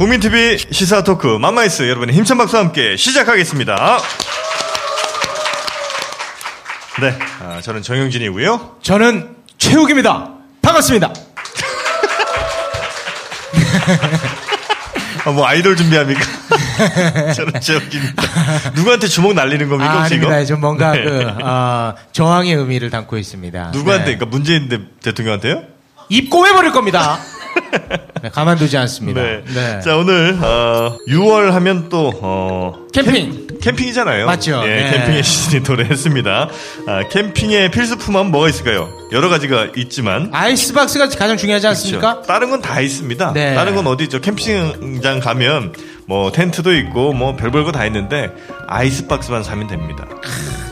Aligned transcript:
국민TV 0.00 0.56
시사 0.70 1.04
토크 1.04 1.26
맘마이스 1.26 1.82
여러분의 1.82 2.14
힘찬 2.14 2.38
박수와 2.38 2.62
함께 2.62 2.96
시작하겠습니다. 2.96 3.98
네, 7.02 7.18
아, 7.42 7.60
저는 7.60 7.82
정영진이고요. 7.82 8.78
저는 8.80 9.36
최욱입니다. 9.58 10.30
반갑습니다. 10.62 11.12
아, 15.26 15.30
뭐 15.32 15.46
아이돌 15.46 15.76
준비합니까? 15.76 16.22
저는 17.36 17.60
최욱입니다. 17.60 18.22
누구한테 18.74 19.06
주먹 19.06 19.34
날리는 19.34 19.68
겁니까? 19.68 19.92
아? 19.92 20.04
아닙니다. 20.04 20.42
좀 20.46 20.62
뭔가 20.62 20.92
네. 20.92 21.04
그 21.04 21.26
아, 21.42 21.92
저항의 22.12 22.54
의미를 22.54 22.88
담고 22.88 23.18
있습니다. 23.18 23.72
누구한테? 23.74 24.12
네. 24.12 24.16
그러니까 24.16 24.34
문재인 24.34 24.70
대- 24.70 24.80
대통령한테요? 25.02 25.62
입 26.08 26.30
꼬매버릴 26.30 26.72
겁니다. 26.72 27.18
네, 28.22 28.28
가만두지 28.30 28.76
않습니다. 28.76 29.22
네. 29.22 29.42
네. 29.54 29.80
자 29.80 29.96
오늘 29.96 30.38
어, 30.42 30.96
6월 31.08 31.50
하면 31.52 31.88
또 31.88 32.12
어, 32.20 32.74
캠핑. 32.92 33.48
캠 33.62 33.76
핑이잖아요. 33.76 34.24
맞죠? 34.26 34.62
예, 34.64 34.74
네. 34.84 34.90
캠핑의 34.90 35.22
시즌이 35.22 35.62
도래했습니다. 35.64 36.48
아, 36.86 37.08
캠핑의 37.10 37.70
필수품은 37.70 38.30
뭐가 38.30 38.48
있을까요? 38.48 38.88
여러 39.12 39.28
가지가 39.28 39.68
있지만 39.76 40.30
아이스박스가 40.32 41.08
가장 41.10 41.36
중요하지 41.36 41.66
않습니까? 41.68 42.12
그렇죠. 42.14 42.26
다른 42.26 42.50
건 42.50 42.60
다 42.62 42.80
있습니다. 42.80 43.32
네. 43.34 43.54
다른 43.54 43.74
건 43.74 43.86
어디 43.86 44.04
있죠? 44.04 44.20
캠핑장 44.20 45.20
가면 45.20 45.74
뭐 46.06 46.32
텐트도 46.32 46.74
있고 46.76 47.12
뭐 47.12 47.36
별별 47.36 47.64
거 47.64 47.72
다 47.72 47.84
있는데 47.86 48.30
아이스박스만 48.66 49.42
사면 49.42 49.66
됩니다. 49.66 50.06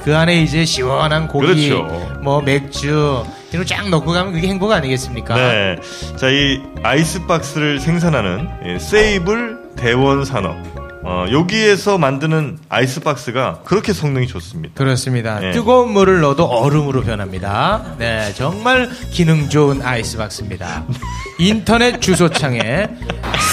그 0.04 0.16
안에 0.16 0.42
이제 0.42 0.65
시원한 0.65 1.29
고기, 1.29 1.46
그렇죠. 1.46 1.87
뭐 2.23 2.40
맥주 2.40 3.23
거쫙 3.52 3.88
넣고 3.88 4.12
가면 4.12 4.32
그게 4.32 4.49
행복 4.49 4.73
아니겠습니까? 4.73 5.35
네. 5.35 5.77
자, 6.16 6.29
이 6.29 6.60
아이스박스를 6.82 7.80
생산하는 7.80 8.49
예, 8.66 8.79
세이블 8.79 9.59
대원 9.77 10.24
산업. 10.24 10.57
어, 11.05 11.24
여기에서 11.30 11.96
만드는 11.96 12.59
아이스박스가 12.68 13.60
그렇게 13.65 13.95
성능이 13.95 14.27
좋습니다. 14.27 14.74
그렇습니다. 14.74 15.38
네. 15.40 15.52
뜨거운 15.52 15.93
물을 15.93 16.21
넣어도 16.21 16.45
얼음으로 16.45 17.02
변합니다. 17.02 17.95
네, 17.99 18.30
정말 18.35 18.90
기능 19.10 19.49
좋은 19.49 19.80
아이스박스입니다. 19.80 20.85
인터넷 21.38 22.01
주소창에 22.01 22.88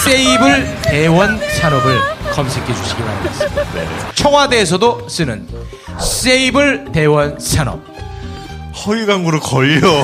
세이블 0.04 0.82
대원 0.82 1.40
산업을 1.40 1.98
검색해 2.34 2.74
주시기 2.74 3.02
바라겠습니다. 3.02 3.64
네. 3.74 3.88
청와대에서도 4.16 5.08
쓰는 5.08 5.48
세이블 6.02 6.92
대원 6.92 7.40
산업. 7.40 7.80
허위 8.76 9.06
광고로 9.06 9.40
걸려. 9.40 9.80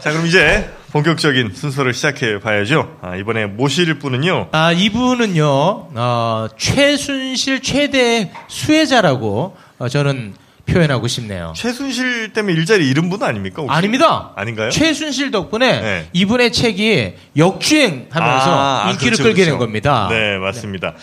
자, 0.00 0.10
그럼 0.10 0.26
이제 0.26 0.70
본격적인 0.92 1.52
순서를 1.54 1.92
시작해 1.92 2.40
봐야죠. 2.40 2.96
아, 3.02 3.16
이번에 3.16 3.46
모실 3.46 3.98
분은요. 3.98 4.48
아, 4.52 4.72
이분은요, 4.72 5.44
어, 5.94 6.46
최순실 6.56 7.60
최대 7.60 8.32
수혜자라고 8.48 9.56
어, 9.78 9.88
저는 9.88 10.34
표현하고 10.66 11.06
싶네요. 11.06 11.52
최순실 11.54 12.32
때문에 12.32 12.54
일자리 12.54 12.88
잃은 12.90 13.08
분 13.08 13.22
아닙니까? 13.22 13.62
혹시? 13.62 13.76
아닙니다. 13.76 14.32
아닌가요? 14.34 14.70
최순실 14.70 15.30
덕분에 15.30 15.80
네. 15.80 16.08
이분의 16.12 16.52
책이 16.52 17.14
역주행하면서 17.36 18.50
아, 18.50 18.86
아, 18.86 18.90
인기를 18.90 19.12
그렇죠, 19.12 19.22
끌게 19.22 19.44
된 19.44 19.50
그렇죠. 19.54 19.58
겁니다. 19.58 20.08
네, 20.10 20.38
맞습니다. 20.38 20.94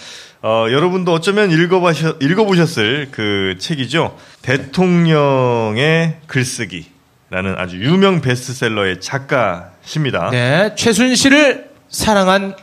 어, 0.46 0.66
여러분도 0.70 1.14
어쩌면 1.14 1.52
읽어보셨, 1.52 2.22
읽어보셨을 2.22 3.08
그 3.12 3.56
책이죠. 3.60 4.18
대통령의 4.42 6.18
글쓰기라는 6.28 7.56
아주 7.58 7.78
유명 7.78 8.20
베스트셀러의 8.20 9.00
작가십니다. 9.00 10.32
네, 10.32 10.76
최순실을 10.76 11.70
사랑한 11.90 12.58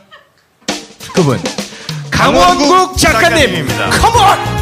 그분 1.15 1.39
강원국 2.11 2.95
작가님, 2.97 3.31
작가님입니다. 3.31 3.89
컴온! 3.89 4.60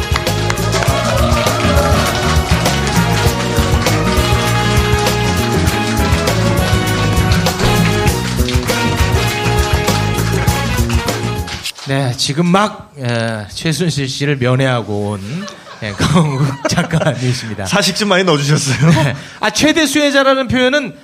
네, 11.90 12.14
지금 12.16 12.46
막 12.46 12.94
에, 12.98 13.48
최순실 13.48 14.08
씨를 14.08 14.36
면회하고 14.36 15.10
온 15.10 15.46
예, 15.82 15.90
강원국 15.90 16.46
작가님이십니다. 16.70 17.66
사식 17.66 17.96
좀 17.96 18.10
많이 18.10 18.22
넣어주셨어요. 18.22 19.16
아 19.40 19.50
최대 19.50 19.86
수혜자라는 19.86 20.46
표현은 20.46 20.96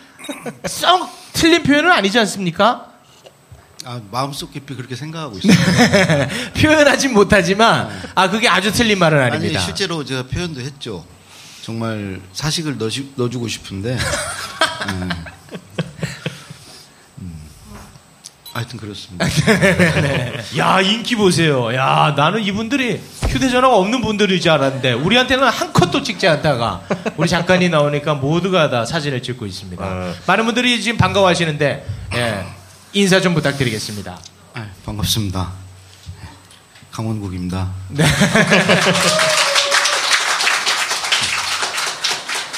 썩 0.67 1.11
틀린 1.33 1.65
표현은 1.65 1.91
아니지 1.91 2.21
않습니까? 2.21 2.87
아, 3.85 4.01
마음속 4.13 4.53
깊이 4.53 4.77
그렇게 4.77 4.95
생각하고 4.95 5.37
있어요. 5.39 5.57
표현하진 6.57 7.15
못하지만 7.15 7.91
아 8.15 8.31
그게 8.31 8.49
아주 8.49 8.71
틀린 8.71 9.01
말은 9.01 9.19
아니, 9.21 9.31
아닙니다. 9.39 9.59
실제로 9.59 10.05
제가 10.05 10.29
표현도 10.29 10.61
했죠. 10.61 11.05
정말 11.65 12.21
사식을 12.33 12.79
넣어주, 12.79 13.07
넣어주고 13.17 13.49
싶은데. 13.49 13.99
음. 14.91 15.11
음. 18.57 18.59
하여튼 18.59 18.79
그렇습니다. 18.79 19.27
야 20.59 20.81
인기 20.81 21.15
보세요. 21.15 21.75
야 21.75 22.15
나는 22.17 22.43
이분들이 22.43 23.01
휴대전화가 23.29 23.77
없는 23.77 24.01
분들일 24.01 24.41
줄 24.41 24.51
알았는데 24.53 24.95
우리한테는 24.95 25.47
한 25.47 25.73
컷도 25.73 26.03
찍지 26.03 26.27
않다가 26.27 26.81
우리 27.17 27.29
잠깐이 27.29 27.69
나오니까 27.69 28.15
모두가 28.15 28.71
다 28.71 28.87
사진을 28.87 29.23
찍고 29.23 29.47
있습니다. 29.47 29.85
아. 29.85 30.15
많은 30.27 30.47
분들이 30.47 30.81
지금 30.81 30.97
반가워하시는데 30.97 31.87
예, 32.15 32.47
인사 32.95 33.21
좀 33.21 33.35
부탁드리겠습니다. 33.35 34.19
아, 34.55 34.67
반갑습니다. 34.87 35.53
강원국입니다. 36.93 37.69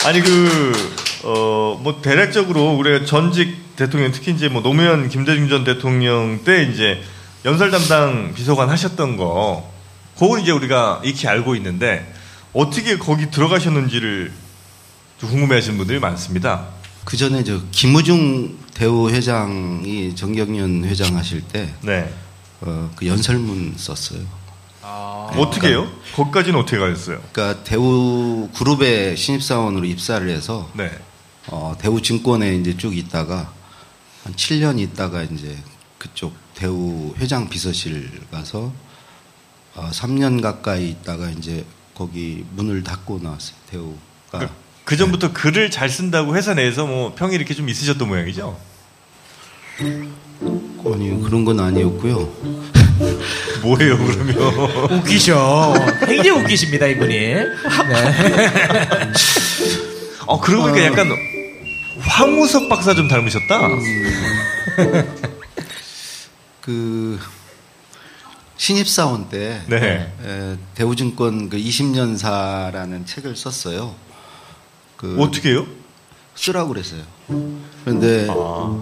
아니 0.04 0.20
그, 0.20 0.72
어, 1.24 1.78
뭐 1.82 2.00
대략적으로 2.00 2.74
우리가 2.74 3.04
전직 3.04 3.76
대통령 3.76 4.12
특히 4.12 4.32
이제 4.32 4.48
뭐 4.48 4.62
노무현 4.62 5.08
김대중 5.08 5.48
전 5.48 5.64
대통령 5.64 6.44
때 6.44 6.62
이제 6.64 7.00
연설 7.44 7.70
담당 7.70 8.34
비서관 8.34 8.68
하셨던 8.70 9.16
거, 9.16 9.70
그건 10.18 10.40
이제 10.40 10.50
우리가 10.50 11.00
익히 11.04 11.28
알고 11.28 11.54
있는데 11.56 12.12
어떻게 12.52 12.98
거기 12.98 13.30
들어가셨는지를 13.30 14.32
좀 15.20 15.30
궁금해하시는 15.30 15.78
분들이 15.78 15.98
많습니다. 15.98 16.66
그 17.04 17.16
전에 17.16 17.44
저 17.44 17.60
김우중 17.70 18.58
대우 18.74 19.10
회장이 19.10 20.14
정경련 20.14 20.84
회장 20.84 21.16
하실 21.16 21.42
때, 21.42 21.72
네. 21.82 22.12
어, 22.60 22.90
그 22.96 23.06
연설문 23.06 23.74
썼어요. 23.76 24.20
어떻게 25.36 25.68
해요? 25.68 25.90
거기까지는 26.14 26.58
어떻게 26.58 26.78
가셨어요? 26.78 27.20
그러니까 27.32 27.62
대우 27.64 28.48
그룹의 28.56 29.16
신입사원으로 29.16 29.84
입사를 29.84 30.26
해서 30.28 30.70
네. 30.74 30.90
어, 31.48 31.74
대우 31.78 32.00
증권에 32.00 32.56
이제 32.56 32.76
쭉 32.76 32.96
있다가 32.96 33.52
한 34.24 34.34
7년 34.34 34.78
있다가 34.78 35.22
이제 35.22 35.56
그쪽 35.98 36.34
대우 36.54 37.14
회장 37.18 37.48
비서실 37.48 38.10
가서 38.30 38.72
어, 39.74 39.90
3년 39.92 40.42
가까이 40.42 40.90
있다가 40.90 41.30
이제 41.30 41.64
거기 41.94 42.44
문을 42.54 42.82
닫고 42.84 43.20
나왔어요. 43.22 43.56
대우가. 43.70 44.38
그, 44.38 44.48
그 44.84 44.96
전부터 44.96 45.32
글을 45.32 45.70
잘 45.70 45.88
쓴다고 45.88 46.36
회사 46.36 46.54
내에서 46.54 46.86
뭐 46.86 47.14
평이 47.14 47.34
이렇게 47.34 47.54
좀 47.54 47.68
있으셨던 47.68 48.08
모양이죠? 48.08 48.58
아니 49.80 51.22
그런 51.22 51.44
건 51.44 51.60
아니었고요. 51.60 52.32
뭐예요, 53.62 53.96
그러면? 53.98 54.36
웃기셔. 54.98 55.74
굉장히 56.06 56.30
웃기십니다 56.30 56.86
이분이. 56.86 57.14
네. 57.16 57.44
어, 60.26 60.38
그러고 60.40 60.68
보니까 60.68 60.84
약간 60.86 61.08
황우석 62.08 62.68
박사 62.68 62.94
좀 62.94 63.06
닮으셨다? 63.08 63.68
그 66.60 67.18
신입 68.56 68.88
사원 68.88 69.28
때 69.28 69.62
네. 69.68 70.12
에, 70.24 70.56
대우증권 70.74 71.48
그 71.48 71.56
20년사라는 71.56 73.06
책을 73.06 73.36
썼어요. 73.36 73.94
그 74.96 75.16
어떻게 75.20 75.50
해요? 75.50 75.66
쓰라고 76.34 76.68
그랬어요. 76.70 77.02
그런데 77.84 78.26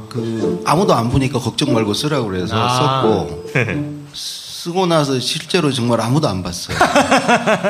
그 0.08 0.62
아무도 0.66 0.94
안 0.94 1.10
보니까 1.10 1.38
걱정 1.38 1.72
말고 1.72 1.94
쓰라고 1.94 2.26
그래서 2.26 2.54
아. 2.56 3.02
썼고 3.02 4.06
쓰고 4.14 4.86
나서 4.86 5.18
실제로 5.20 5.72
정말 5.72 6.00
아무도 6.00 6.28
안 6.28 6.42
봤어요. 6.42 6.76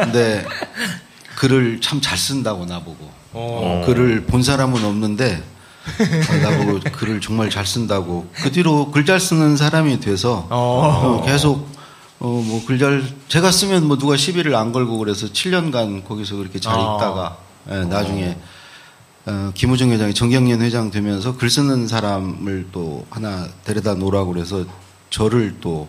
근데 0.05 0.45
글을 1.37 1.81
참 1.81 2.01
잘 2.01 2.17
쓴다고 2.17 2.65
나보고 2.67 3.11
어. 3.39 3.83
글을 3.87 4.25
본 4.25 4.43
사람은 4.43 4.85
없는데 4.85 5.43
나보고 6.43 6.81
글을 6.93 7.21
정말 7.21 7.51
잘 7.51 7.67
쓴다고 7.67 8.29
그 8.35 8.51
뒤로 8.51 8.91
글 8.91 9.05
잘 9.05 9.21
쓰는 9.21 9.57
사람이 9.57 10.01
돼서 10.01 10.47
어. 10.51 11.21
어, 11.21 11.23
계속 11.25 11.69
어 12.19 12.41
뭐 12.43 12.65
글 12.67 12.79
잘 12.79 13.05
제가 13.29 13.51
쓰면 13.51 13.87
뭐 13.87 13.99
누가 13.99 14.17
시비를 14.17 14.55
안 14.55 14.73
걸고 14.73 14.97
그래서 14.99 15.27
7년간 15.27 16.07
거기서 16.09 16.37
그렇게 16.37 16.59
잘 16.59 16.75
어. 16.75 16.97
있다가 16.97 17.37
예, 17.71 17.85
나중에 17.85 18.37
어, 19.27 19.51
김우중 19.55 19.91
회장이 19.91 20.15
정경련 20.15 20.63
회장 20.63 20.91
되면서 20.91 21.37
글 21.37 21.51
쓰는 21.51 21.87
사람을 21.89 22.69
또 22.73 23.05
하나 23.11 23.47
데려다 23.65 23.95
놓으라고 23.95 24.33
그래서 24.33 24.65
저를 25.11 25.57
또 25.61 25.89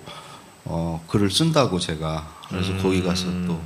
어, 0.66 1.02
글을 1.08 1.32
쓴다고 1.32 1.80
제가 1.80 2.28
그래서 2.50 2.76
거기 2.82 3.02
가서 3.02 3.26
또 3.48 3.60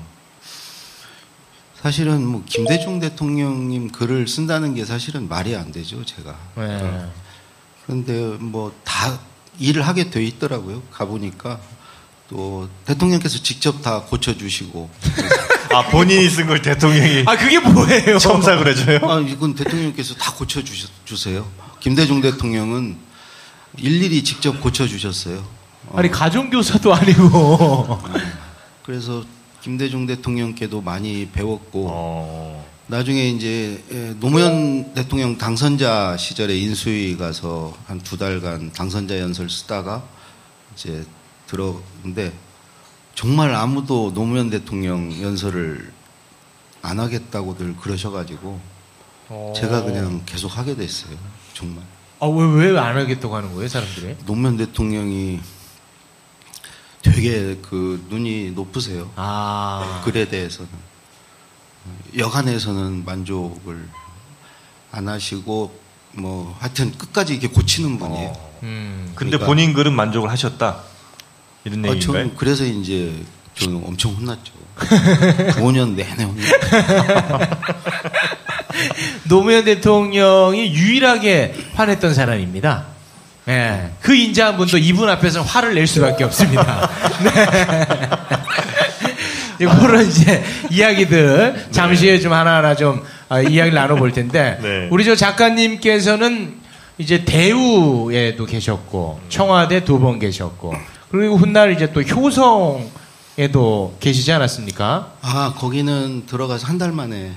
사실은 1.81 2.25
뭐 2.25 2.43
김대중 2.45 2.99
대통령님 2.99 3.89
글을 3.91 4.27
쓴다는 4.27 4.75
게 4.75 4.85
사실은 4.85 5.27
말이 5.27 5.55
안 5.55 5.71
되죠 5.71 6.03
제가 6.05 6.35
네. 6.57 7.05
그런데 7.85 8.37
뭐 8.39 8.71
다 8.83 9.19
일을 9.59 9.87
하게 9.87 10.09
돼 10.09 10.23
있더라고요 10.23 10.81
가보니까 10.91 11.59
또 12.29 12.69
대통령께서 12.85 13.39
직접 13.41 13.81
다 13.81 14.01
고쳐주시고 14.03 14.89
아 15.73 15.83
본인이 15.89 16.29
쓴 16.29 16.47
걸 16.47 16.61
대통령이 16.61 17.23
아 17.25 17.35
그게 17.35 17.59
뭐예요? 17.59 18.17
첨삭을 18.19 18.67
해줘요? 18.67 18.99
아, 19.09 19.19
이건 19.19 19.55
대통령께서 19.55 20.15
다 20.15 20.33
고쳐주세요. 20.33 21.45
김대중 21.79 22.21
대통령은 22.21 22.97
일일이 23.77 24.23
직접 24.23 24.59
고쳐주셨어요. 24.59 25.37
어, 25.87 25.97
아니 25.97 26.11
가정 26.11 26.49
교사도 26.49 26.93
아니고. 26.93 28.01
그래서 28.83 29.23
김대중 29.61 30.05
대통령께도 30.07 30.81
많이 30.81 31.27
배웠고, 31.31 31.87
어. 31.91 32.71
나중에 32.87 33.29
이제 33.29 33.81
예, 33.91 34.15
노무현 34.19 34.93
대통령 34.93 35.37
당선자 35.37 36.17
시절에 36.17 36.57
인수위 36.57 37.15
가서 37.15 37.73
한 37.87 38.01
두 38.01 38.17
달간 38.17 38.71
당선자 38.73 39.17
연설 39.19 39.49
쓰다가 39.49 40.03
이제 40.75 41.05
들었는데 41.47 42.33
정말 43.15 43.53
아무도 43.55 44.11
노무현 44.13 44.49
대통령 44.49 45.09
연설을 45.21 45.91
안 46.81 46.99
하겠다고들 46.99 47.77
그러셔가지고 47.77 48.59
제가 49.55 49.83
그냥 49.83 50.23
계속 50.25 50.57
하게 50.57 50.75
됐어요. 50.75 51.15
정말. 51.53 51.83
아왜 52.19 52.71
왜 52.71 52.77
안 52.77 52.97
하겠다고 52.97 53.35
하는 53.35 53.53
거예요 53.53 53.67
사람들이? 53.69 54.17
노무현 54.25 54.57
대통령이 54.57 55.39
되게 57.01 57.57
그 57.61 58.05
눈이 58.09 58.51
높으세요. 58.51 59.09
아 59.15 60.01
글에 60.05 60.29
대해서는 60.29 60.69
여간에서는 62.17 63.03
만족을 63.05 63.87
안 64.91 65.07
하시고 65.07 65.79
뭐 66.13 66.55
하여튼 66.59 66.91
끝까지 66.97 67.33
이렇게 67.33 67.47
고치는 67.47 67.97
분이에요. 67.97 68.33
음. 68.63 69.11
근데 69.15 69.31
그러니까- 69.31 69.45
본인 69.47 69.73
글은 69.73 69.93
만족을 69.93 70.29
하셨다. 70.29 70.81
이런 71.63 71.85
아, 71.85 71.89
얘기인가요? 71.89 71.99
저는 72.23 72.35
그래서 72.37 72.65
이제 72.65 73.15
저는 73.55 73.83
엄청 73.85 74.13
혼났죠. 74.13 74.53
5년 75.59 75.95
내내 75.95 76.23
혼났죠. 76.23 76.51
노무현 79.27 79.65
대통령이 79.65 80.73
유일하게 80.73 81.69
화냈던 81.75 82.13
사람입니다. 82.13 82.87
예. 83.47 83.89
그 84.01 84.13
인자한 84.13 84.57
분도 84.57 84.77
이분 84.77 85.09
앞에서 85.09 85.41
화를 85.41 85.73
낼 85.73 85.87
수밖에 85.87 86.23
없습니다. 86.25 86.89
네. 87.23 87.31
그런 89.79 90.07
이제 90.07 90.43
이야기들 90.71 91.67
잠시 91.71 92.07
후에 92.07 92.19
좀 92.19 92.33
하나하나 92.33 92.75
좀 92.75 93.03
아, 93.29 93.39
이야기를 93.41 93.73
나눠볼 93.73 94.11
텐데 94.11 94.57
네. 94.61 94.87
우리 94.91 95.05
저 95.05 95.15
작가님께서는 95.15 96.55
이제 96.97 97.23
대우에도 97.25 98.45
계셨고 98.45 99.21
청와대 99.29 99.83
두 99.85 99.99
번 99.99 100.19
계셨고 100.19 100.73
그리고 101.11 101.35
훗날 101.37 101.71
이제 101.73 101.91
또 101.93 102.01
효성에도 102.01 103.95
계시지 103.99 104.31
않았습니까? 104.31 105.13
아 105.21 105.53
거기는 105.57 106.25
들어가서 106.25 106.67
한 106.67 106.77
달 106.77 106.91
만에 106.91 107.31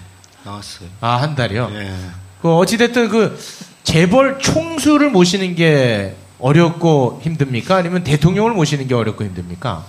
나왔어요. 0.45 0.89
아 1.01 1.17
한 1.17 1.35
달이요. 1.35 1.71
예. 1.75 1.95
그 2.43 2.55
어찌됐든 2.57 3.09
그 3.09 3.39
재벌 3.85 4.39
총수를 4.41 5.11
모시는 5.11 5.55
게 5.55 6.17
어렵고 6.41 7.21
힘듭니까? 7.23 7.77
아니면 7.77 8.03
대통령을 8.03 8.53
모시는 8.53 8.89
게 8.89 8.95
어렵고 8.95 9.25
힘듭니까? 9.25 9.85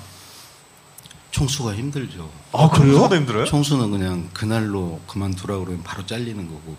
총수가 1.31 1.73
힘들죠. 1.75 2.29
아 2.53 2.69
청소도 2.73 3.15
힘들어요? 3.15 3.45
총수는 3.45 3.91
그냥 3.91 4.29
그날로 4.33 5.01
그만두라 5.07 5.57
그러면 5.57 5.83
바로 5.83 6.05
잘리는 6.05 6.47
거고 6.47 6.77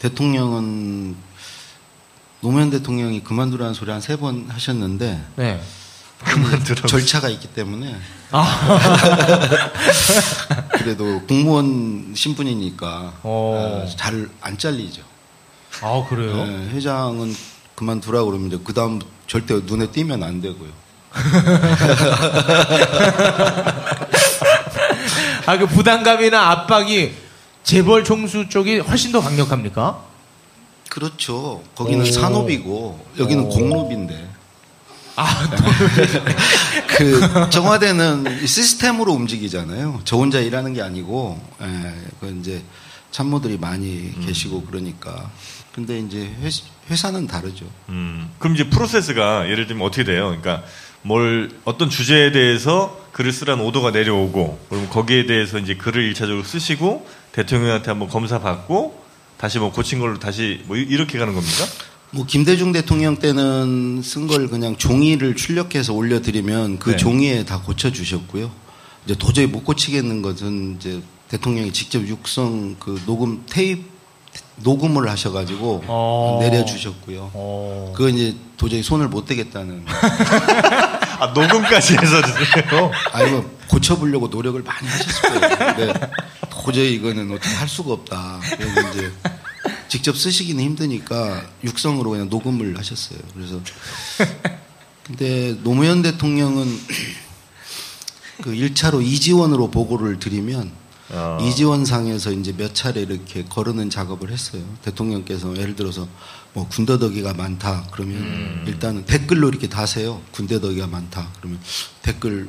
대통령은 0.00 1.14
노무현 2.40 2.70
대통령이 2.70 3.22
그만두라는 3.22 3.74
소리 3.74 3.90
한 3.90 4.00
세 4.00 4.16
번 4.16 4.46
하셨는데 4.48 5.22
네. 5.36 5.60
그만두라고. 6.24 6.88
절차가 6.88 7.28
있기 7.28 7.48
때문에 7.48 7.96
아, 8.32 8.78
그래도 10.78 11.22
공무원 11.28 12.12
신분이니까 12.16 13.14
어. 13.22 13.86
잘안 13.96 14.58
잘리죠. 14.58 15.02
아 15.82 16.06
그래요? 16.08 16.44
네, 16.44 16.68
회장은 16.70 17.34
그만두라 17.74 18.24
그러면 18.24 18.48
이제 18.48 18.58
그 18.62 18.72
다음 18.72 19.00
절대 19.26 19.54
눈에 19.64 19.90
띄면 19.90 20.22
안 20.22 20.40
되고요. 20.40 20.70
아 25.46 25.58
그 25.58 25.66
부담감이나 25.66 26.50
압박이 26.50 27.12
재벌 27.62 28.04
총수 28.04 28.48
쪽이 28.48 28.78
훨씬 28.78 29.12
더 29.12 29.20
강력합니까? 29.20 30.02
그렇죠. 30.88 31.62
거기는 31.74 32.02
오. 32.02 32.10
산업이고 32.10 33.06
여기는 33.18 33.44
오. 33.44 33.48
공업인데. 33.48 34.30
아, 35.16 35.26
그 36.88 37.50
청와대는 37.50 38.40
이 38.42 38.46
시스템으로 38.46 39.12
움직이잖아요. 39.12 40.00
저 40.04 40.16
혼자 40.16 40.40
일하는 40.40 40.72
게 40.72 40.82
아니고, 40.82 41.40
예, 41.62 41.94
그 42.20 42.36
이제 42.40 42.64
참모들이 43.12 43.58
많이 43.58 44.12
음. 44.16 44.24
계시고 44.26 44.64
그러니까. 44.64 45.30
근데 45.74 45.98
이제 45.98 46.18
회, 46.40 46.48
회사 46.90 47.10
는 47.10 47.26
다르죠. 47.26 47.66
음, 47.88 48.30
그럼 48.38 48.54
이제 48.54 48.68
프로세스가 48.70 49.48
예를 49.50 49.66
들면 49.66 49.84
어떻게 49.86 50.04
돼요? 50.04 50.26
그러니까 50.28 50.62
뭘 51.02 51.50
어떤 51.64 51.90
주제에 51.90 52.30
대해서 52.32 53.00
글을 53.12 53.32
쓰라는 53.32 53.64
오더가 53.64 53.90
내려오고 53.90 54.58
그럼 54.68 54.88
거기에 54.90 55.26
대해서 55.26 55.58
이제 55.58 55.74
글을 55.74 56.02
일차적으로 56.04 56.44
쓰시고 56.44 57.06
대통령한테 57.32 57.90
한번 57.90 58.08
검사 58.08 58.38
받고 58.40 59.02
다시 59.36 59.58
뭐 59.58 59.72
고친 59.72 59.98
걸로 59.98 60.18
다시 60.18 60.62
뭐 60.66 60.76
이- 60.76 60.82
이렇게 60.82 61.18
가는 61.18 61.34
겁니까? 61.34 61.64
뭐 62.12 62.24
김대중 62.24 62.70
대통령 62.72 63.16
때는 63.16 64.00
쓴 64.04 64.28
걸 64.28 64.46
그냥 64.48 64.76
종이를 64.76 65.34
출력해서 65.34 65.92
올려드리면 65.92 66.78
그 66.78 66.90
네. 66.90 66.96
종이에 66.96 67.44
다 67.44 67.60
고쳐 67.60 67.90
주셨고요. 67.90 68.50
이제 69.04 69.16
도저히 69.16 69.46
못 69.46 69.64
고치겠는 69.64 70.22
것은 70.22 70.76
이제 70.78 71.02
대통령이 71.28 71.72
직접 71.72 72.06
육성 72.06 72.76
그 72.78 73.00
녹음 73.06 73.42
테이프 73.50 73.82
녹음을 74.56 75.08
하셔가지고 75.08 75.84
어. 75.86 76.38
내려주셨고요. 76.40 77.30
어. 77.34 77.92
그거 77.94 78.08
이제 78.08 78.36
도저히 78.56 78.82
손을 78.82 79.08
못 79.08 79.24
대겠다는. 79.26 79.84
아 81.18 81.26
녹음까지 81.34 81.96
해서 81.96 82.22
주세요. 82.22 82.90
아니 83.12 83.30
뭐 83.30 83.58
고쳐보려고 83.68 84.28
노력을 84.28 84.62
많이 84.62 84.86
하셨을 84.88 85.22
거예요. 85.40 85.74
근데 85.76 86.10
도저히 86.50 86.94
이거는 86.94 87.30
어떻게 87.32 87.54
할 87.54 87.68
수가 87.68 87.92
없다. 87.92 88.40
그래서 88.56 88.90
이제 88.90 89.12
직접 89.88 90.16
쓰시기는 90.16 90.62
힘드니까 90.62 91.42
육성으로 91.62 92.10
그냥 92.10 92.28
녹음을 92.28 92.78
하셨어요. 92.78 93.18
그래서 93.34 93.60
근데 95.04 95.56
노무현 95.62 96.02
대통령은 96.02 96.66
그 98.42 98.52
1차로 98.52 99.04
이지원으로 99.04 99.70
보고를 99.70 100.18
드리면 100.18 100.72
어. 101.14 101.38
이지원 101.40 101.84
상에서 101.84 102.32
이제 102.32 102.52
몇 102.52 102.74
차례 102.74 103.02
이렇게 103.02 103.44
거르는 103.44 103.90
작업을 103.90 104.30
했어요. 104.30 104.62
대통령께서 104.82 105.56
예를 105.56 105.76
들어서 105.76 106.08
뭐 106.52 106.68
군더더기가 106.68 107.34
많다 107.34 107.86
그러면 107.92 108.64
일단은 108.66 109.04
댓글로 109.06 109.48
이렇게 109.48 109.68
다세요. 109.68 110.20
군더더기가 110.32 110.86
많다 110.86 111.30
그러면 111.38 111.60
댓글 112.02 112.48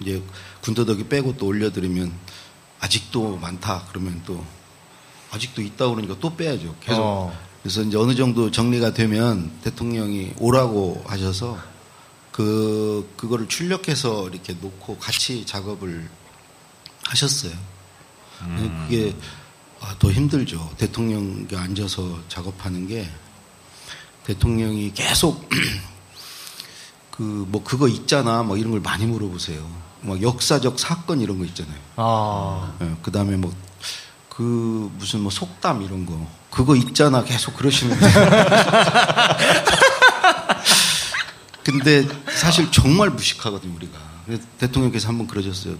이제 0.00 0.22
군더더기 0.62 1.08
빼고 1.08 1.36
또 1.36 1.46
올려드리면 1.46 2.12
아직도 2.80 3.36
많다 3.36 3.84
그러면 3.88 4.22
또 4.26 4.44
아직도 5.30 5.62
있다 5.62 5.88
그러니까 5.88 6.16
또 6.20 6.34
빼야죠. 6.36 6.76
계속. 6.80 7.00
어. 7.02 7.52
그래서 7.62 7.82
이제 7.82 7.96
어느 7.96 8.14
정도 8.14 8.50
정리가 8.50 8.92
되면 8.92 9.50
대통령이 9.62 10.32
오라고 10.38 11.04
하셔서 11.06 11.58
그 12.32 13.08
그거를 13.16 13.46
출력해서 13.46 14.28
이렇게 14.28 14.54
놓고 14.54 14.98
같이 14.98 15.46
작업을 15.46 16.08
하셨어요. 17.04 17.52
그게 18.56 19.14
아, 19.80 19.94
더 19.98 20.10
힘들죠. 20.10 20.70
대통령이 20.78 21.46
앉아서 21.54 22.20
작업하는 22.28 22.86
게 22.86 23.08
대통령이 24.24 24.92
계속 24.94 25.48
그 27.10 27.44
뭐 27.48 27.62
그거 27.62 27.88
있잖아 27.88 28.42
뭐 28.42 28.56
이런 28.56 28.70
걸 28.72 28.80
많이 28.80 29.06
물어보세요. 29.06 29.68
막 30.02 30.20
역사적 30.20 30.78
사건 30.78 31.20
이런 31.20 31.38
거 31.38 31.44
있잖아요. 31.44 31.78
아. 31.96 32.72
그 33.02 33.12
다음에 33.12 33.36
뭐, 33.36 33.52
그, 34.28 34.90
무슨 34.98 35.20
뭐 35.20 35.30
속담 35.30 35.82
이런 35.82 36.04
거. 36.06 36.26
그거 36.50 36.74
있잖아. 36.76 37.22
계속 37.22 37.56
그러시는데. 37.56 38.04
근데 41.64 42.04
사실 42.34 42.70
정말 42.72 43.10
무식하거든요, 43.10 43.74
우리가. 43.76 43.96
대통령께서 44.58 45.08
한번 45.08 45.28
그러셨어요. 45.28 45.76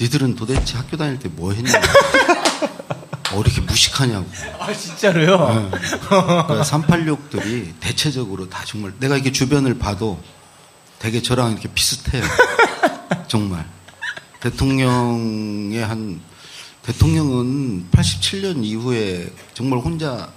니들은 0.00 0.34
도대체 0.36 0.76
학교 0.76 0.96
다닐 0.96 1.18
때 1.18 1.28
뭐 1.28 1.52
했냐. 1.52 1.70
어, 3.32 3.40
이렇게 3.40 3.60
무식 3.60 3.66
무식하냐고. 3.66 4.26
아 4.58 4.72
진짜로요? 4.72 5.70
네. 5.70 5.78
그러니까 6.08 6.62
386들이 6.62 7.74
대체적으로 7.80 8.48
다 8.48 8.64
정말 8.64 8.92
내가 8.98 9.14
이렇게 9.14 9.30
주변을 9.30 9.78
봐도 9.78 10.20
되게 10.98 11.22
저랑 11.22 11.52
이렇게 11.52 11.68
비슷해요. 11.72 12.24
정말. 13.28 13.64
대통령의 14.40 15.84
한 15.86 16.20
대통령은 16.82 17.88
87년 17.92 18.64
이후에 18.64 19.30
정말 19.54 19.78
혼자 19.80 20.30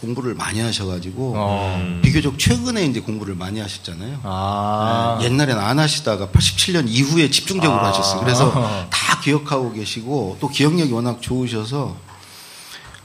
공부를 0.00 0.34
많이 0.34 0.60
하셔가지고 0.60 1.34
어. 1.36 2.00
비교적 2.02 2.38
최근에 2.38 2.84
이제 2.86 3.00
공부를 3.00 3.34
많이 3.34 3.60
하셨잖아요. 3.60 4.20
아. 4.22 5.18
네, 5.20 5.26
옛날에는 5.26 5.62
안 5.62 5.78
하시다가 5.78 6.28
87년 6.28 6.88
이후에 6.88 7.30
집중적으로 7.30 7.80
아. 7.80 7.88
하셨어요. 7.88 8.20
그래서 8.20 8.52
다 8.90 9.20
기억하고 9.20 9.72
계시고 9.72 10.38
또 10.40 10.48
기억력이 10.48 10.92
워낙 10.92 11.20
좋으셔서 11.20 11.96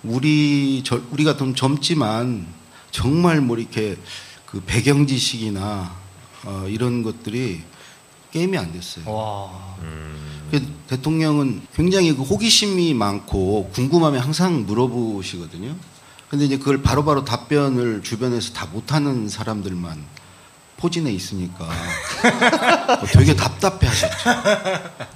우리 0.03 0.81
저, 0.85 1.01
우리가 1.11 1.35
좀 1.37 1.55
젊지만 1.55 2.47
정말 2.91 3.41
뭐 3.41 3.57
이렇게 3.57 3.97
그 4.45 4.61
배경 4.65 5.05
지식이나 5.05 5.93
어, 6.45 6.65
이런 6.69 7.03
것들이 7.03 7.61
게임이 8.31 8.57
안 8.57 8.71
됐어요. 8.71 9.11
와. 9.11 9.75
그 10.51 10.61
대통령은 10.87 11.65
굉장히 11.75 12.15
그 12.15 12.21
호기심이 12.21 12.93
많고 12.93 13.71
궁금하면 13.73 14.21
항상 14.21 14.65
물어보시거든요. 14.65 15.75
근데 16.29 16.45
이제 16.45 16.57
그걸 16.57 16.81
바로 16.81 17.05
바로 17.05 17.23
답변을 17.23 18.01
주변에서 18.03 18.53
다 18.53 18.67
못하는 18.71 19.29
사람들만 19.29 20.03
포진해 20.77 21.11
있으니까 21.11 21.65
뭐 22.99 23.07
되게 23.13 23.35
답답해 23.35 23.87
하셨죠. 23.87 24.15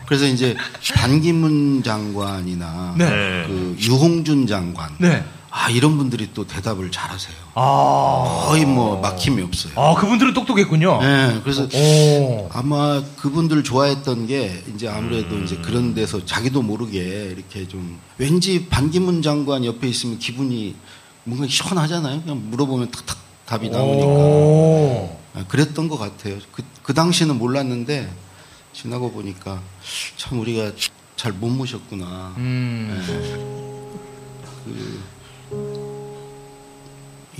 그래서 0.05 0.25
이제 0.25 0.55
반기문 0.95 1.83
장관이나 1.83 2.95
네. 2.97 3.43
그 3.47 3.75
유홍준 3.79 4.47
장관 4.47 4.95
네. 4.99 5.23
아 5.51 5.69
이런 5.69 5.97
분들이 5.97 6.29
또 6.33 6.45
대답을 6.45 6.91
잘 6.91 7.09
하세요. 7.09 7.35
아. 7.55 8.45
거의 8.47 8.65
뭐 8.65 9.01
막힘이 9.01 9.41
없어요. 9.41 9.73
아 9.75 9.95
그분들은 9.95 10.33
똑똑했군요. 10.33 11.01
네, 11.01 11.39
그래서 11.43 11.67
오. 11.73 12.49
아마 12.53 13.01
그분들 13.17 13.63
좋아했던 13.63 14.27
게 14.27 14.63
이제 14.73 14.87
아무래도 14.87 15.37
이제 15.39 15.57
그런 15.57 15.93
데서 15.95 16.23
자기도 16.23 16.61
모르게 16.61 17.33
이렇게 17.35 17.67
좀 17.67 17.99
왠지 18.17 18.67
반기문 18.69 19.21
장관 19.23 19.65
옆에 19.65 19.87
있으면 19.87 20.19
기분이 20.19 20.75
뭔가 21.23 21.47
시원하잖아요. 21.47 22.21
그냥 22.21 22.41
물어보면 22.49 22.91
탁탁 22.91 23.17
답이 23.45 23.69
나오니까. 23.69 24.05
오. 24.07 25.17
아, 25.35 25.43
그랬던 25.47 25.87
것 25.87 25.97
같아요. 25.97 26.37
그, 26.51 26.63
그 26.83 26.93
당시는 26.93 27.37
몰랐는데 27.37 28.09
지나고 28.73 29.11
보니까 29.11 29.59
참 30.17 30.39
우리가 30.39 30.71
잘 31.15 31.33
못 31.33 31.49
모셨구나. 31.49 32.33
음. 32.37 33.05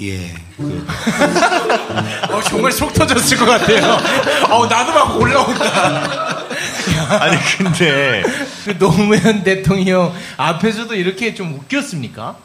예. 0.02 0.34
그, 0.56 0.86
어, 2.32 2.42
정말 2.44 2.72
속 2.72 2.94
터졌을 2.94 3.38
것 3.38 3.46
같아요. 3.46 3.98
어, 4.50 4.66
나도 4.66 4.94
막 4.94 5.18
올라온다. 5.20 6.46
아니 7.22 7.38
근데 7.58 8.24
그 8.66 8.78
노무현 8.78 9.44
대통령 9.44 10.14
앞에서도 10.38 10.94
이렇게 10.96 11.34
좀 11.34 11.54
웃겼습니까? 11.54 12.38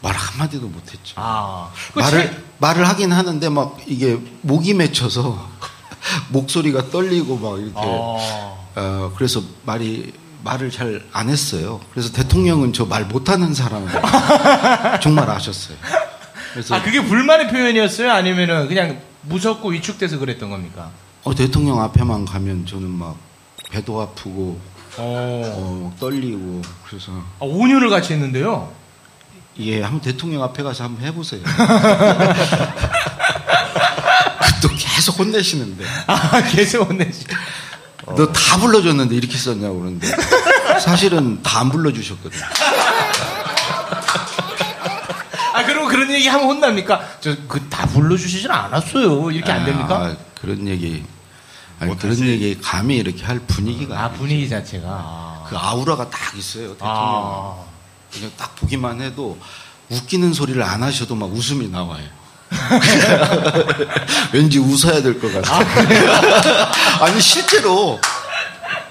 말 0.00 0.14
한마디도 0.14 0.66
못했죠. 0.68 1.14
아. 1.16 1.70
그 1.92 1.98
말을 2.00 2.22
책- 2.30 2.44
말을 2.58 2.88
하긴 2.88 3.12
하는데 3.12 3.48
막 3.48 3.78
이게 3.86 4.18
목이 4.42 4.74
맺혀서 4.74 5.48
목소리가 6.30 6.90
떨리고 6.90 7.36
막 7.36 7.58
이렇게 7.60 7.74
아. 7.78 8.56
어, 8.76 9.12
그래서 9.16 9.42
말이 9.64 10.12
말을 10.44 10.70
잘 10.70 11.02
안 11.12 11.28
했어요. 11.28 11.80
그래서 11.92 12.12
대통령은 12.12 12.72
저 12.72 12.86
말 12.86 13.04
못하는 13.04 13.52
사람 13.54 13.86
정말 15.02 15.28
아셨어요. 15.30 15.76
그래서 16.52 16.74
아, 16.74 16.82
그게 16.82 17.02
불만의 17.04 17.48
표현이었어요? 17.50 18.10
아니면은 18.12 18.68
그냥 18.68 19.00
무섭고 19.22 19.70
위축돼서 19.70 20.18
그랬던 20.18 20.48
겁니까? 20.50 20.90
어, 21.24 21.34
대통령 21.34 21.82
앞에만 21.82 22.24
가면 22.24 22.66
저는 22.66 22.88
막 22.88 23.16
배도 23.70 24.00
아프고 24.00 24.58
어. 24.98 25.42
어, 25.44 25.80
막 25.90 25.98
떨리고 26.00 26.62
그래서 26.88 27.12
아, 27.40 27.44
5년을 27.44 27.90
같이 27.90 28.12
했는데요. 28.12 28.72
예, 29.60 29.82
한번 29.82 30.00
대통령 30.00 30.42
앞에 30.42 30.62
가서 30.62 30.84
한번 30.84 31.04
해보세요. 31.06 31.40
또 34.62 34.68
계속 34.76 35.18
혼내시는데. 35.18 35.84
아, 36.06 36.42
계속 36.50 36.88
혼내시. 36.88 37.24
너다 38.06 38.58
불러줬는데 38.58 39.14
이렇게 39.16 39.36
썼냐고 39.36 39.78
그러는데. 39.80 40.08
사실은 40.80 41.42
다 41.42 41.60
안 41.60 41.70
불러주셨거든. 41.70 42.38
아, 45.54 45.64
그리고 45.64 45.86
그런 45.86 46.10
얘기 46.12 46.28
하면 46.28 46.46
혼납니까? 46.48 47.00
저, 47.20 47.34
그, 47.48 47.66
다 47.70 47.86
불러주시진 47.86 48.50
않았어요. 48.50 49.30
이렇게 49.30 49.50
안 49.50 49.64
됩니까? 49.64 49.96
아, 49.96 50.16
그런 50.40 50.68
얘기. 50.68 51.02
아니, 51.80 51.90
못하지. 51.90 52.20
그런 52.20 52.28
얘기 52.30 52.58
감히 52.60 52.96
이렇게 52.96 53.24
할 53.24 53.38
분위기가. 53.40 54.04
아. 54.04 54.10
분위기 54.10 54.46
자체가. 54.48 54.86
아. 54.86 55.44
그 55.48 55.56
아우라가 55.56 56.10
딱 56.10 56.36
있어요, 56.36 56.72
대통령. 56.72 56.94
아. 56.94 57.54
그냥 58.16 58.30
딱 58.36 58.54
보기만 58.56 59.00
해도 59.00 59.38
웃기는 59.90 60.32
소리를 60.32 60.60
안 60.62 60.82
하셔도 60.82 61.14
막 61.14 61.32
웃음이 61.32 61.68
나와요. 61.68 62.04
왠지 64.32 64.58
웃어야 64.58 65.02
될 65.02 65.18
것 65.20 65.32
같아요. 65.32 65.66
아니, 67.00 67.20
실제로 67.20 67.98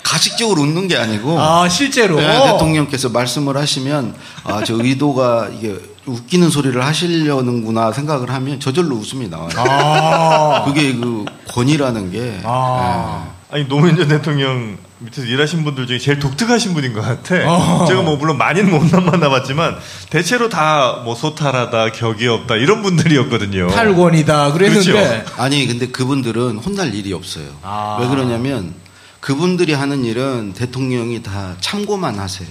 가식적으로 0.04 0.62
웃는 0.62 0.88
게 0.88 0.98
아니고. 0.98 1.40
아, 1.40 1.68
실제로. 1.70 2.18
네, 2.20 2.52
대통령께서 2.52 3.10
말씀을 3.10 3.58
하시면 3.58 4.16
아, 4.44 4.64
저 4.64 4.76
의도가 4.76 5.50
이게 5.54 5.76
웃기는 6.06 6.50
소리를 6.50 6.86
하시려는구나 6.86 7.92
생각을 7.92 8.30
하면 8.32 8.60
저절로 8.60 8.96
웃음이 8.96 9.28
나와요. 9.30 9.50
아. 9.58 10.64
그게 10.66 10.94
그 10.94 11.26
권위라는 11.50 12.12
게 12.12 12.40
아. 12.44 13.28
아니 13.56 13.70
노무현 13.70 13.96
전 13.96 14.10
대통령 14.10 14.78
밑에서 15.00 15.26
일하신 15.26 15.64
분들 15.64 15.88
중에 15.88 15.98
제일 15.98 16.20
독특하신 16.20 16.74
분인 16.74 16.92
것 16.92 17.00
같아. 17.00 17.36
어. 17.50 17.86
제가 17.88 18.02
뭐 18.02 18.18
물론 18.18 18.38
많이는 18.38 18.70
못 18.70 18.84
만나봤지만 18.94 19.78
대체로 20.10 20.50
다 20.50 21.04
뭐 21.06 21.16
소탈하다, 21.16 21.92
격이 21.94 22.28
없다 22.28 22.56
이런 22.56 22.82
분들이었거든요. 22.82 23.68
탈권이다. 23.70 24.52
그랬는데. 24.52 24.92
그렇죠. 24.92 25.42
아니 25.42 25.66
근데 25.68 25.88
그분들은 25.88 26.58
혼날 26.58 26.94
일이 26.94 27.14
없어요. 27.14 27.46
아. 27.62 27.98
왜 28.02 28.08
그러냐면 28.10 28.74
그분들이 29.22 29.72
하는 29.74 30.04
일은 30.04 30.52
대통령이 30.54 31.24
다 31.24 31.56
참고만 31.62 32.20
하세요. 32.20 32.50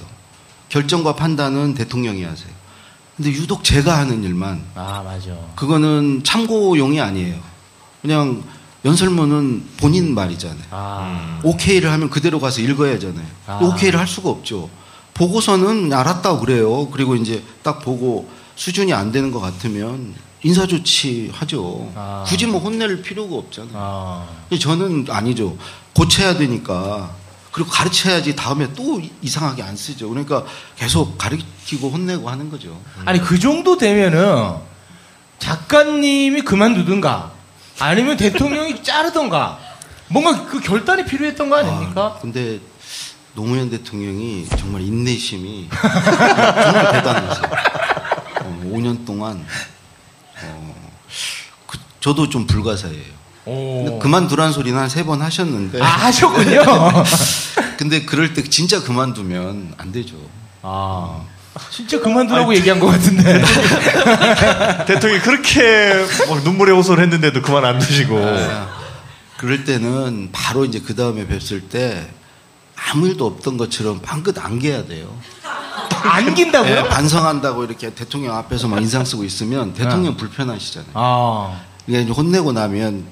결정과 0.70 1.16
판단은 1.16 1.74
대통령이 1.74 2.22
하세요. 2.24 2.48
근데 3.18 3.30
유독 3.30 3.62
제가 3.62 3.98
하는 3.98 4.24
일만 4.24 4.62
아, 4.74 5.02
맞아. 5.04 5.32
그거는 5.54 6.22
참고용이 6.24 6.98
아니에요. 6.98 7.36
그냥 8.00 8.42
연설문은 8.84 9.64
본인 9.78 10.14
말이잖아요. 10.14 10.64
아. 10.70 11.40
오케이를 11.42 11.90
하면 11.90 12.10
그대로 12.10 12.38
가서 12.38 12.60
읽어야 12.60 12.94
하잖아요. 12.94 13.26
아. 13.46 13.58
오케이를 13.62 13.98
할 13.98 14.06
수가 14.06 14.28
없죠. 14.28 14.68
보고서는 15.14 15.92
알았다고 15.92 16.40
그래요. 16.40 16.90
그리고 16.90 17.16
이제 17.16 17.42
딱 17.62 17.80
보고 17.80 18.28
수준이 18.56 18.92
안 18.92 19.10
되는 19.10 19.30
것 19.30 19.40
같으면 19.40 20.14
인사조치 20.42 21.30
하죠. 21.32 21.90
아. 21.94 22.24
굳이 22.26 22.46
뭐 22.46 22.60
혼낼 22.60 23.00
필요가 23.00 23.36
없잖아요. 23.36 23.72
아. 23.74 24.28
근데 24.48 24.60
저는 24.60 25.06
아니죠. 25.08 25.56
고쳐야 25.94 26.36
되니까. 26.36 27.10
그리고 27.52 27.70
가르쳐야지 27.70 28.34
다음에 28.34 28.72
또 28.74 29.00
이상하게 29.22 29.62
안 29.62 29.76
쓰죠. 29.76 30.08
그러니까 30.08 30.44
계속 30.76 31.16
가르치고 31.16 31.88
혼내고 31.88 32.28
하는 32.28 32.50
거죠. 32.50 32.76
아니, 33.04 33.20
그 33.20 33.38
정도 33.38 33.78
되면은 33.78 34.56
작가님이 35.38 36.42
그만두든가 36.42 37.33
아니면 37.78 38.16
대통령이 38.16 38.82
자르던가 38.82 39.58
뭔가 40.08 40.44
그 40.46 40.60
결단이 40.60 41.04
필요했던 41.04 41.50
거 41.50 41.56
아닙니까? 41.56 42.14
아, 42.16 42.18
근데 42.20 42.60
노무현 43.34 43.70
대통령이 43.70 44.46
정말 44.56 44.82
인내심이 44.82 45.68
정말 45.70 46.92
대단하세요. 46.92 47.50
어, 48.42 48.62
5년 48.72 49.04
동안 49.04 49.44
어, 50.42 50.74
그- 51.66 51.78
저도 52.00 52.28
좀 52.28 52.46
불가사예요. 52.46 53.14
그만두란 53.98 54.52
소리는 54.52 54.78
한 54.78 54.88
세 54.88 55.02
번 55.04 55.20
하셨는데 55.20 55.82
아, 55.82 55.84
하셨군요. 55.86 56.62
근데 57.76 58.04
그럴 58.04 58.32
때 58.34 58.42
진짜 58.44 58.82
그만두면 58.82 59.74
안 59.78 59.92
되죠. 59.92 60.14
아. 60.62 61.22
진짜 61.70 62.00
그만두라고 62.00 62.54
얘기한 62.54 62.80
것 62.80 62.86
같은데. 62.86 63.42
대통령이 64.86 65.22
그렇게 65.22 65.92
막 66.28 66.42
눈물의 66.42 66.74
호소를 66.74 67.02
했는데도 67.04 67.42
그만 67.42 67.64
안 67.64 67.78
두시고. 67.78 68.18
아, 68.18 68.68
그럴 69.36 69.64
때는 69.64 70.30
바로 70.32 70.64
이제 70.64 70.80
그 70.80 70.94
다음에 70.94 71.26
뵀을 71.26 71.68
때 71.68 72.08
아무 72.76 73.08
일도 73.08 73.26
없던 73.26 73.56
것처럼 73.56 74.00
방긋 74.00 74.38
안겨야 74.38 74.86
돼요. 74.86 75.16
안긴다고요? 76.02 76.70
예, 76.70 76.88
반성한다고 76.88 77.64
이렇게 77.64 77.94
대통령 77.94 78.36
앞에서 78.36 78.68
막 78.68 78.80
인상 78.80 79.04
쓰고 79.04 79.24
있으면 79.24 79.74
대통령 79.74 80.16
불편하시잖아요. 80.16 80.90
아. 80.94 81.60
그러니까 81.86 82.04
이제 82.04 82.12
혼내고 82.12 82.52
나면 82.52 83.04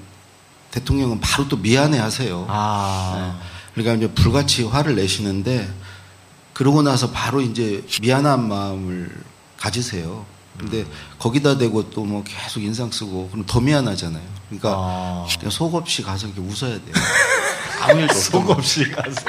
대통령은 0.72 1.20
바로 1.20 1.48
또 1.48 1.56
미안해 1.56 1.98
하세요. 1.98 2.46
아. 2.48 3.38
그러니까 3.74 3.94
이제 3.94 4.14
불같이 4.14 4.64
화를 4.64 4.96
내시는데 4.96 5.68
그러고 6.62 6.80
나서 6.82 7.10
바로 7.10 7.40
이제 7.40 7.82
미안한 8.00 8.46
마음을 8.48 9.10
가지세요. 9.58 10.24
근데 10.56 10.84
거기다 11.18 11.58
대고 11.58 11.90
또 11.90 12.04
뭐 12.04 12.22
계속 12.22 12.62
인상 12.62 12.88
쓰고 12.92 13.30
그럼 13.32 13.44
더 13.48 13.60
미안하잖아요. 13.60 14.22
그러니까 14.48 14.70
아. 14.76 15.26
속 15.50 15.74
없이 15.74 16.02
가서 16.04 16.28
이렇게 16.28 16.40
웃어야 16.40 16.74
돼요. 16.74 16.94
아무 17.80 18.00
일도. 18.02 18.14
속 18.14 18.48
없이 18.48 18.88
가서. 18.92 19.24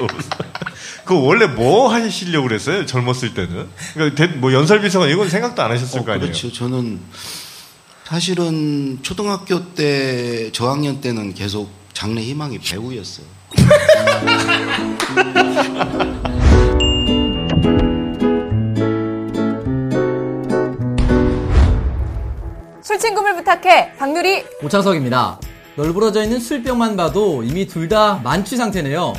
그 1.05 1.19
원래 1.19 1.47
뭐 1.47 1.91
하시려고 1.91 2.47
그랬어요? 2.49 2.85
젊었을 2.85 3.33
때는. 3.33 3.67
그러니까 3.95 4.15
대- 4.15 4.27
뭐 4.35 4.53
연설비서관 4.53 5.09
이건 5.09 5.27
생각도 5.27 5.59
안 5.63 5.71
하셨을 5.71 6.01
어, 6.01 6.05
거 6.05 6.11
아니에요? 6.11 6.31
그렇죠. 6.31 6.53
저는 6.53 6.99
사실은 8.05 8.99
초등학교 9.01 9.73
때 9.73 10.51
저학년 10.51 11.01
때는 11.01 11.33
계속 11.33 11.71
장래 11.93 12.21
희망이 12.21 12.59
배우였어요. 12.59 13.25
술친구를 22.97 23.35
부탁해 23.37 23.93
박누리 23.97 24.45
오창석입니다. 24.63 25.39
널브러져 25.75 26.21
있는 26.23 26.39
술병만 26.39 26.95
봐도 26.95 27.41
이미 27.43 27.65
둘 27.65 27.89
다 27.89 28.19
만취 28.23 28.55
상태네요. 28.55 29.13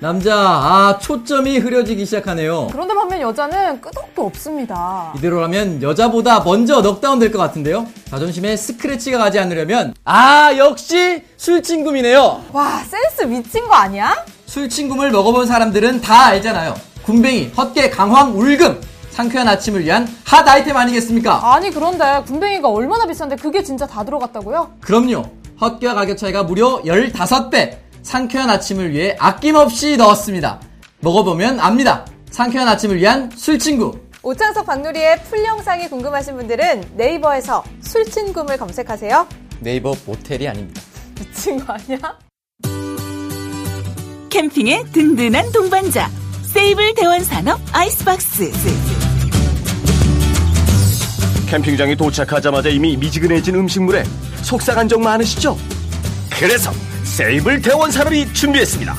남자, 0.00 0.34
아, 0.36 0.98
초점이 1.00 1.56
흐려지기 1.58 2.04
시작하네요. 2.04 2.68
그런데 2.70 2.94
반면 2.94 3.20
여자는 3.22 3.80
끄덕도 3.80 4.26
없습니다 4.26 5.12
이대로라면 5.16 5.82
여자보다 5.82 6.40
먼저 6.40 6.82
넉다운 6.82 7.18
될 7.18 7.32
것 7.32 7.38
같은데요? 7.38 7.86
자존심에 8.10 8.54
스크래치가 8.56 9.16
가지 9.16 9.38
않으려면, 9.38 9.94
아, 10.04 10.52
역시 10.58 11.22
술친금이네요. 11.38 12.44
와 12.52 12.82
센스 12.84 13.22
미친 13.22 13.66
거 13.66 13.74
아니야? 13.74 14.14
술친금을 14.44 15.10
먹어본 15.10 15.46
사람들은 15.46 16.02
다 16.02 16.26
알잖아요. 16.26 16.74
군뱅이, 17.04 17.52
헛개, 17.56 17.88
강황, 17.88 18.36
울금. 18.38 18.78
상쾌한 19.16 19.48
아침을 19.48 19.82
위한 19.82 20.06
핫 20.26 20.46
아이템 20.46 20.76
아니겠습니까? 20.76 21.54
아니 21.54 21.70
그런데 21.70 22.22
군뱅이가 22.26 22.68
얼마나 22.68 23.06
비싼데 23.06 23.36
그게 23.36 23.62
진짜 23.62 23.86
다 23.86 24.04
들어갔다고요? 24.04 24.74
그럼요. 24.82 25.24
헛개와 25.58 25.94
가격 25.94 26.18
차이가 26.18 26.42
무려 26.42 26.82
15배. 26.82 27.78
상쾌한 28.02 28.50
아침을 28.50 28.92
위해 28.92 29.16
아낌없이 29.18 29.96
넣었습니다. 29.96 30.60
먹어보면 31.00 31.60
압니다. 31.60 32.04
상쾌한 32.30 32.68
아침을 32.68 32.98
위한 32.98 33.30
술친구. 33.34 33.98
오창석 34.22 34.66
박누리의 34.66 35.22
풀 35.24 35.42
영상이 35.42 35.88
궁금하신 35.88 36.36
분들은 36.36 36.84
네이버에서 36.96 37.64
술친구를 37.80 38.58
검색하세요 38.58 39.26
네이버 39.60 39.94
모텔이 40.04 40.46
아닙니다. 40.46 40.82
미친 41.18 41.64
거 41.64 41.72
아니야? 41.72 42.18
캠핑의 44.28 44.84
든든한 44.92 45.52
동반자 45.52 46.10
세이블 46.52 46.94
대원산업 46.94 47.58
아이스박스 47.72 48.52
캠핑장에 51.46 51.94
도착하자마자 51.94 52.68
이미 52.68 52.96
미지근해진 52.96 53.54
음식물에 53.54 54.04
속상한 54.42 54.88
적 54.88 55.00
많으시죠? 55.00 55.56
그래서 56.30 56.72
세이블 57.04 57.62
대원 57.62 57.90
산업이 57.90 58.32
준비했습니다. 58.32 58.94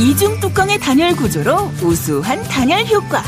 이중 0.00 0.38
뚜껑의 0.40 0.78
단열 0.78 1.16
구조로 1.16 1.72
우수한 1.82 2.42
단열 2.44 2.86
효과. 2.86 3.22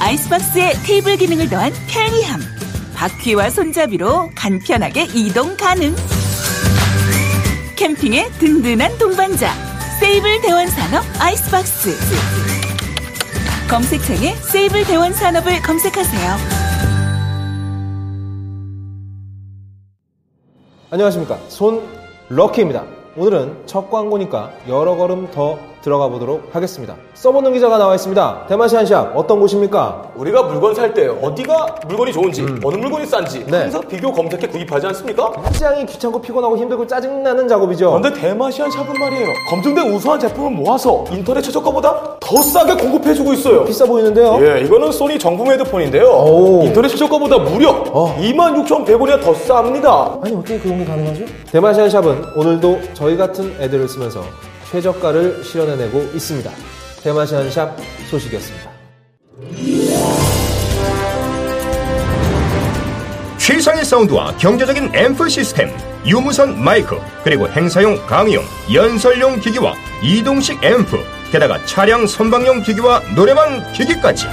아이스박스에 0.00 0.74
테이블 0.84 1.16
기능을 1.16 1.48
더한 1.48 1.72
편리함. 1.88 2.40
바퀴와 2.94 3.50
손잡이로 3.50 4.30
간편하게 4.34 5.08
이동 5.14 5.56
가능. 5.56 5.94
캠핑의 7.76 8.30
든든한 8.38 8.98
동반자. 8.98 9.52
세이블 10.00 10.40
대원 10.42 10.68
산업 10.68 11.04
아이스박스 11.18 11.96
검색창에 13.68 14.34
세이블 14.34 14.84
대원 14.84 15.12
산업을 15.12 15.62
검색하세요. 15.62 16.36
안녕하십니까. 20.90 21.38
손 21.48 21.82
럭키입니다. 22.28 22.84
오늘은 23.16 23.66
첫 23.66 23.90
광고니까 23.90 24.52
여러 24.68 24.96
걸음 24.96 25.30
더 25.30 25.58
들어가 25.82 26.08
보도록 26.08 26.48
하겠습니다. 26.52 26.94
써보는 27.14 27.52
기자가 27.52 27.76
나와 27.76 27.94
있습니다. 27.96 28.46
대마시안샵 28.48 29.16
어떤 29.16 29.40
곳입니까? 29.40 30.12
우리가 30.16 30.42
물건 30.44 30.74
살 30.74 30.92
때 30.94 31.08
어디가 31.08 31.76
물건이 31.88 32.12
좋은지 32.12 32.42
어느 32.62 32.76
물건이 32.76 33.06
싼지 33.06 33.46
네. 33.46 33.58
항상 33.62 33.80
비교 33.88 34.12
검색해 34.12 34.46
구입하지 34.46 34.86
않습니까? 34.88 35.32
굉장히 35.42 35.86
귀찮고 35.86 36.20
피곤하고 36.20 36.56
힘들고 36.56 36.86
짜증나는 36.86 37.48
작업이죠. 37.48 37.90
그런데 37.98 38.20
대마시안 38.20 38.70
샵은 38.70 38.92
말이에요 38.92 39.26
검증된 39.48 39.92
우수한 39.92 40.20
제품을 40.20 40.50
모아서 40.52 41.04
인터넷 41.10 41.40
최저가보다 41.42 42.18
더 42.20 42.36
싸게 42.42 42.74
공급해주고 42.76 43.32
있어요 43.32 43.64
비싸 43.64 43.84
보이는데요. 43.86 44.38
예, 44.40 44.60
이거는 44.60 44.92
소니 44.92 45.18
정품 45.18 45.50
헤드폰인데요 45.50 46.06
오. 46.08 46.62
인터넷 46.64 46.88
최저가보다 46.88 47.38
무려 47.38 47.70
어. 47.90 48.14
26,100원이나 48.20 49.20
더 49.22 49.32
쌉니다 49.32 50.22
아니 50.24 50.34
어떻게 50.34 50.58
그런 50.58 50.78
게 50.78 50.84
가능하죠? 50.84 51.24
대마시안 51.50 51.88
샵은 51.90 52.24
오늘도 52.36 52.78
저희 52.94 53.16
같은 53.16 53.54
애들을 53.60 53.88
쓰면서 53.88 54.22
최저가를 54.72 55.44
실현해내고 55.44 56.12
있습니다. 56.14 56.50
대마시안샵 57.02 57.76
소식이었습니다. 58.08 58.72
최상의 63.36 63.84
사운드와 63.84 64.34
경제적인 64.38 64.94
앰프 64.94 65.28
시스템, 65.28 65.70
유무선 66.06 66.62
마이크, 66.62 66.96
그리고 67.22 67.48
행사용 67.48 67.96
강의용, 68.06 68.44
연설용 68.72 69.40
기기와 69.40 69.74
이동식 70.02 70.62
앰프, 70.64 70.96
게다가 71.30 71.62
차량 71.66 72.06
선방용 72.06 72.62
기기와 72.62 73.02
노래방 73.14 73.72
기기까지. 73.72 74.26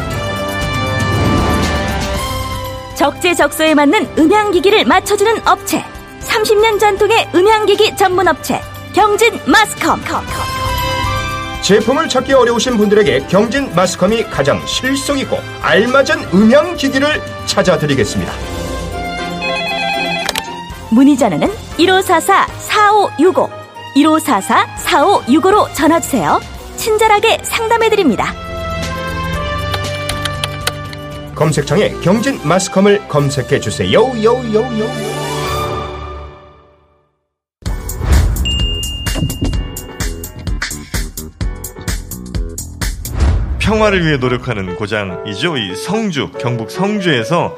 적재적소에 2.95 3.73
맞는 3.73 4.17
음향기기를 4.17 4.86
맞춰주는 4.86 5.47
업체 5.47 5.84
30년 6.21 6.80
전통의 6.80 7.30
음향기기 7.34 7.95
전문 7.95 8.28
업체 8.28 8.62
경진 8.93 9.39
마스컴 9.45 10.02
제품을 11.62 12.10
찾기 12.10 12.34
어려우신 12.34 12.78
분들에게 12.78 13.28
경진 13.28 13.73
마스컴이 13.75 14.23
가장 14.23 14.65
실속있고 14.65 15.38
알맞은 15.62 16.30
음향 16.34 16.75
기기를 16.75 17.21
찾아드리겠습니다. 17.45 18.34
문의 20.89 21.15
전화는 21.15 21.49
1544-4565 21.78 23.49
1544-4565로 23.95 25.73
전화주세요 25.75 26.39
친절하게 26.78 27.39
상담해드립니다 27.43 28.34
검색창에 31.36 31.91
경진 32.02 32.39
마스컴을 32.43 33.08
검색해 33.08 33.62
주세요. 33.62 33.99
요요요요. 33.99 35.18
평화를 43.69 44.03
위해 44.03 44.17
노력하는 44.17 44.75
고장이죠. 44.75 45.58
이 45.58 45.75
성주, 45.75 46.32
경북 46.39 46.71
성주에서 46.71 47.55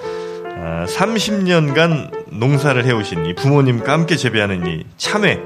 아, 0.58 0.86
30년간 0.86 2.28
농사를 2.38 2.86
해오신 2.86 3.28
이 3.28 3.34
부모님과 3.34 3.94
함께 3.94 4.18
재배하는 4.18 4.68
이 4.68 4.84
참외, 4.98 5.40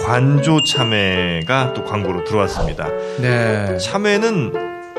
관조 0.00 0.62
참외가 0.62 1.72
또 1.74 1.84
광고로 1.84 2.22
들어왔습니다. 2.22 2.88
네. 3.18 3.76
참외는 3.78 4.52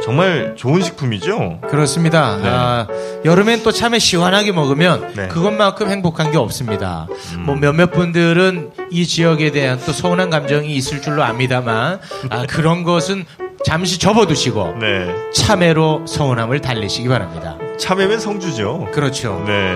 정말 0.04 0.54
좋은 0.58 0.82
식품이죠. 0.82 1.62
그렇습니다. 1.69 2.38
네. 2.38 2.49
아, 2.49 2.88
여름엔 3.23 3.63
또 3.63 3.71
참외 3.71 3.99
시원하게 3.99 4.51
먹으면 4.51 5.13
네. 5.15 5.30
그것만큼 5.30 5.89
행복한 5.89 6.32
게 6.34 6.38
없습니다. 6.38 7.08
음. 7.36 7.43
뭐 7.45 7.56
몇몇 7.56 7.91
분들은 7.91 8.71
이 8.91 9.08
지역에 9.08 9.51
대한 9.51 9.80
또 9.86 9.93
서운한 9.93 10.30
감정이 10.30 10.75
있을 10.75 11.01
줄로 11.01 11.23
압니다만 11.23 12.01
아, 12.30 12.45
그런 12.47 12.84
것은 12.84 13.23
잠시 13.65 13.97
접어두시고 13.97 14.75
네. 14.80 15.08
참외로 15.34 16.06
서운함을 16.08 16.62
달래시기 16.62 17.08
바랍니다. 17.08 17.58
참외면 17.80 18.19
성주죠. 18.19 18.89
그렇죠. 18.93 19.43
네. 19.47 19.75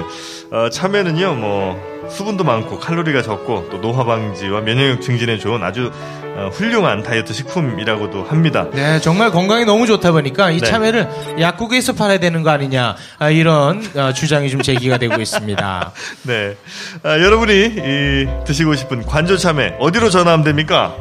어, 0.52 0.70
참외는요, 0.70 1.34
뭐, 1.34 2.08
수분도 2.10 2.44
많고 2.44 2.80
칼로리가 2.80 3.22
적고 3.22 3.68
또 3.72 3.82
노화 3.82 4.04
방지와 4.04 4.62
면역력 4.62 5.02
증진에 5.02 5.38
좋은 5.38 5.64
아주 5.64 5.92
어, 6.36 6.50
훌륭한 6.54 7.04
다이어트 7.04 7.34
식품이라고도 7.34 8.24
합니다. 8.24 8.68
네, 8.72 9.00
정말 9.02 9.32
건강에 9.32 9.66
너무 9.66 9.88
좋다 9.88 10.12
보니까 10.12 10.52
이 10.52 10.60
네. 10.60 10.66
참외를 10.66 11.10
약국에서 11.40 11.94
팔아야 11.94 12.20
되는 12.20 12.44
거 12.44 12.52
아니냐 12.52 12.96
아, 13.18 13.30
이런 13.30 13.84
어, 13.96 14.14
주장이 14.14 14.50
좀 14.50 14.62
제기가 14.62 14.98
되고 14.98 15.20
있습니다. 15.20 15.92
네. 16.24 16.56
아, 17.04 17.20
여러분이 17.20 17.54
이, 17.54 18.28
드시고 18.46 18.76
싶은 18.76 19.06
관조 19.06 19.38
참외 19.38 19.78
어디로 19.80 20.10
전화하면 20.10 20.44
됩니까? 20.44 20.96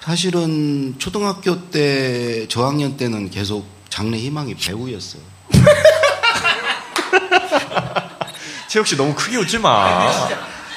사실은 0.00 0.94
초등학교 0.98 1.70
때 1.70 2.46
저학년 2.48 2.96
때는 2.96 3.30
계속 3.30 3.66
장래 3.88 4.18
희망이 4.18 4.54
배우였어요. 4.54 5.22
체육 8.74 8.88
씨 8.88 8.96
너무 8.96 9.14
크게 9.14 9.36
웃지 9.36 9.56
마. 9.58 10.10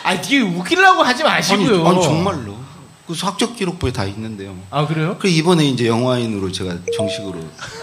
아, 0.04 0.14
이게 0.14 0.40
웃기려고 0.40 1.02
하지 1.02 1.24
마시고요. 1.24 1.88
아니, 1.88 1.96
아니 1.98 2.04
정말로. 2.04 2.56
그 3.08 3.16
수학적 3.16 3.56
기록부에 3.56 3.92
다 3.92 4.04
있는데요. 4.04 4.56
아 4.70 4.86
그래요? 4.86 5.16
그 5.18 5.28
이번에 5.28 5.66
이제 5.66 5.88
영화인으로 5.88 6.52
제가 6.52 6.76
정식으로 6.96 7.40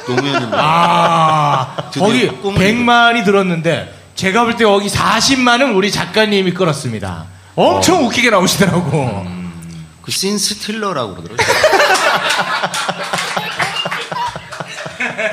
노무현님 0.07 0.51
아 0.53 1.75
거기 1.91 2.29
100만이 2.29 3.25
들었는데 3.25 3.93
제가 4.15 4.45
볼 4.45 4.57
때 4.57 4.63
여기 4.63 4.87
40만은 4.89 5.75
우리 5.75 5.91
작가님이 5.91 6.55
끌었습니다. 6.55 7.25
엄청 7.57 8.05
어. 8.05 8.07
웃기게 8.07 8.31
나오시더라고. 8.31 9.25
음, 9.27 9.87
그씬 10.03 10.39
스틸러라고 10.39 11.17
그러더라고요. 11.17 11.57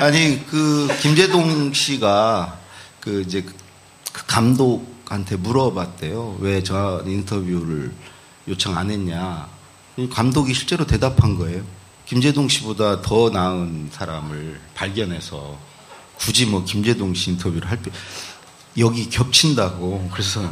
아니 0.00 0.44
그 0.46 0.88
김재동 1.00 1.72
씨가 1.72 2.56
그 2.98 3.22
이제 3.24 3.44
그 4.12 4.24
감독한테 4.26 5.36
물어봤대요. 5.36 6.38
왜 6.40 6.62
저 6.62 7.02
인터뷰를 7.06 7.92
요청 8.48 8.76
안 8.76 8.90
했냐. 8.90 9.46
감독이 10.12 10.54
실제로 10.54 10.86
대답한 10.86 11.36
거예요. 11.36 11.62
김재동 12.06 12.48
씨보다 12.48 13.00
더 13.02 13.30
나은 13.30 13.88
사람을 13.92 14.60
발견해서 14.74 15.58
굳이 16.16 16.46
뭐 16.46 16.64
김재동 16.64 17.14
씨 17.14 17.30
인터뷰를 17.30 17.70
할 17.70 17.78
필요, 17.78 17.94
여기 18.78 19.08
겹친다고. 19.08 20.08
그래서 20.12 20.42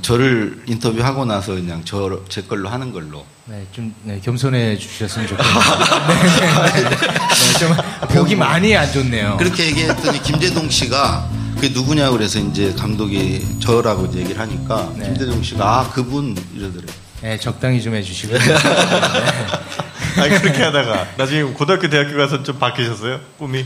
저를 0.00 0.62
인터뷰하고 0.66 1.24
나서 1.24 1.52
그냥 1.54 1.82
저, 1.84 2.20
제 2.28 2.42
걸로 2.42 2.68
하는 2.68 2.92
걸로. 2.92 3.24
네, 3.44 3.66
좀, 3.72 3.94
네, 4.04 4.20
겸손해 4.20 4.78
주셨으면 4.78 5.28
좋겠습니다. 5.28 6.06
네, 6.08 6.82
네, 6.82 6.90
네, 6.90 7.58
좀, 7.58 7.76
복이 8.08 8.36
많이 8.36 8.74
안 8.76 8.90
좋네요. 8.90 9.36
그렇게 9.38 9.66
얘기했더니 9.66 10.22
김재동 10.22 10.70
씨가 10.70 11.28
그게 11.62 11.72
누구냐 11.72 12.10
그래서 12.10 12.40
이제 12.40 12.72
감독이 12.72 13.46
저라고 13.60 14.06
이제 14.06 14.18
얘기를 14.18 14.40
하니까 14.40 14.92
네. 14.96 15.04
김대중 15.04 15.40
씨가 15.40 15.64
아 15.64 15.88
그분 15.90 16.36
이러더래요. 16.56 16.90
네, 17.20 17.38
적당히 17.38 17.80
좀 17.80 17.94
해주시고. 17.94 18.36
네. 18.36 18.40
아니 20.20 20.40
그렇게 20.40 20.60
하다가 20.60 21.12
나중에 21.16 21.44
고등학교 21.52 21.88
대학교 21.88 22.16
가서 22.16 22.42
좀 22.42 22.58
바뀌셨어요 22.58 23.20
꿈이? 23.38 23.64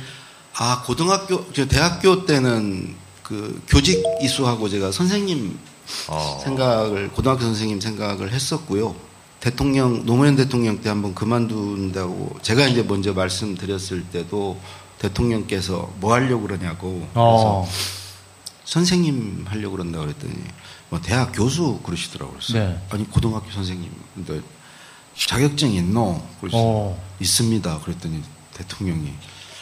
아 0.52 0.82
고등학교 0.84 1.50
저 1.54 1.66
대학교 1.66 2.26
때는 2.26 2.94
그 3.22 3.62
교직 3.66 4.04
이수하고 4.20 4.68
제가 4.68 4.92
선생님 4.92 5.58
어. 6.08 6.40
생각을 6.44 7.08
고등학교 7.12 7.40
선생님 7.44 7.80
생각을 7.80 8.30
했었고요. 8.30 8.94
대통령 9.40 10.04
노무현 10.04 10.36
대통령 10.36 10.82
때 10.82 10.90
한번 10.90 11.14
그만둔다고 11.14 12.40
제가 12.42 12.66
이제 12.66 12.82
먼저 12.82 13.14
말씀드렸을 13.14 14.04
때도 14.12 14.60
대통령께서 14.98 15.92
뭐 16.00 16.14
하려고 16.14 16.42
그러냐고 16.42 17.06
어. 17.14 17.32
그래서 17.32 17.60
어. 17.60 17.68
선생님 18.64 19.44
하려고 19.48 19.76
그런다 19.76 20.00
그랬더니 20.00 20.34
뭐 20.88 21.00
대학 21.00 21.32
교수 21.32 21.80
그러시더라고요. 21.82 22.38
네. 22.52 22.80
아니 22.90 23.08
고등학교 23.10 23.50
선생님 23.50 23.90
근데 24.14 24.40
자격증 25.16 25.72
있노? 25.72 26.20
그래서 26.40 26.56
어. 26.58 27.02
있습니다. 27.20 27.80
그랬더니 27.80 28.22
대통령이 28.54 29.12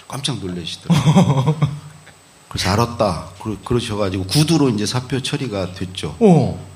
깜짝 0.09 0.39
놀라시더라고요. 0.39 1.59
그래서 2.49 2.71
알았다. 2.71 3.31
그러, 3.43 3.57
그러셔가지고 3.65 4.27
구두로 4.27 4.71
이제 4.71 4.87
사표 4.87 5.21
처리가 5.21 5.75
됐죠. 5.75 6.17
어. 6.21 6.74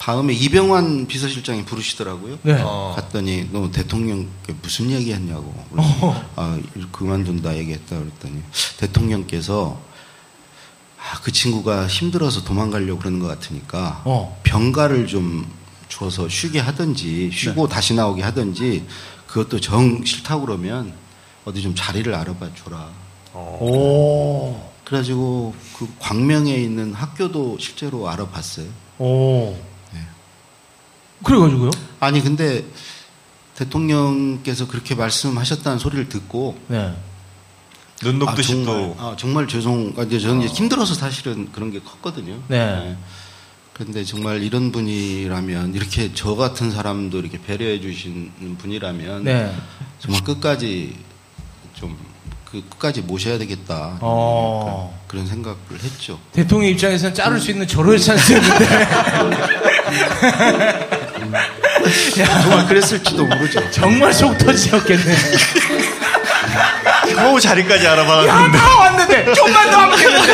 다음에 0.00 0.32
이병환 0.32 1.06
비서실장이 1.06 1.66
부르시더라고요. 1.66 2.38
네. 2.42 2.58
어. 2.64 2.94
갔더니 2.96 3.50
너 3.52 3.70
대통령께 3.70 4.30
그 4.46 4.56
무슨 4.62 4.90
얘기했냐고. 4.90 5.52
어. 5.72 6.30
아, 6.36 6.58
그만둔다 6.90 7.54
얘기했다 7.58 7.98
그랬더니 7.98 8.42
대통령께서 8.78 9.78
아, 10.96 11.20
그 11.22 11.30
친구가 11.30 11.86
힘들어서 11.86 12.44
도망가려고 12.44 12.98
그러는 12.98 13.18
것 13.18 13.26
같으니까 13.26 14.00
어. 14.06 14.40
병가를 14.42 15.06
좀 15.06 15.46
줘서 15.90 16.30
쉬게 16.30 16.60
하든지 16.60 17.30
쉬고 17.30 17.68
네. 17.68 17.74
다시 17.74 17.92
나오게 17.92 18.22
하든지 18.22 18.86
그것도 19.26 19.60
정 19.60 20.02
싫다고 20.02 20.46
그러면 20.46 20.94
어디 21.44 21.60
좀 21.60 21.74
자리를 21.74 22.12
알아봐 22.14 22.54
줘라. 22.54 22.88
어. 23.34 23.58
오. 23.60 24.70
그래가지고 24.86 25.54
그 25.76 25.86
광명에 25.98 26.54
있는 26.54 26.94
학교도 26.94 27.58
실제로 27.60 28.08
알아봤어요. 28.08 28.66
오. 28.98 29.69
그래가지고요? 31.24 31.70
아니 32.00 32.22
근데 32.22 32.64
대통령께서 33.56 34.66
그렇게 34.68 34.94
말씀하셨다는 34.94 35.78
소리를 35.78 36.08
듣고 36.08 36.58
네. 36.68 36.94
눈 38.02 38.18
높듯이 38.18 38.62
아, 38.62 38.64
또 38.64 38.96
아, 38.98 39.14
정말 39.18 39.46
죄송. 39.46 39.92
아, 39.98 40.02
이제 40.02 40.18
저는 40.18 40.42
어. 40.42 40.46
힘들어서 40.46 40.94
사실은 40.94 41.52
그런 41.52 41.70
게 41.70 41.80
컸거든요. 41.80 42.42
네. 42.48 42.58
네. 42.66 42.96
근데 43.74 44.04
정말 44.04 44.42
이런 44.42 44.72
분이라면 44.72 45.74
이렇게 45.74 46.12
저 46.14 46.34
같은 46.34 46.70
사람도 46.70 47.18
이렇게 47.18 47.40
배려해 47.40 47.80
주시는 47.80 48.56
분이라면 48.58 49.24
네. 49.24 49.54
정말 49.98 50.22
끝까지 50.24 50.96
좀 51.74 52.10
그 52.50 52.62
끝까지 52.68 53.02
모셔야 53.02 53.38
되겠다 53.38 53.98
어. 54.00 55.00
그런 55.06 55.24
생각을 55.26 55.56
했죠. 55.82 56.18
대통령 56.32 56.70
입장에서는 56.70 57.14
자를 57.14 57.38
수 57.40 57.52
있는 57.52 57.66
절호의 57.66 58.00
찬스였는데. 58.00 58.66
야, 62.20 62.42
정말 62.42 62.66
그랬을지도 62.66 63.24
모르죠. 63.26 63.70
정말 63.70 64.12
속 64.12 64.36
터지셨겠네. 64.38 65.16
겨우 67.14 67.40
자리까지 67.40 67.86
알아봤는데. 67.86 68.28
야, 68.30 68.52
다 68.52 68.78
왔는데! 68.78 69.34
좀만 69.34 69.70
더 69.70 69.78
하면 69.78 69.98
되는데! 69.98 70.32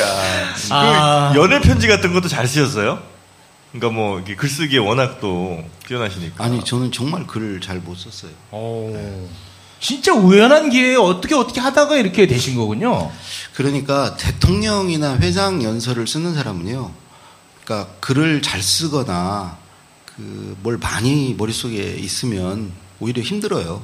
야, 0.00 0.54
그 0.54 0.68
아... 0.70 1.30
그 1.32 1.38
연애 1.40 1.60
편지 1.60 1.86
같은 1.86 2.12
것도 2.12 2.28
잘 2.28 2.46
쓰셨어요? 2.46 3.00
그러니까 3.72 3.90
뭐 3.98 4.22
글쓰기에 4.36 4.78
워낙 4.78 5.18
또 5.20 5.62
뛰어나시니까. 5.86 6.42
아니 6.44 6.64
저는 6.64 6.92
정말 6.92 7.26
글을 7.26 7.60
잘 7.60 7.78
못 7.80 7.96
썼어요. 7.98 8.30
네. 8.52 9.26
진짜 9.80 10.14
우연한 10.14 10.70
기회에 10.70 10.96
어떻게 10.96 11.34
어떻게 11.34 11.60
하다가 11.60 11.96
이렇게 11.96 12.26
되신 12.26 12.56
거군요. 12.56 13.10
그러니까 13.54 14.16
대통령이나 14.16 15.18
회장 15.18 15.62
연설을 15.62 16.06
쓰는 16.06 16.34
사람은요. 16.34 16.90
그러니까 17.64 17.90
글을 18.00 18.42
잘 18.42 18.62
쓰거나 18.62 19.56
그 20.16 20.54
뭘 20.62 20.78
많이 20.78 21.34
머릿속에 21.36 21.76
있으면 21.98 22.72
오히려 23.00 23.22
힘들어요. 23.22 23.82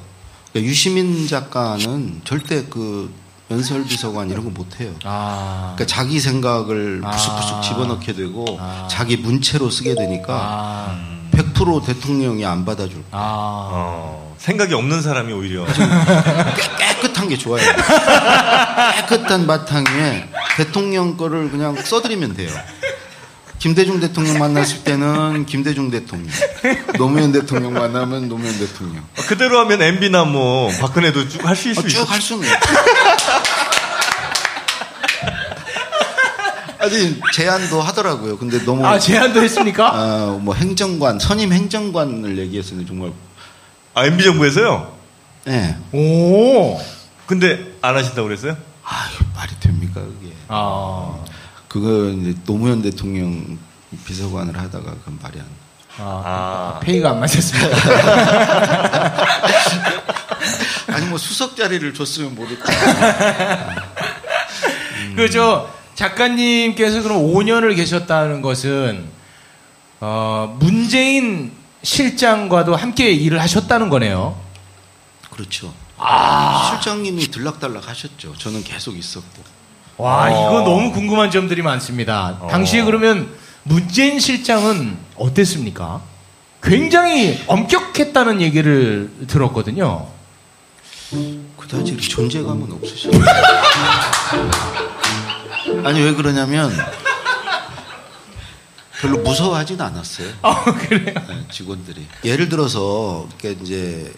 그러니까 0.51 0.69
유시민 0.69 1.27
작가는 1.27 2.21
절대 2.23 2.65
그 2.69 3.13
연설 3.51 3.83
비서관 3.85 4.29
이런 4.29 4.45
거 4.45 4.49
못해요. 4.49 4.93
아. 5.03 5.73
그러니까 5.75 5.85
자기 5.93 6.19
생각을 6.19 7.01
부쑥부쑥 7.01 7.57
아. 7.57 7.61
집어넣게 7.61 8.13
되고 8.13 8.57
아. 8.59 8.87
자기 8.89 9.17
문체로 9.17 9.69
쓰게 9.69 9.93
되니까 9.95 10.33
아. 10.33 11.21
100% 11.31 11.85
대통령이 11.85 12.45
안 12.45 12.65
받아줄 12.65 12.93
거예요. 12.93 13.07
아. 13.11 13.69
어. 13.71 14.35
생각이 14.37 14.73
없는 14.73 15.01
사람이 15.03 15.31
오히려 15.33 15.65
깨끗한 17.01 17.29
게 17.29 17.37
좋아요. 17.37 17.63
깨끗한 19.07 19.45
바탕에 19.45 20.27
대통령 20.57 21.15
거를 21.17 21.51
그냥 21.51 21.75
써드리면 21.75 22.33
돼요. 22.33 22.49
김대중 23.61 23.99
대통령 23.99 24.39
만났을 24.39 24.83
때는 24.83 25.45
김대중 25.45 25.91
대통령, 25.91 26.27
노무현 26.97 27.31
대통령 27.31 27.73
만나면 27.73 28.27
노무현 28.27 28.57
대통령. 28.57 29.03
아, 29.15 29.21
그대로 29.21 29.59
하면 29.59 29.79
MB나 29.83 30.25
뭐 30.25 30.71
박근혜도 30.81 31.29
쭉 31.29 31.45
할 31.45 31.55
수 31.55 31.69
있을 31.69 31.83
어, 31.83 31.85
아, 31.85 31.87
쭉할 31.87 32.19
수는 32.19 32.43
있죠. 32.43 32.57
아니 36.79 37.19
제안도 37.33 37.79
하더라고요. 37.83 38.37
근데 38.39 38.63
너무 38.65 38.83
아 38.83 38.97
제안도 38.97 39.43
했습니까? 39.43 39.93
아뭐 39.93 40.55
행정관 40.55 41.19
선임 41.19 41.53
행정관을 41.53 42.39
얘기했었는데 42.39 42.87
정말 42.87 43.11
아 43.93 44.05
MB 44.07 44.23
정부에서요? 44.23 44.91
네. 45.45 45.77
오. 45.91 46.81
근데 47.27 47.75
안 47.83 47.95
하신다고 47.95 48.27
그랬어요? 48.27 48.57
아 48.83 49.07
말이 49.35 49.51
됩니까 49.59 50.01
그게? 50.01 50.33
아. 50.47 51.23
그거 51.71 52.09
이제 52.09 52.35
노무현 52.45 52.81
대통령 52.81 53.57
비서관을 54.03 54.59
하다가 54.59 54.93
그 55.05 55.17
말이 55.21 55.39
안. 55.39 55.45
아, 55.99 56.03
아, 56.03 56.75
아. 56.75 56.79
페이가 56.81 57.11
안 57.11 57.21
맞았습니다. 57.21 57.77
아니 60.93 61.05
뭐 61.05 61.17
수석 61.17 61.55
자리를 61.55 61.93
줬으면 61.93 62.35
모를까. 62.35 62.73
음. 64.97 65.15
그죠. 65.15 65.73
작가님께서 65.95 67.03
그럼 67.03 67.19
5년을 67.19 67.73
계셨다는 67.77 68.41
것은 68.41 69.07
어, 70.01 70.57
문재인 70.59 71.53
실장과도 71.83 72.75
함께 72.75 73.11
일을 73.11 73.39
하셨다는 73.39 73.87
거네요. 73.87 74.37
그렇죠. 75.29 75.73
아~ 75.97 76.73
실장님이 76.73 77.31
들락달락 77.31 77.87
하셨죠. 77.87 78.35
저는 78.37 78.65
계속 78.65 78.97
있었고. 78.97 79.60
와, 80.01 80.25
어. 80.25 80.29
이거 80.29 80.61
너무 80.63 80.91
궁금한 80.91 81.29
점들이 81.29 81.61
많습니다. 81.61 82.39
당시에 82.49 82.83
그러면 82.83 83.29
문재인 83.61 84.19
실장은 84.19 84.97
어땠습니까? 85.15 86.01
굉장히 86.63 87.39
엄격했다는 87.45 88.41
얘기를 88.41 89.11
들었거든요. 89.27 90.07
그다지 91.55 91.97
존재감은 91.97 92.71
없으시죠. 92.71 93.11
아니 95.85 96.01
왜 96.01 96.13
그러냐면 96.15 96.71
별로 98.99 99.19
무서워하진 99.19 99.79
않았어요. 99.79 100.29
그래요? 100.87 101.13
네, 101.27 101.45
직원들이 101.51 102.07
예를 102.23 102.49
들어서 102.49 103.27
이렇게 103.29 103.51
이제 103.61 104.11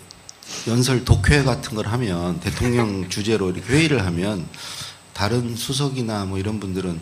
연설 0.67 1.03
독회 1.03 1.43
같은 1.43 1.75
걸 1.75 1.87
하면 1.87 2.39
대통령 2.39 3.09
주제로 3.09 3.49
이렇게 3.49 3.65
회의를 3.73 4.05
하면 4.05 4.45
다른 5.13 5.55
수석이나 5.55 6.25
뭐 6.25 6.37
이런 6.37 6.59
분들은 6.59 6.99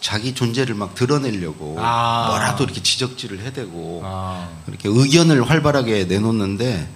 자기 0.00 0.34
존재를 0.34 0.74
막 0.74 0.94
드러내려고 0.94 1.76
아. 1.78 2.26
뭐라도 2.30 2.64
이렇게 2.64 2.82
지적질을 2.82 3.40
해대고 3.40 4.02
아. 4.04 4.48
이렇게 4.66 4.88
의견을 4.88 5.48
활발하게 5.48 6.04
내놓는데 6.04 6.88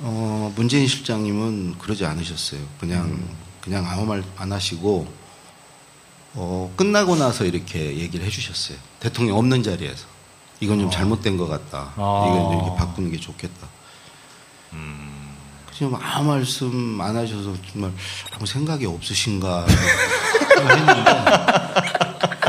어, 0.00 0.52
문재인 0.56 0.86
실장님은 0.88 1.78
그러지 1.78 2.04
않으셨어요. 2.04 2.60
그냥 2.80 3.22
그냥 3.60 3.86
아무 3.88 4.04
말 4.06 4.22
안 4.36 4.52
하시고 4.52 5.06
어, 6.34 6.72
끝나고 6.76 7.16
나서 7.16 7.44
이렇게 7.44 7.96
얘기를 7.98 8.24
해주셨어요. 8.26 8.78
대통령 9.00 9.36
없는 9.38 9.62
자리에서 9.62 10.06
이건 10.60 10.78
좀 10.80 10.90
잘못된 10.90 11.36
것 11.36 11.46
같다. 11.48 11.92
아. 11.96 12.26
이건 12.28 12.52
이렇게 12.64 12.76
바꾸는 12.78 13.10
게 13.10 13.18
좋겠다. 13.18 13.68
그냥 15.78 15.98
아무 16.02 16.30
말씀 16.32 17.00
안 17.00 17.16
하셔서 17.16 17.54
정말 17.72 17.92
아무 18.34 18.46
생각이 18.46 18.84
없으신가 18.86 19.64
했는데 20.58 21.10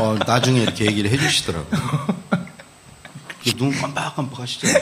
어, 0.00 0.18
나중에 0.26 0.62
이렇게 0.62 0.86
얘기를 0.86 1.10
해주시더라고요. 1.10 1.80
눈 3.56 3.70
깜빡깜빡 3.72 4.40
하시잖아요. 4.40 4.80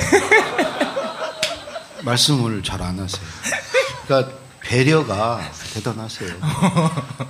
말씀을 2.05 2.63
잘 2.63 2.81
안 2.81 2.99
하세요. 2.99 3.23
그러니까 4.07 4.33
배려가 4.61 5.41
대단하세요. 5.75 6.31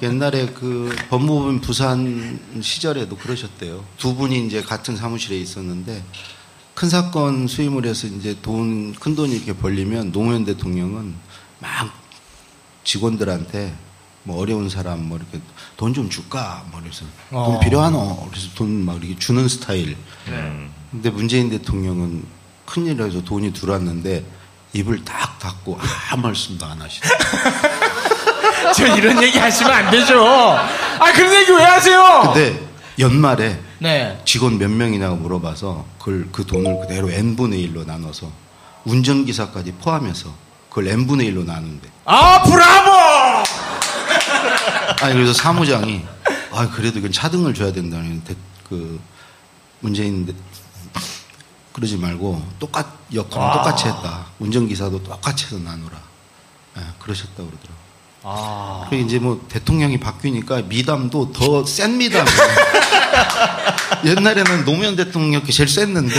옛날에 0.02 0.46
그 0.46 0.94
법무부 1.08 1.60
부산 1.60 2.38
시절에도 2.62 3.16
그러셨대요. 3.16 3.84
두 3.96 4.14
분이 4.14 4.46
이제 4.46 4.62
같은 4.62 4.96
사무실에 4.96 5.36
있었는데 5.36 6.04
큰 6.78 6.88
사건 6.88 7.48
수임을 7.48 7.86
해서 7.86 8.06
이제 8.06 8.36
돈, 8.40 8.94
큰 8.94 9.16
돈이 9.16 9.34
이렇게 9.34 9.52
벌리면 9.52 10.12
노무현 10.12 10.44
대통령은 10.44 11.12
막 11.58 11.90
직원들한테 12.84 13.74
뭐 14.22 14.40
어려운 14.40 14.68
사람 14.68 15.08
뭐 15.08 15.18
이렇게 15.18 15.40
돈 15.76 15.92
좀 15.92 16.08
줄까? 16.08 16.62
뭐 16.70 16.80
그래서 16.80 17.04
어. 17.32 17.46
돈 17.46 17.60
필요하노? 17.60 18.28
그래서 18.30 18.48
돈 18.54 18.84
막 18.86 18.96
이렇게 18.98 19.18
주는 19.18 19.48
스타일. 19.48 19.96
근데 20.92 21.10
문재인 21.10 21.50
대통령은 21.50 22.22
큰일 22.64 23.02
해서 23.02 23.24
돈이 23.24 23.52
들어왔는데 23.54 24.24
입을 24.74 25.04
딱 25.04 25.36
닫고 25.40 25.80
아무 26.12 26.22
말씀도 26.22 26.64
안 26.64 26.80
하시네. 26.80 27.08
저 28.76 28.96
이런 28.96 29.20
얘기 29.20 29.36
하시면 29.36 29.72
안 29.72 29.90
되죠. 29.90 30.24
아, 30.24 31.12
그런 31.12 31.34
얘기 31.34 31.50
왜 31.50 31.64
하세요? 31.64 32.20
근데 32.32 32.67
연말에 32.98 33.60
네. 33.78 34.20
직원 34.24 34.58
몇 34.58 34.70
명이냐고 34.70 35.16
물어봐서 35.16 35.86
그걸 35.98 36.28
그 36.32 36.44
돈을 36.44 36.80
그대로 36.80 37.10
n분의 37.10 37.68
1로 37.68 37.86
나눠서 37.86 38.30
운전기사까지 38.84 39.72
포함해서 39.72 40.34
그걸 40.68 40.88
n분의 40.88 41.32
1로 41.32 41.44
나눈대. 41.44 41.88
아, 42.04 42.42
브라보! 42.42 42.90
아니 45.00 45.14
그래서 45.14 45.32
사무장이 45.32 46.04
아 46.52 46.68
그래도 46.70 46.98
이건 46.98 47.12
차등을 47.12 47.54
줘야 47.54 47.72
된다는 47.72 48.22
데- 48.24 48.34
그 48.68 49.00
문재인 49.80 50.26
대- 50.26 50.34
그러지 51.72 51.96
말고 51.98 52.44
똑같 52.58 52.86
역할은 53.14 53.46
아. 53.46 53.52
똑같이 53.52 53.86
했다. 53.86 54.26
운전기사도 54.40 55.02
똑같이 55.04 55.44
해서 55.46 55.58
나누라. 55.58 55.96
예, 56.76 56.82
그러셨다 56.98 57.34
고 57.36 57.46
그러더라고. 57.48 57.78
아. 58.22 58.86
그리고 58.90 59.06
이제 59.06 59.18
뭐 59.18 59.40
대통령이 59.48 59.98
바뀌니까 60.00 60.62
미담도 60.62 61.32
더 61.32 61.64
센 61.64 61.96
미담. 61.98 62.26
옛날에는 64.04 64.64
노무현 64.64 64.96
대통령이 64.96 65.44
제일 65.50 65.68
셌는데 65.68 66.14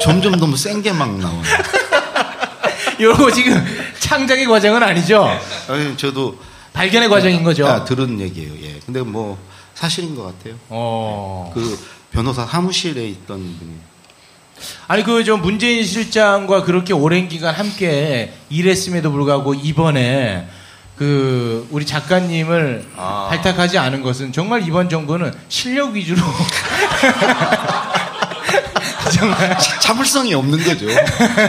점점 0.00 0.36
너무 0.36 0.56
센 0.56 0.82
게 0.82 0.92
막 0.92 1.10
나오네. 1.18 1.42
요거 3.00 3.30
지금 3.32 3.64
창작의 3.98 4.46
과정은 4.46 4.82
아니죠? 4.82 5.26
아니, 5.68 5.96
저도 5.96 6.38
발견의 6.72 7.08
과정인 7.08 7.42
거죠? 7.42 7.66
아, 7.66 7.84
들은 7.84 8.20
얘기예요. 8.20 8.52
예. 8.62 8.78
근데 8.84 9.00
뭐 9.00 9.38
사실인 9.74 10.14
것 10.14 10.24
같아요. 10.24 10.54
어. 10.68 11.50
그 11.54 11.78
변호사 12.12 12.44
사무실에 12.46 13.06
있던 13.08 13.38
분이 13.58 13.72
아니 14.88 15.02
그 15.02 15.24
저 15.24 15.36
문재인 15.38 15.84
실장과 15.84 16.64
그렇게 16.64 16.92
오랜 16.92 17.28
기간 17.28 17.54
함께 17.54 18.34
일했음에도 18.50 19.10
불구하고 19.10 19.54
이번에 19.54 20.46
그 21.00 21.66
우리 21.70 21.86
작가님을 21.86 22.90
아. 22.94 23.28
발탁하지 23.30 23.78
않은 23.78 24.02
것은 24.02 24.32
정말 24.34 24.68
이번 24.68 24.90
정부는 24.90 25.32
실력 25.48 25.94
위주로 25.94 26.20
정말 29.16 29.58
참을성이 29.80 30.34
없는 30.34 30.62
거죠. 30.62 30.84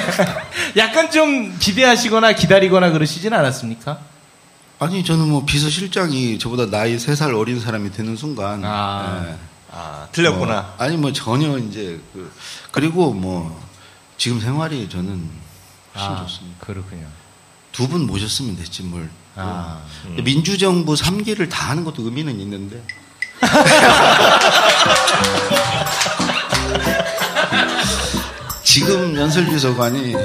약간 0.78 1.12
좀 1.12 1.54
기대하시거나 1.60 2.32
기다리거나 2.32 2.92
그러시진 2.92 3.34
않았습니까? 3.34 4.00
아니 4.80 5.04
저는 5.04 5.28
뭐 5.28 5.44
비서실장이 5.46 6.40
저보다 6.40 6.68
나이 6.68 6.96
3살 6.96 7.38
어린 7.38 7.60
사람이 7.60 7.92
되는 7.92 8.16
순간 8.16 8.64
아. 8.64 9.26
예. 9.28 9.36
아, 9.74 10.08
틀렸구나. 10.14 10.62
뭐, 10.62 10.76
아니 10.78 10.96
뭐 10.96 11.12
전혀 11.12 11.58
이제 11.58 12.00
그 12.14 12.32
그리고 12.72 13.14
뭐 13.14 13.62
지금 14.16 14.40
생활이 14.40 14.88
저는 14.88 15.30
훨씬 15.94 16.10
아, 16.10 16.24
좋습니다. 16.26 16.66
그렇군요. 16.66 17.06
두 17.74 17.90
분 17.90 18.08
모셨으면 18.08 18.56
됐지 18.56 18.84
뭘. 18.84 19.10
아. 19.36 19.82
근데 20.04 20.22
민주정부 20.22 20.94
3기를 20.94 21.50
다 21.50 21.70
하는 21.70 21.84
것도 21.84 22.04
의미는 22.04 22.40
있는데. 22.40 22.82
지금 28.64 29.16
연설비서관이 29.18 30.16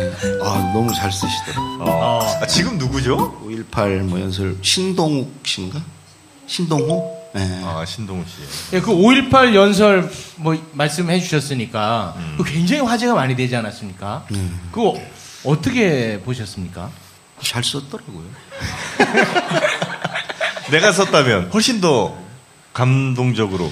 아, 0.43 0.71
너무 0.73 0.95
잘 0.95 1.11
쓰시더라고요. 1.11 1.83
어. 1.83 2.39
아, 2.41 2.47
지금 2.47 2.79
누구죠? 2.79 3.41
518 3.45 4.03
뭐 4.03 4.21
연설 4.21 4.57
신동욱 4.63 5.41
씨인가? 5.45 5.83
신동호? 6.47 7.17
네. 7.35 7.61
아, 7.65 7.85
신동우 7.85 8.25
씨. 8.25 8.77
예, 8.77 8.81
그 8.81 8.93
5.18 8.93 9.55
연설 9.55 10.11
뭐 10.37 10.57
말씀해 10.73 11.21
주셨으니까 11.21 12.17
그 12.37 12.45
굉장히 12.45 12.83
화제가 12.83 13.15
많이 13.15 13.35
되지 13.35 13.57
않았습니까? 13.57 14.27
네. 14.31 14.49
그거 14.71 14.95
어떻게 15.45 16.21
보셨습니까? 16.25 16.91
잘 17.43 17.63
썼더라고요. 17.63 18.25
내가 20.71 20.93
썼다면 20.93 21.51
훨씬 21.53 21.81
더 21.81 22.17
감동적으로. 22.73 23.71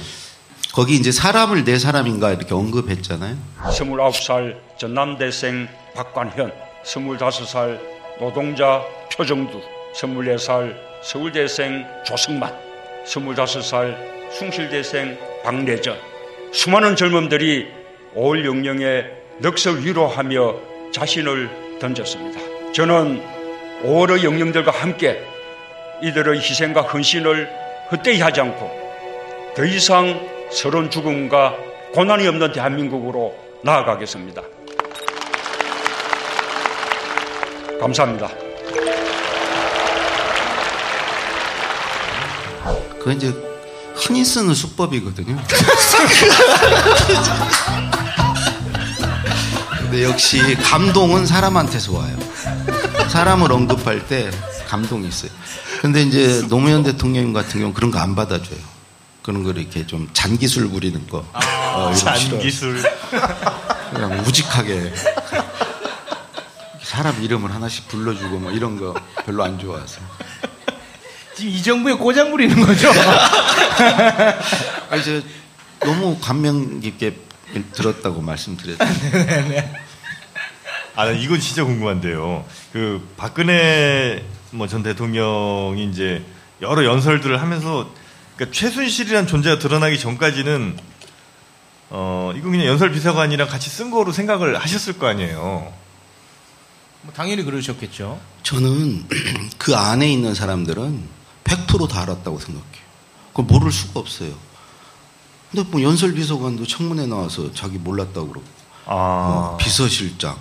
거기 0.73 0.97
이제 0.97 1.13
사람을 1.13 1.65
내 1.65 1.79
사람인가 1.79 2.33
이렇게 2.33 2.53
언급했잖아요. 2.55 3.37
29살 3.63 4.59
전남대생 4.79 5.69
박관현, 5.95 6.53
25살 6.85 7.79
노동자 8.19 8.83
표정두, 9.13 9.61
24살 9.95 10.75
서울대생 11.05 11.87
조승만, 12.05 12.53
25살 13.07 13.97
숭실대생 14.33 15.17
박내전. 15.45 15.97
수많은 16.53 16.97
젊음들이 16.97 17.69
5월 18.17 18.45
영령에 18.45 19.05
넋을 19.41 19.85
위로하며 19.85 20.55
자신을 20.93 21.79
던졌습니다. 21.81 22.41
저는 22.73 23.34
5월의 23.85 24.25
영령들과 24.25 24.73
함께 24.73 25.23
이들의 26.03 26.41
희생과 26.41 26.81
헌신을 26.83 27.49
헛되이 27.93 28.21
하지 28.21 28.41
않고 28.41 28.85
더 29.55 29.65
이상 29.65 30.27
서러운 30.51 30.91
죽음과 30.91 31.55
고난이 31.93 32.27
없는 32.27 32.53
대한민국으로 32.53 33.35
나아가겠습니다. 33.63 34.43
감사합니다. 37.79 38.29
그건 42.99 43.17
이제 43.17 43.33
흔히 43.95 44.25
쓰는 44.25 44.55
수법이거든요. 44.55 45.37
근데 49.79 50.05
역시 50.05 50.39
감동은 50.57 51.27
사람한테서 51.27 51.93
와요. 51.93 52.17
사람을 53.15 53.53
언급할 53.53 54.09
때 54.09 54.29
감동이 54.67 55.07
있어요. 55.07 55.31
근데 55.81 56.03
이제 56.03 56.45
노무현 56.49 56.83
대통령 56.83 57.33
같은 57.33 57.53
경우는 57.61 57.73
그런 57.73 57.93
거 57.93 58.01
안 58.01 58.17
받아줘요. 58.17 58.59
그런 59.23 59.45
걸 59.45 59.57
이렇게 59.57 59.87
좀 59.87 60.11
잔기술 60.13 60.69
부리는 60.69 61.07
거. 61.07 61.25
어, 61.33 61.91
거 61.91 61.95
싫어요. 61.95 62.19
잔기술. 62.29 62.83
그냥 63.93 64.19
우직하게 64.27 64.93
사람 66.83 67.23
이름을 67.23 67.55
하나씩 67.55 67.87
불러주고 67.87 68.41
뭐 68.41 68.51
이런 68.51 68.81
거 68.81 68.93
별로 69.25 69.45
안 69.45 69.61
좋아해서. 69.61 70.01
지금 71.37 71.53
이 71.53 71.63
정부에 71.63 71.95
꼬장 71.95 72.33
부리는 72.33 72.67
거죠? 72.67 72.91
아, 74.91 74.97
이제 74.97 75.23
너무 75.79 76.19
감명 76.21 76.81
깊게 76.81 77.17
들었다고 77.75 78.21
말씀드렸죠. 78.21 78.85
아, 80.97 81.05
나 81.07 81.11
이건 81.13 81.41
진짜 81.41 81.65
궁금한데요. 81.65 82.45
그 82.73 83.07
박근혜 83.17 84.25
뭐 84.53 84.69
전 84.69 84.83
대통령이 84.83 85.89
이제 85.91 86.25
여러 86.63 86.85
연설들을 86.85 87.41
하면서 87.41 87.91
그러니까 88.37 88.57
최순실이라는 88.57 89.27
존재가 89.27 89.59
드러나기 89.59 89.99
전까지는 89.99 90.77
어 91.91 92.33
이거 92.37 92.49
그냥 92.51 92.67
연설 92.67 92.93
비서관이랑 92.93 93.49
같이 93.49 93.69
쓴 93.71 93.91
거로 93.91 94.13
생각을 94.13 94.59
하셨을 94.59 94.99
거 94.99 95.07
아니에요. 95.09 95.73
뭐 97.03 97.13
당연히 97.15 97.43
그러셨겠죠. 97.45 98.21
저는 98.45 99.05
그 99.59 99.75
안에 99.75 100.11
있는 100.11 100.35
사람들은 100.35 101.03
100%다 101.45 102.03
알았다고 102.03 102.39
생각해요. 102.39 102.85
그걸 103.31 103.45
모를 103.47 103.71
수가 103.73 104.01
없어요. 104.01 104.33
근데 105.51 105.69
뭐 105.71 105.83
연설 105.83 106.15
비서관도 106.15 106.67
청문회 106.67 107.07
나와서 107.07 107.53
자기 107.53 107.79
몰랐다고 107.79 108.29
그러고, 108.29 108.47
아, 108.87 108.95
뭐 109.51 109.57
비서실장, 109.59 110.37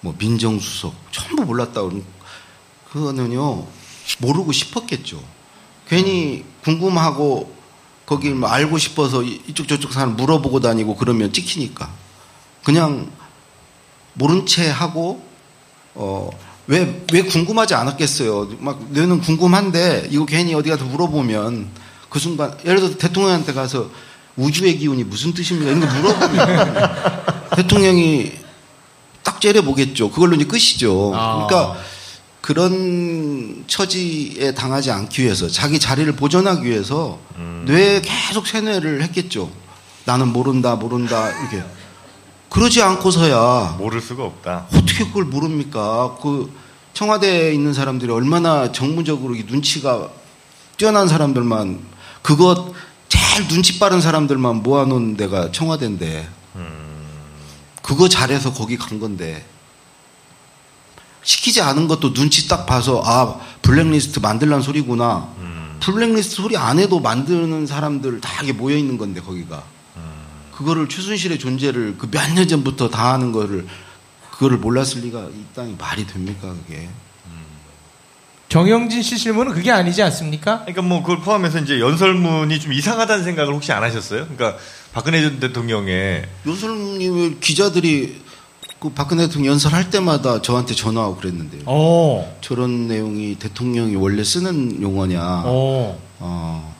뭐 0.00 0.14
민정수석 0.18 0.94
전부 1.12 1.44
몰랐다고 1.44 1.88
그러고, 1.90 2.04
그거는요 2.92 3.66
모르고 4.18 4.52
싶었겠죠. 4.52 5.22
괜히 5.88 6.44
궁금하고 6.62 7.54
거기 8.06 8.30
뭐 8.30 8.48
알고 8.48 8.78
싶어서 8.78 9.22
이- 9.22 9.40
이쪽 9.48 9.68
저쪽 9.68 9.92
사람 9.92 10.16
물어보고 10.16 10.60
다니고 10.60 10.96
그러면 10.96 11.32
찍히니까 11.32 11.90
그냥 12.64 13.10
모른 14.14 14.46
채 14.46 14.68
하고 14.68 15.22
어, 15.94 16.30
왜, 16.68 17.04
왜 17.12 17.22
궁금하지 17.22 17.74
않았겠어요? 17.74 18.50
막, 18.60 18.78
너는 18.92 19.20
궁금한데, 19.22 20.08
이거 20.10 20.26
괜히 20.26 20.54
어디 20.54 20.68
가서 20.68 20.84
물어보면, 20.84 21.70
그 22.10 22.18
순간, 22.18 22.56
예를 22.64 22.76
들어서 22.80 22.98
대통령한테 22.98 23.54
가서, 23.54 23.90
우주의 24.36 24.76
기운이 24.76 25.02
무슨 25.04 25.32
뜻입니까? 25.32 25.70
이런 25.72 25.80
거 25.80 25.86
물어보면, 25.86 26.74
대통령이 27.56 28.32
딱 29.28 29.42
째려보겠죠. 29.42 30.10
그걸로 30.10 30.36
이제 30.36 30.46
끝이죠. 30.46 31.12
아. 31.14 31.46
그러니까, 31.46 31.76
그런 32.40 33.64
처지에 33.66 34.54
당하지 34.54 34.90
않기 34.90 35.22
위해서, 35.22 35.48
자기 35.48 35.78
자리를 35.78 36.10
보존하기 36.12 36.64
위해서, 36.64 37.18
뇌에 37.66 38.00
계속 38.00 38.46
세뇌를 38.46 39.02
했겠죠. 39.02 39.50
나는 40.06 40.28
모른다, 40.28 40.76
모른다, 40.76 41.28
이렇게. 41.28 41.62
그러지 42.48 42.80
않고서야, 42.80 43.76
모를 43.78 44.00
수가 44.00 44.24
없다. 44.24 44.68
어떻게 44.72 45.04
그걸 45.04 45.24
모릅니까? 45.24 46.16
그 46.22 46.50
청와대에 46.94 47.52
있는 47.52 47.74
사람들이 47.74 48.10
얼마나 48.10 48.72
정무적으로 48.72 49.34
이 49.34 49.44
눈치가 49.46 50.08
뛰어난 50.78 51.06
사람들만 51.06 51.80
그것 52.22 52.72
제일 53.10 53.46
눈치 53.48 53.78
빠른 53.78 54.00
사람들만 54.00 54.62
모아놓은 54.62 55.18
데가 55.18 55.52
청와대인데 55.52 56.28
그거 57.88 58.06
잘해서 58.06 58.52
거기 58.52 58.76
간 58.76 59.00
건데. 59.00 59.46
시키지 61.22 61.62
않은 61.62 61.88
것도 61.88 62.12
눈치 62.12 62.46
딱 62.46 62.66
봐서 62.66 63.02
아 63.04 63.40
블랙리스트 63.62 64.20
만들란 64.20 64.60
소리구나. 64.60 65.28
블랙리스트 65.80 66.36
소리 66.36 66.56
안 66.58 66.78
해도 66.78 67.00
만드는 67.00 67.66
사람들 67.66 68.20
다 68.20 68.42
이게 68.42 68.52
모여 68.52 68.76
있는 68.76 68.98
건데 68.98 69.22
거기가. 69.22 69.62
그거를 70.52 70.88
최순실의 70.88 71.38
존재를 71.38 71.96
그 71.96 72.08
몇 72.10 72.34
년 72.34 72.46
전부터 72.46 72.90
다 72.90 73.12
하는 73.14 73.32
거를 73.32 73.66
그거를 74.32 74.58
몰랐을 74.58 75.00
리가 75.02 75.28
이 75.34 75.44
땅에 75.54 75.74
말이 75.78 76.06
됩니까 76.06 76.54
그게? 76.66 76.88
정영진 78.50 79.02
씨 79.02 79.18
질문은 79.18 79.52
그게 79.54 79.70
아니지 79.70 80.02
않습니까? 80.02 80.60
그러니까 80.60 80.82
뭐 80.82 81.02
그걸 81.02 81.20
포함해서 81.20 81.58
이제 81.60 81.80
연설문이 81.80 82.58
좀 82.60 82.72
이상하다는 82.72 83.24
생각을 83.24 83.52
혹시 83.54 83.72
안 83.72 83.82
하셨어요? 83.82 84.26
그러니까 84.26 84.58
박근혜 84.92 85.22
전 85.22 85.40
대통령의 85.40 86.26
요술님 86.46 87.40
기자들이 87.40 88.22
그 88.80 88.90
박근혜 88.90 89.26
대통령 89.26 89.52
연설할 89.52 89.90
때마다 89.90 90.40
저한테 90.40 90.74
전화하고 90.74 91.16
그랬는데요. 91.16 91.62
어. 91.66 92.38
저런 92.40 92.88
내용이 92.88 93.36
대통령이 93.36 93.96
원래 93.96 94.22
쓰는 94.24 94.80
용어냐. 94.80 95.42
어. 95.44 96.00
어. 96.20 96.76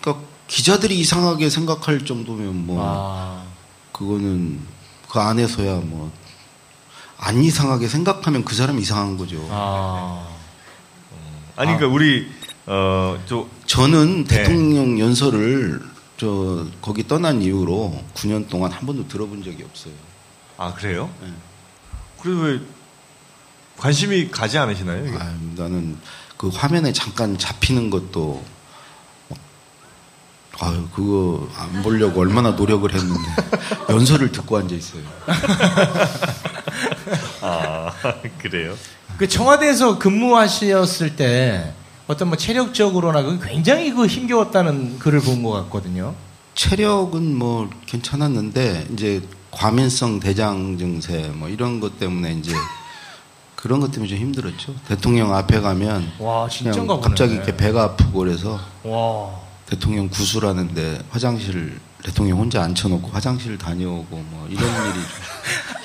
그러니까 0.00 0.24
기자들이 0.46 0.98
이상하게 1.00 1.50
생각할 1.50 2.04
정도면 2.04 2.66
뭐 2.66 2.78
아. 2.80 3.44
그거는 3.92 4.60
그 5.08 5.18
안에서야 5.18 5.76
뭐 5.84 6.22
안 7.24 7.40
이상하게 7.40 7.86
생각하면 7.86 8.44
그 8.44 8.56
사람이 8.56 8.82
이상한 8.82 9.16
거죠. 9.16 9.46
아. 9.48 10.26
아니 11.54 11.76
그러니까 11.76 11.86
우리 11.86 12.26
어저 12.66 13.46
저는 13.66 14.24
네. 14.24 14.38
대통령 14.38 14.98
연설을 14.98 15.80
저 16.22 16.64
거기 16.80 17.04
떠난 17.08 17.42
이후로 17.42 18.00
9년 18.14 18.48
동안 18.48 18.70
한 18.70 18.86
번도 18.86 19.08
들어본 19.08 19.42
적이 19.42 19.64
없어요. 19.64 19.92
아 20.56 20.72
그래요? 20.72 21.12
네. 21.20 21.26
그래도 22.20 22.42
왜 22.42 22.60
관심이 23.76 24.30
가지 24.30 24.56
않으시나요? 24.56 25.04
이게? 25.04 25.18
아유, 25.18 25.32
나는 25.56 25.98
그 26.36 26.46
화면에 26.46 26.92
잠깐 26.92 27.36
잡히는 27.36 27.90
것도 27.90 28.40
아유 30.60 30.86
그거 30.94 31.48
안 31.56 31.82
보려고 31.82 32.20
얼마나 32.20 32.52
노력을 32.52 32.88
했는데 32.94 33.20
연설을 33.90 34.30
듣고 34.30 34.58
앉아 34.58 34.76
있어요. 34.76 35.02
아 37.40 37.92
그래요? 38.38 38.76
그 39.18 39.26
청와대에서 39.26 39.98
근무하셨을 39.98 41.16
때 41.16 41.74
어떤 42.12 42.28
뭐 42.28 42.36
체력적으로나 42.36 43.22
그 43.22 43.40
굉장히 43.40 43.90
그 43.92 44.06
힘겨웠다는 44.06 44.98
글을 44.98 45.20
본 45.20 45.42
것 45.42 45.50
같거든요. 45.64 46.14
체력은 46.54 47.34
뭐 47.36 47.70
괜찮았는데 47.86 48.88
이제 48.92 49.22
과민성 49.50 50.20
대장 50.20 50.76
증세 50.78 51.28
뭐 51.34 51.48
이런 51.48 51.80
것 51.80 51.98
때문에 51.98 52.34
이제 52.34 52.54
그런 53.56 53.80
것 53.80 53.90
때문에 53.90 54.08
좀 54.10 54.18
힘들었죠. 54.18 54.74
대통령 54.88 55.34
앞에 55.34 55.60
가면 55.60 56.12
와, 56.18 56.46
그냥. 56.48 57.00
갑자기 57.00 57.34
이렇게 57.34 57.56
배가 57.56 57.84
아프고 57.84 58.18
그래서 58.20 58.60
와. 58.84 59.30
대통령 59.66 60.08
구수라는데 60.08 61.00
화장실 61.10 61.80
대통령 62.04 62.38
혼자 62.38 62.62
앉혀놓고 62.62 63.08
화장실 63.08 63.56
다녀오고 63.56 64.16
뭐 64.16 64.46
이런 64.50 64.64
일이 64.64 64.94
좀 64.94 65.02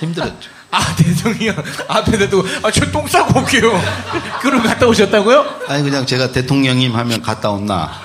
힘들었죠. 0.10 0.57
아, 0.72 0.96
대통령 0.96 1.56
앞에 1.88 2.18
대고 2.18 2.44
아, 2.64 2.72
저 2.72 2.86
똥 2.92 3.08
싸고 3.08 3.40
올게요. 3.40 3.80
그걸 4.42 4.62
갔다 4.64 4.86
오셨다고요? 4.88 5.46
아니 5.68 5.84
그냥 5.84 6.06
제가 6.06 6.32
대통령님 6.32 6.96
하면 6.96 7.22
갔다 7.22 7.50
온나 7.52 7.92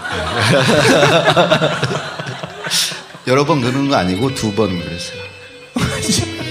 여러 3.26 3.44
번 3.44 3.60
그러는 3.60 3.88
거 3.88 3.96
아니고 3.96 4.34
두 4.34 4.52
번 4.54 4.78
그랬어요. 4.80 5.22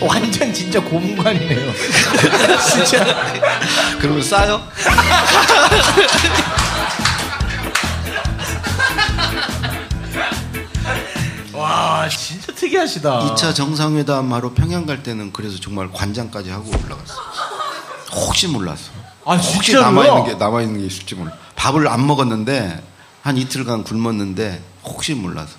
완전 0.01 0.53
진짜 0.53 0.81
고문관이네요. 0.81 1.71
진짜. 2.73 3.15
그러면 3.99 4.23
싸요? 4.23 4.61
와, 11.61 12.09
진짜 12.09 12.53
특이하시다. 12.53 13.35
2차 13.35 13.53
정상회담 13.55 14.33
하러 14.33 14.53
평양 14.53 14.85
갈 14.85 15.03
때는 15.03 15.31
그래서 15.31 15.59
정말 15.59 15.91
관장까지 15.91 16.49
하고 16.49 16.69
올라갔어. 16.69 17.13
혹시 18.13 18.47
몰랐어. 18.47 18.91
아, 19.25 19.35
혹시? 19.35 19.73
남아 19.73 20.05
있는 20.05 20.25
게 20.25 20.33
남아 20.35 20.61
있는 20.63 20.79
게 20.79 20.85
있을지 20.87 21.15
몰라. 21.15 21.31
밥을 21.55 21.87
안 21.87 22.05
먹었는데 22.05 22.83
한 23.21 23.37
이틀간 23.37 23.83
굶었는데 23.83 24.61
혹시 24.83 25.13
몰라서. 25.13 25.57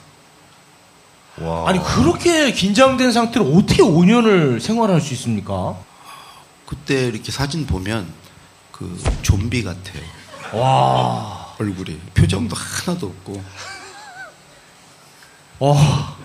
와. 1.41 1.69
아니, 1.69 1.83
그렇게 1.83 2.53
긴장된 2.53 3.13
상태로 3.13 3.47
어떻게 3.55 3.83
5년을 3.83 4.61
생활할 4.61 5.01
수 5.01 5.15
있습니까? 5.15 5.77
그때 6.67 7.07
이렇게 7.07 7.33
사진 7.33 7.67
보면 7.67 8.07
그 8.71 9.01
좀비 9.23 9.63
같아요. 9.63 10.03
와. 10.53 11.55
얼굴이 11.59 11.99
표정도 12.15 12.57
하나도 12.57 13.07
없고. 13.07 13.43
와. 15.63 16.17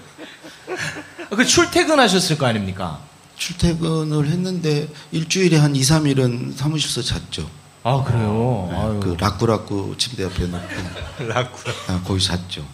그 1.30 1.46
출퇴근하셨을 1.46 2.40
거 2.40 2.48
아닙니까? 2.48 3.00
출퇴근을 3.36 4.28
했는데 4.30 4.88
일주일에 5.12 5.58
한 5.58 5.76
2, 5.76 5.82
3일은 5.82 6.56
사무실에서 6.56 7.04
잤죠. 7.04 7.48
아, 7.84 8.04
그래요? 8.04 8.68
네, 8.72 8.78
아유. 8.78 9.00
그 9.00 9.16
라꾸라꾸 9.20 9.94
침대 10.00 10.24
옆에 10.24 10.48
놓고 10.48 10.66
라쿠라. 11.28 11.74
아, 11.88 12.02
거기 12.04 12.24
잤죠. 12.24 12.66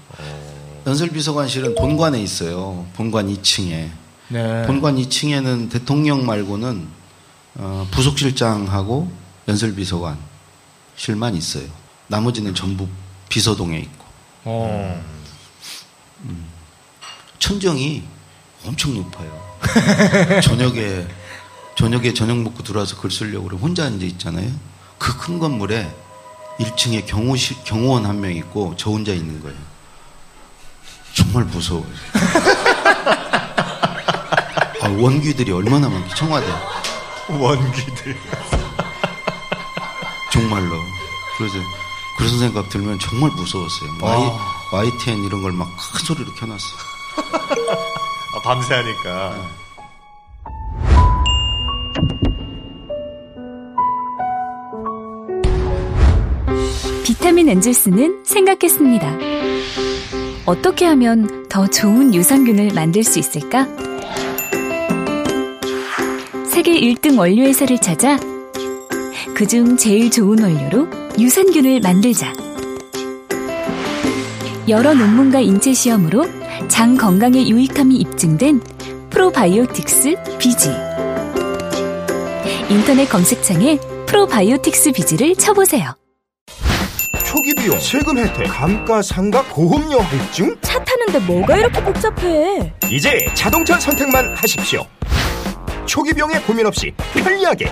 연설비서관실은 0.87 1.75
본관에 1.75 2.21
있어요. 2.21 2.85
본관 2.93 3.27
2층에. 3.27 3.89
네. 4.29 4.65
본관 4.65 4.95
2층에는 4.95 5.69
대통령 5.69 6.25
말고는 6.25 6.87
어, 7.55 7.87
부속실장하고 7.91 9.11
연설비서관실만 9.49 11.35
있어요. 11.35 11.67
나머지는 12.07 12.55
전부 12.55 12.87
비서동에 13.27 13.79
있고. 13.79 14.05
어. 14.45 15.03
음, 16.23 16.52
천정이 17.43 18.01
엄청 18.65 18.93
높아요. 18.93 19.29
저녁에 20.41 21.05
저녁에 21.75 22.13
저녁 22.13 22.37
먹고 22.37 22.63
들어와서 22.63 22.95
글 22.95 23.11
쓰려고 23.11 23.43
그러면 23.47 23.67
혼자 23.67 23.83
앉아 23.85 24.05
있잖아요. 24.05 24.49
그 24.97 25.17
큰 25.17 25.39
건물에 25.39 25.93
1층에 26.59 27.05
경호실 27.05 27.57
경호원 27.65 28.05
한 28.05 28.21
명 28.21 28.31
있고 28.33 28.75
저 28.77 28.91
혼자 28.91 29.11
있는 29.11 29.41
거예요. 29.41 29.57
정말 31.13 31.43
무서워요. 31.43 31.85
아, 34.81 34.87
원귀들이 34.87 35.51
얼마나 35.51 35.89
많기 35.89 36.15
청와대. 36.15 36.47
원귀들. 37.27 38.17
정말로. 40.31 40.79
그래서 41.37 41.55
그런 42.17 42.39
생각 42.39 42.69
들면 42.69 42.99
정말 42.99 43.31
무서웠어요. 43.31 43.97
아. 44.01 44.69
YTN 44.71 45.25
이런 45.25 45.41
걸 45.43 45.51
막 45.51 45.67
큰 45.75 46.05
소리로 46.05 46.33
켜놨어. 46.35 46.92
아, 48.35 48.41
밤새 48.43 48.75
하니까. 48.75 49.33
비타민 57.03 57.49
엔젤스는 57.49 58.23
생각했습니다. 58.25 59.17
어떻게 60.45 60.85
하면 60.85 61.47
더 61.47 61.67
좋은 61.67 62.13
유산균을 62.13 62.73
만들 62.73 63.03
수 63.03 63.19
있을까? 63.19 63.67
세계 66.45 66.79
1등 66.79 67.17
원료 67.17 67.43
회사를 67.43 67.79
찾아 67.79 68.17
그중 69.35 69.77
제일 69.77 70.11
좋은 70.11 70.41
원료로 70.41 70.87
유산균을 71.19 71.79
만들자. 71.81 72.33
여러 74.67 74.93
논문과 74.93 75.39
인체 75.39 75.73
시험으로 75.73 76.25
장 76.73 76.97
건강에 76.97 77.47
유익함이 77.47 77.97
입증된 77.97 78.59
프로바이오틱스 79.11 80.15
비지. 80.39 80.71
인터넷 82.67 83.07
검색창에 83.07 83.77
프로바이오틱스 84.07 84.93
비지를 84.93 85.35
쳐보세요. 85.35 85.95
초기 87.23 87.53
비용, 87.53 87.79
세금 87.79 88.17
혜택, 88.17 88.47
감가상각, 88.47 89.49
보험료 89.49 89.99
할증? 89.99 90.57
차 90.61 90.83
타는데 90.83 91.19
뭐가 91.19 91.57
이렇게 91.57 91.79
복잡해? 91.83 92.73
이제 92.89 93.23
자동차 93.35 93.79
선택만 93.79 94.33
하십시오. 94.33 94.83
초기 95.85 96.11
비용에 96.11 96.39
고민 96.39 96.65
없이 96.65 96.91
편리하게 97.13 97.71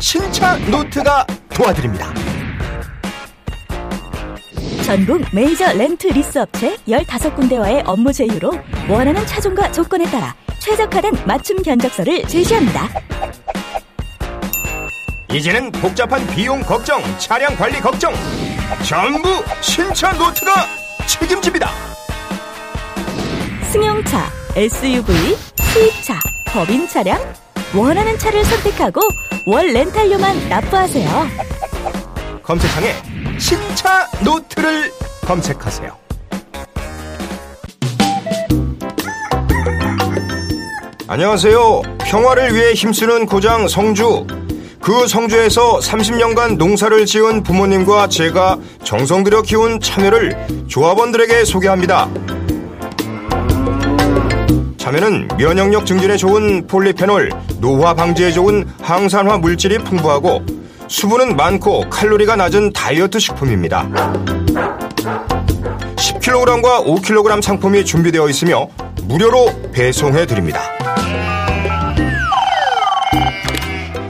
신차 0.00 0.56
노트가 0.56 1.24
도와드립니다. 1.50 2.12
전국 4.88 5.22
메이저 5.34 5.70
렌트 5.74 6.06
리스 6.06 6.38
업체 6.38 6.74
15군데와의 6.88 7.82
업무 7.84 8.10
제휴로 8.10 8.50
원하는 8.88 9.26
차종과 9.26 9.70
조건에 9.70 10.06
따라 10.06 10.34
최적화된 10.60 11.12
맞춤 11.26 11.62
견적서를 11.62 12.22
제시합니다. 12.22 12.88
이제는 15.30 15.72
복잡한 15.72 16.26
비용 16.28 16.62
걱정, 16.62 17.02
차량 17.18 17.54
관리 17.56 17.78
걱정 17.80 18.14
전부 18.82 19.28
신차 19.60 20.10
노트가 20.14 20.54
책임집니다. 21.06 21.68
승용차, 23.70 24.24
SUV, 24.56 25.36
수입차, 25.70 26.18
법인 26.46 26.88
차량 26.88 27.20
원하는 27.76 28.16
차를 28.16 28.42
선택하고 28.42 29.02
월 29.44 29.66
렌탈료만 29.66 30.48
납부하세요. 30.48 31.48
검색창에 32.48 32.94
신차 33.38 34.08
노트를 34.24 34.90
검색하세요. 35.26 35.94
안녕하세요. 41.06 41.82
평화를 42.06 42.54
위해 42.54 42.72
힘쓰는 42.72 43.26
고장 43.26 43.68
성주. 43.68 44.26
그 44.80 45.06
성주에서 45.06 45.80
30년간 45.80 46.56
농사를 46.56 47.04
지은 47.04 47.42
부모님과 47.42 48.08
제가 48.08 48.56
정성 48.82 49.24
들여 49.24 49.42
키운 49.42 49.78
참외를 49.78 50.64
조합원들에게 50.68 51.44
소개합니다. 51.44 52.08
참외는 54.78 55.28
면역력 55.36 55.84
증진에 55.84 56.16
좋은 56.16 56.66
폴리페놀, 56.66 57.28
노화 57.60 57.92
방지에 57.92 58.32
좋은 58.32 58.66
항산화 58.80 59.36
물질이 59.36 59.76
풍부하고 59.80 60.58
수분은 60.88 61.36
많고 61.36 61.88
칼로리가 61.90 62.36
낮은 62.36 62.72
다이어트 62.72 63.18
식품입니다. 63.18 63.88
10kg과 65.96 66.86
5kg 66.86 67.42
상품이 67.42 67.84
준비되어 67.84 68.26
있으며 68.28 68.68
무료로 69.04 69.70
배송해 69.72 70.26
드립니다. 70.26 70.60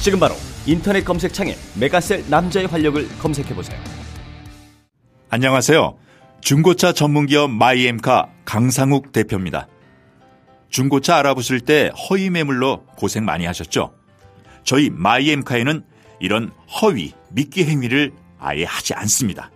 지금 0.00 0.20
바로 0.20 0.34
인터넷 0.64 1.04
검색창에 1.04 1.56
메가셀 1.78 2.24
남자의 2.30 2.66
활력을 2.66 3.08
검색해 3.18 3.54
보세요. 3.54 3.78
안녕하세요. 5.28 5.98
중고차 6.40 6.92
전문기업 6.92 7.50
마이엠카 7.50 8.28
강상욱 8.44 9.12
대표입니다. 9.12 9.66
중고차 10.70 11.16
알아보실 11.16 11.60
때 11.60 11.90
허위 12.08 12.30
매물로 12.30 12.84
고생 12.96 13.24
많이 13.24 13.44
하셨죠? 13.44 13.92
저희 14.62 14.88
마이엠카에는 14.90 15.84
이런 16.20 16.52
허위, 16.80 17.12
미끼 17.30 17.64
행위를 17.64 18.12
아예 18.38 18.64
하지 18.64 18.94
않습니다. 18.94 19.50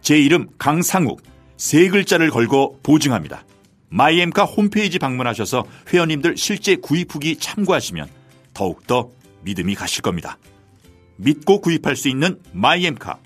제 0.00 0.18
이름 0.18 0.46
강상욱, 0.58 1.22
세 1.56 1.88
글자를 1.88 2.30
걸고 2.30 2.78
보증합니다. 2.82 3.44
마이엠카 3.88 4.44
홈페이지 4.44 4.98
방문하셔서 4.98 5.64
회원님들 5.92 6.36
실제 6.36 6.76
구입 6.76 7.12
후기 7.12 7.36
참고하시면 7.36 8.08
더욱더 8.54 9.10
믿음이 9.42 9.74
가실 9.74 10.02
겁니다. 10.02 10.38
믿고 11.16 11.60
구입할 11.60 11.96
수 11.96 12.08
있는 12.08 12.38
마이엠카. 12.52 13.18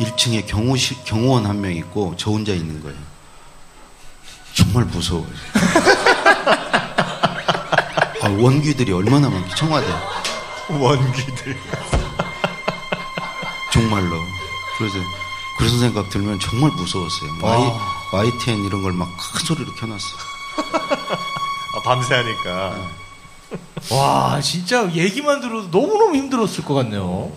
1층에 0.00 0.46
경호실 0.46 0.96
경호원 1.04 1.46
한 1.46 1.60
명 1.60 1.72
있고 1.76 2.14
저 2.16 2.30
혼자 2.30 2.52
있는 2.52 2.82
거예요. 2.82 2.96
정말 4.54 4.84
무서워요. 4.86 5.26
아, 8.24 8.28
원귀들이 8.30 8.92
얼마나 8.92 9.28
많기 9.28 9.54
청와대. 9.54 9.86
원귀들. 10.70 11.56
정말로. 13.72 14.20
그래서 14.78 14.96
그런 15.58 15.78
생각 15.78 16.08
들면 16.08 16.40
정말 16.40 16.70
무서웠어요. 16.72 17.30
Y, 17.42 17.66
와. 17.66 17.78
YTN 18.12 18.64
이런 18.64 18.82
걸 18.82 18.92
막 18.92 19.08
큰 19.16 19.44
소리로 19.46 19.72
켜놨어. 19.74 20.06
아, 21.76 21.80
밤새 21.84 22.14
하니까. 22.14 22.76
와, 23.90 24.40
진짜 24.40 24.90
얘기만 24.92 25.40
들어도 25.40 25.70
너무 25.70 25.98
너무 25.98 26.16
힘들었을 26.16 26.64
것 26.64 26.74
같네요. 26.74 27.30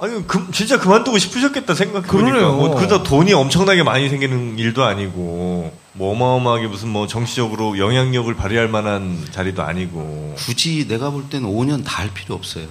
아니, 0.00 0.26
그, 0.26 0.48
진짜 0.52 0.78
그만두고 0.78 1.18
싶으셨겠다 1.18 1.74
생각해보니까. 1.74 2.28
그러네요. 2.28 2.52
뭐, 2.56 2.74
그저 2.74 3.02
돈이 3.02 3.32
엄청나게 3.32 3.82
많이 3.84 4.08
생기는 4.10 4.58
일도 4.58 4.84
아니고, 4.84 5.72
뭐, 5.94 6.12
어마어마하게 6.12 6.66
무슨 6.66 6.88
뭐, 6.88 7.06
정치적으로 7.06 7.78
영향력을 7.78 8.32
발휘할 8.34 8.68
만한 8.68 9.24
자리도 9.30 9.62
아니고. 9.62 10.34
굳이 10.38 10.86
내가 10.88 11.10
볼 11.10 11.28
때는 11.30 11.48
5년 11.48 11.84
다 11.84 11.94
할 12.02 12.10
필요 12.12 12.34
없어요. 12.34 12.66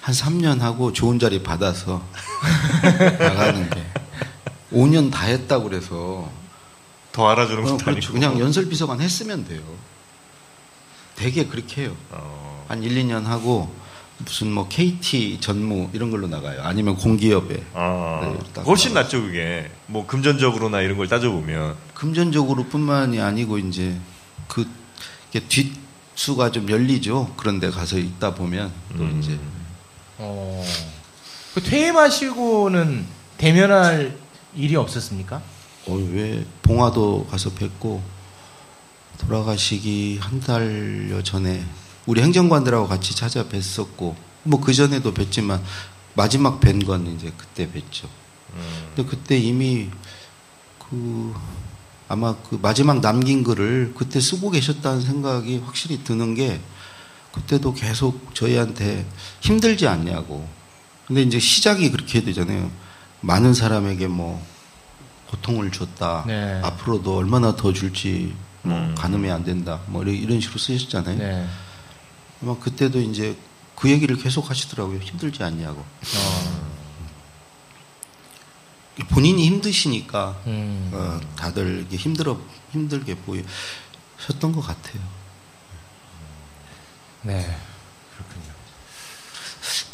한 0.00 0.14
3년 0.14 0.58
하고 0.60 0.92
좋은 0.92 1.18
자리 1.20 1.42
받아서 1.42 2.02
나가는데 3.20 3.86
5년 4.72 5.12
다 5.12 5.26
했다고 5.26 5.68
그래서 5.68 6.28
더 7.12 7.28
알아주는 7.28 7.62
어, 7.62 7.66
것도 7.66 7.76
그렇죠. 7.84 7.90
아니고. 8.08 8.12
그냥 8.14 8.40
연설 8.40 8.68
비서관 8.68 9.00
했으면 9.00 9.46
돼요. 9.46 9.60
되게 11.14 11.46
그렇게 11.46 11.82
해요. 11.82 11.96
어. 12.10 12.64
한 12.68 12.82
1, 12.82 12.94
2년 13.04 13.24
하고 13.24 13.72
무슨 14.18 14.50
뭐 14.50 14.66
KT 14.68 15.38
전무 15.40 15.90
이런 15.92 16.10
걸로 16.10 16.26
나가요. 16.26 16.62
아니면 16.62 16.96
공기업에 16.96 17.62
아, 17.74 18.20
네, 18.32 18.38
딱 18.54 18.66
훨씬 18.66 18.94
낫죠, 18.94 19.20
그게. 19.22 19.70
뭐, 19.86 20.06
금전적으로나 20.06 20.80
이런 20.80 20.96
걸 20.96 21.06
따져보면. 21.08 21.76
금전적으로뿐만이 22.02 23.20
아니고 23.20 23.58
이제 23.58 23.96
그 24.48 24.68
뒷수가 25.32 26.50
좀 26.50 26.68
열리죠. 26.68 27.32
그런데 27.36 27.70
가서 27.70 27.96
있다 27.96 28.34
보면 28.34 28.72
또 28.96 29.04
음. 29.04 29.20
이제 29.20 29.38
어. 30.18 30.64
그 31.54 31.62
퇴임하시고는 31.62 33.06
대면할 33.38 34.18
일이 34.56 34.74
없었습니까? 34.74 35.40
어, 35.86 35.94
왜 35.94 36.44
봉화도 36.62 37.28
가서 37.30 37.50
뵙고 37.50 38.02
돌아가시기 39.18 40.18
한 40.20 40.40
달여 40.40 41.22
전에 41.22 41.64
우리 42.06 42.20
행정관들하고 42.20 42.88
같이 42.88 43.14
찾아 43.14 43.44
뵀었고 43.44 44.16
뭐 44.42 44.60
그 44.60 44.74
전에도 44.74 45.14
뵀지만 45.14 45.60
마지막 46.14 46.58
뵌 46.60 46.84
건 46.84 47.06
이제 47.06 47.32
그때 47.36 47.70
뵀죠. 47.70 48.08
근데 48.96 49.08
그때 49.08 49.38
이미 49.38 49.88
그 50.80 51.32
아마 52.12 52.36
그 52.36 52.58
마지막 52.60 53.00
남긴 53.00 53.42
글을 53.42 53.94
그때 53.96 54.20
쓰고 54.20 54.50
계셨다는 54.50 55.00
생각이 55.00 55.62
확실히 55.64 56.04
드는 56.04 56.34
게 56.34 56.60
그때도 57.32 57.72
계속 57.72 58.34
저희한테 58.34 59.06
힘들지 59.40 59.88
않냐고. 59.88 60.46
근데 61.06 61.22
이제 61.22 61.38
시작이 61.38 61.90
그렇게 61.90 62.18
해야 62.18 62.26
되잖아요. 62.26 62.70
많은 63.22 63.54
사람에게 63.54 64.08
뭐 64.08 64.44
고통을 65.30 65.72
줬다. 65.72 66.24
네. 66.26 66.60
앞으로도 66.62 67.16
얼마나 67.16 67.56
더 67.56 67.72
줄지 67.72 68.34
뭐 68.60 68.92
가늠이 68.94 69.30
안 69.30 69.42
된다. 69.42 69.80
뭐 69.86 70.02
이런- 70.02 70.14
이런 70.14 70.38
식으로 70.42 70.58
쓰셨잖아요. 70.58 71.16
네. 71.16 71.46
아마 72.42 72.58
그때도 72.58 73.00
이제 73.00 73.38
그 73.74 73.88
얘기를 73.90 74.18
계속 74.18 74.50
하시더라고요. 74.50 74.98
힘들지 74.98 75.42
않냐고. 75.42 75.80
어. 75.80 76.71
본인이 79.08 79.46
힘드시니까 79.46 80.40
음. 80.46 80.90
어, 80.92 81.20
다들 81.36 81.78
이렇게 81.80 81.96
힘들어 81.96 82.38
힘들게 82.72 83.16
보이셨던 83.16 84.52
것 84.52 84.60
같아요. 84.60 85.02
네. 87.22 87.56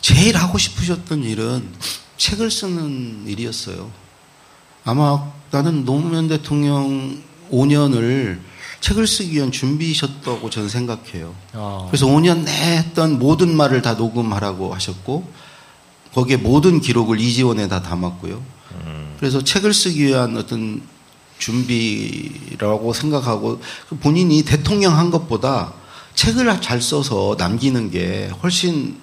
제일 0.01 0.37
하고 0.37 0.57
싶으셨던 0.57 1.23
일은 1.25 1.71
책을 2.17 2.51
쓰는 2.51 3.27
일이었어요. 3.29 3.91
아마 4.85 5.31
나는 5.51 5.85
노무현 5.85 6.29
대통령 6.29 7.23
5년을 7.51 8.41
책을 8.81 9.07
쓰기 9.07 9.35
위한 9.35 9.53
준비셨다고 9.53 10.49
저는 10.51 10.69
생각해요. 10.69 11.35
어. 11.53 11.87
그래서 11.91 12.07
5년 12.07 12.45
내 12.45 12.79
했던 12.79 13.19
모든 13.19 13.55
말을 13.55 13.83
다 13.83 13.95
녹음하라고 13.95 14.75
하셨고 14.75 15.31
거기에 16.15 16.37
모든 16.37 16.81
기록을 16.81 17.21
이지원에 17.21 17.69
다 17.69 17.83
담았고요. 17.83 18.43
그래서 19.19 19.43
책을 19.43 19.75
쓰기 19.75 20.05
위한 20.05 20.37
어떤 20.37 20.81
준비라고 21.39 22.93
생각하고 22.93 23.61
본인이 24.01 24.43
대통령 24.43 24.97
한 24.97 25.11
것보다 25.11 25.73
책을 26.15 26.61
잘 26.61 26.83
써서 26.83 27.37
남기는 27.39 27.91
게 27.91 28.31
훨씬 28.43 28.97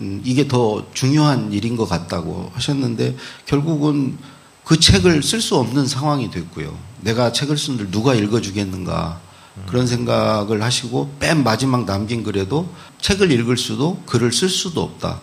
음, 0.00 0.20
이게 0.24 0.46
더 0.46 0.86
중요한 0.92 1.52
일인 1.52 1.76
것 1.76 1.88
같다고 1.88 2.50
하셨는데 2.54 3.16
결국은 3.46 4.18
그 4.64 4.78
책을 4.78 5.22
쓸 5.22 5.40
수 5.40 5.56
없는 5.56 5.86
상황이 5.86 6.30
됐고요. 6.30 6.76
내가 7.00 7.32
책을 7.32 7.56
쓴들 7.56 7.90
누가 7.90 8.14
읽어주겠는가 8.14 9.20
그런 9.66 9.86
생각을 9.86 10.62
하시고 10.62 11.16
맨 11.18 11.42
마지막 11.42 11.86
남긴 11.86 12.22
글에도 12.22 12.68
책을 13.00 13.30
읽을 13.32 13.56
수도 13.56 14.02
글을 14.04 14.32
쓸 14.32 14.48
수도 14.48 14.82
없다. 14.82 15.20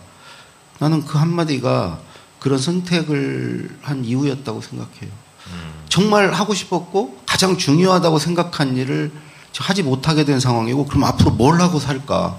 나는 0.80 1.06
그 1.06 1.18
한마디가 1.18 2.00
그런 2.44 2.60
선택을 2.60 3.70
한 3.82 4.04
이유였다고 4.04 4.60
생각해요. 4.60 5.10
정말 5.88 6.34
하고 6.34 6.54
싶었고 6.54 7.22
가장 7.26 7.58
중요하다고 7.58 8.20
생각한 8.20 8.76
일을 8.76 9.14
하지 9.58 9.82
못하게 9.82 10.26
된 10.26 10.42
상황이고 10.42 10.86
그럼 10.88 11.06
앞으로 11.06 11.32
뭘 11.32 11.62
하고 11.62 11.80
살까? 11.80 12.38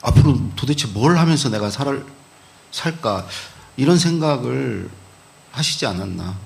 앞으로 0.00 0.40
도대체 0.56 0.86
뭘 0.86 1.18
하면서 1.18 1.50
내가 1.50 1.68
살, 1.68 2.02
살까? 2.70 3.26
이런 3.76 3.98
생각을 3.98 4.88
하시지 5.52 5.84
않았나. 5.84 6.38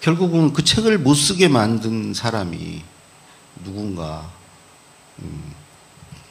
결국은 0.00 0.54
그 0.54 0.64
책을 0.64 0.96
못 0.96 1.12
쓰게 1.12 1.48
만든 1.48 2.14
사람이 2.14 2.82
누군가. 3.62 4.30
음, 5.18 5.52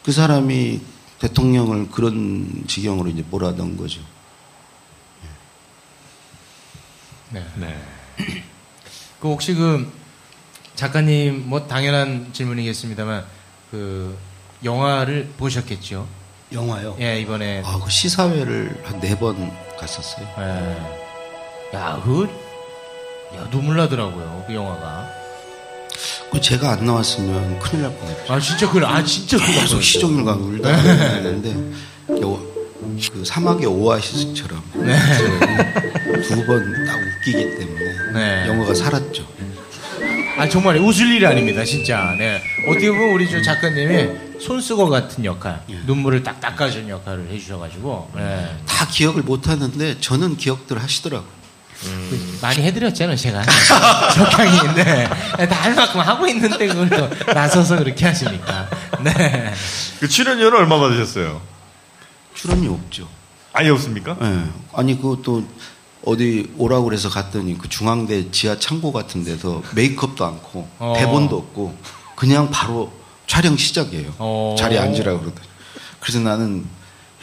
그 0.04 0.12
사람이 0.12 0.82
대통령을 1.24 1.90
그런 1.90 2.64
지경으로 2.68 3.10
이제 3.10 3.24
몰아넣은 3.30 3.78
거죠. 3.78 4.02
네. 7.32 7.82
그 9.22 9.30
혹시 9.30 9.54
그 9.54 9.90
작가님 10.76 11.48
뭐 11.48 11.66
당연한 11.66 12.32
질문이겠습니다만 12.34 13.26
그 13.72 14.18
영화를 14.66 15.30
보셨겠죠? 15.38 16.08
영화요? 16.52 16.96
예 17.00 17.20
이번에 17.22 17.64
아, 17.66 17.80
그 17.84 17.90
시사회를 17.90 18.82
한 18.84 19.00
네 19.00 19.16
번 19.16 19.52
갔었어요. 19.78 20.28
예. 20.40 21.78
야, 21.78 22.00
그, 22.04 22.26
야, 23.36 23.50
눈물 23.50 23.78
나더라고요, 23.78 24.44
그 24.46 24.54
영화가. 24.54 25.23
그 26.34 26.42
제가 26.42 26.72
안 26.72 26.86
나왔으면 26.86 27.60
큰일 27.60 27.84
날 27.84 27.96
뻔했죠. 27.96 28.34
아, 28.34 28.40
진짜 28.40 28.70
그, 28.70 28.80
아, 28.84 29.04
진짜 29.04 29.38
그. 29.38 29.46
계속 29.46 29.82
시종일관 29.82 30.40
울다가 30.40 30.76
했는데 30.76 31.56
그 32.08 33.24
사막의 33.24 33.68
오아시스처럼 33.68 34.62
두번 36.28 36.86
딱 36.86 36.98
웃기기 37.00 37.58
때문에 37.58 38.14
네. 38.14 38.48
영화가 38.48 38.74
살았죠. 38.74 39.28
아 40.38 40.50
정말 40.50 40.78
웃을 40.78 41.08
일이 41.08 41.26
아닙니다, 41.26 41.64
진짜. 41.64 42.16
네. 42.18 42.42
어떻게 42.68 42.90
보면 42.90 43.12
우리 43.12 43.30
저 43.30 43.42
작가님이 43.42 44.40
손수거 44.40 44.90
같은 44.90 45.24
역할, 45.26 45.62
눈물을 45.86 46.24
딱 46.24 46.42
닦아주는 46.42 46.90
역할을 46.90 47.30
해주셔가지고 47.30 48.12
네. 48.16 48.58
다 48.66 48.88
기억을 48.88 49.22
못 49.22 49.48
하는데 49.48 50.00
저는 50.00 50.38
기억들 50.38 50.82
하시더라고요. 50.82 51.43
그 51.84 52.38
많이 52.42 52.62
해드렸잖아요, 52.64 53.16
제가. 53.18 53.42
적당히, 54.16 54.74
네. 54.76 55.08
다 55.48 55.56
할 55.64 55.76
만큼 55.76 56.00
하고 56.02 56.28
있는데 56.28 56.68
그걸 56.68 56.90
또 56.90 57.34
나서서 57.34 57.78
그렇게 57.78 58.06
하시니까. 58.06 58.70
네. 59.04 59.54
그 60.00 60.08
출연료는 60.08 60.58
얼마 60.58 60.78
받으셨어요? 60.80 61.42
출연료 62.36 62.74
없죠. 62.74 63.08
아예 63.54 63.70
없습니까? 63.70 64.18
예. 64.22 64.44
아니 64.74 65.00
그것도 65.00 65.48
어디 66.06 66.52
오라고 66.58 66.86
그래서 66.86 67.10
갔더니 67.10 67.58
그 67.58 67.70
중앙대 67.70 68.32
지하 68.32 68.58
창고 68.60 68.92
같은 68.92 69.24
데서 69.24 69.62
메이크업도 69.76 70.26
않고 70.26 70.68
어. 70.80 70.94
대본도 70.98 71.38
없고 71.38 71.78
그냥 72.16 72.50
바로 72.52 72.92
촬영 73.28 73.56
시작이에요. 73.56 74.14
어. 74.18 74.56
자리에 74.58 74.80
앉으라고 74.80 75.20
그러더니. 75.22 75.48
그래서 76.02 76.20
나는 76.20 76.66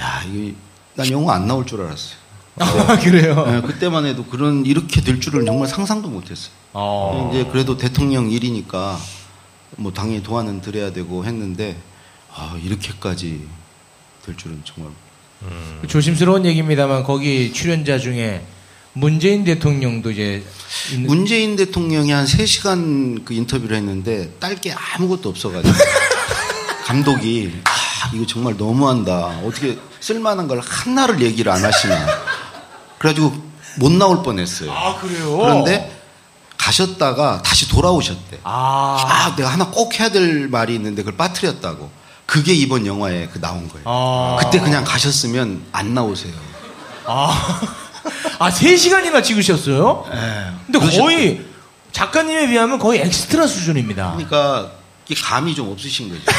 야, 0.01 0.23
이게 0.33 0.55
난 0.95 1.11
영화 1.11 1.35
안 1.35 1.47
나올 1.47 1.67
줄 1.67 1.83
알았어요. 1.83 2.20
아, 2.61 2.99
그래요? 3.01 3.45
예, 3.49 3.61
그때만 3.67 4.05
해도 4.07 4.25
그런 4.25 4.65
이렇게 4.67 5.01
될 5.01 5.21
줄은 5.21 5.47
정말 5.47 5.67
상상도 5.69 6.09
못 6.09 6.31
했어요. 6.31 6.53
어. 6.73 7.31
이제 7.33 7.45
그래도 7.51 7.77
대통령 7.77 8.31
일이니까 8.31 8.99
뭐 9.77 9.93
당연히 9.93 10.23
도와는 10.23 10.61
드려야 10.61 10.93
되고 10.93 11.25
했는데 11.25 11.77
아, 12.33 12.57
이렇게까지 12.63 13.47
될 14.27 14.37
줄은 14.37 14.63
정말 14.65 14.91
조심스러운 15.89 16.45
얘기입니다만 16.45 17.03
거기 17.05 17.53
출연자 17.53 17.99
중에 17.99 18.45
문재인 18.93 19.45
대통령도 19.45 20.11
이제 20.11 20.45
문재인 20.99 21.57
대통령이 21.57 22.11
한 22.11 22.27
3시간 22.27 23.25
그 23.25 23.33
인터뷰를 23.35 23.77
했는데 23.77 24.31
딸 24.39 24.57
게 24.57 24.73
아무것도 24.73 25.29
없어가지고 25.31 25.73
감독이 26.85 27.53
아, 27.65 28.11
이거 28.15 28.27
정말 28.27 28.57
너무한다. 28.57 29.41
어떻게 29.45 29.79
쓸만한 30.01 30.49
걸 30.49 30.61
하나를 30.61 31.23
얘기를 31.23 31.51
안 31.53 31.65
하시나. 31.65 32.30
그래가지고 33.01 33.33
못 33.77 33.93
나올 33.93 34.23
뻔했어요. 34.23 34.71
아 34.71 34.95
그래요? 35.01 35.39
그런데 35.39 35.91
가셨다가 36.59 37.41
다시 37.43 37.67
돌아오셨대. 37.69 38.41
아, 38.45 39.03
아, 39.09 39.35
내가 39.37 39.49
하나 39.49 39.71
꼭 39.71 39.99
해야 39.99 40.11
될 40.11 40.49
말이 40.49 40.75
있는데 40.75 41.03
그걸 41.03 41.17
빠뜨렸다고. 41.17 41.91
그게 42.27 42.53
이번 42.53 42.87
영화에 42.87 43.29
그 43.33 43.41
나온 43.41 43.69
거예요. 43.69 43.85
아. 43.87 44.37
그때 44.39 44.61
그냥 44.61 44.85
가셨으면 44.85 45.65
안 45.73 45.95
나오세요. 45.95 46.35
아, 47.07 47.61
아 48.39 48.51
3시간이나 48.51 49.25
찍으셨어요? 49.25 50.07
네. 50.13 50.53
근데 50.67 50.99
거의 50.99 51.45
작가님에 51.93 52.49
비하면 52.49 52.79
거의 52.79 53.01
엑스트라 53.01 53.47
수준입니다. 53.47 54.13
그러니까 54.13 54.73
감이 55.25 55.55
좀 55.55 55.73
없으신 55.73 56.11
거죠. 56.11 56.23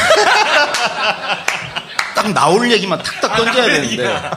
딱 2.16 2.32
나올 2.34 2.72
얘기만 2.72 3.02
탁탁 3.02 3.36
던져야 3.36 3.66
되는데 3.66 4.32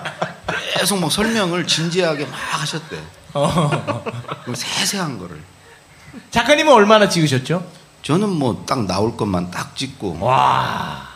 계속 0.74 0.98
막 0.98 1.10
설명을 1.10 1.66
진지하게 1.66 2.26
막 2.26 2.34
하셨대. 2.34 2.96
그럼 3.32 4.54
세세한 4.54 5.18
거를. 5.18 5.40
작가님은 6.30 6.72
얼마나 6.72 7.08
찍으셨죠? 7.08 7.66
저는 8.02 8.28
뭐 8.28 8.64
딱 8.66 8.86
나올 8.86 9.16
것만 9.16 9.50
딱 9.50 9.74
찍고. 9.76 10.18
와. 10.20 11.08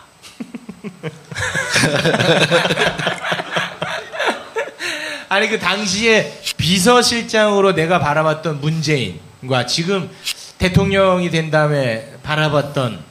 아니 5.29 5.49
그 5.49 5.59
당시에 5.59 6.41
비서실장으로 6.57 7.75
내가 7.75 7.99
바라봤던 7.99 8.61
문재인과 8.61 9.67
지금 9.67 10.11
대통령이 10.59 11.31
된 11.31 11.51
다음에 11.51 12.15
바라봤던 12.23 13.05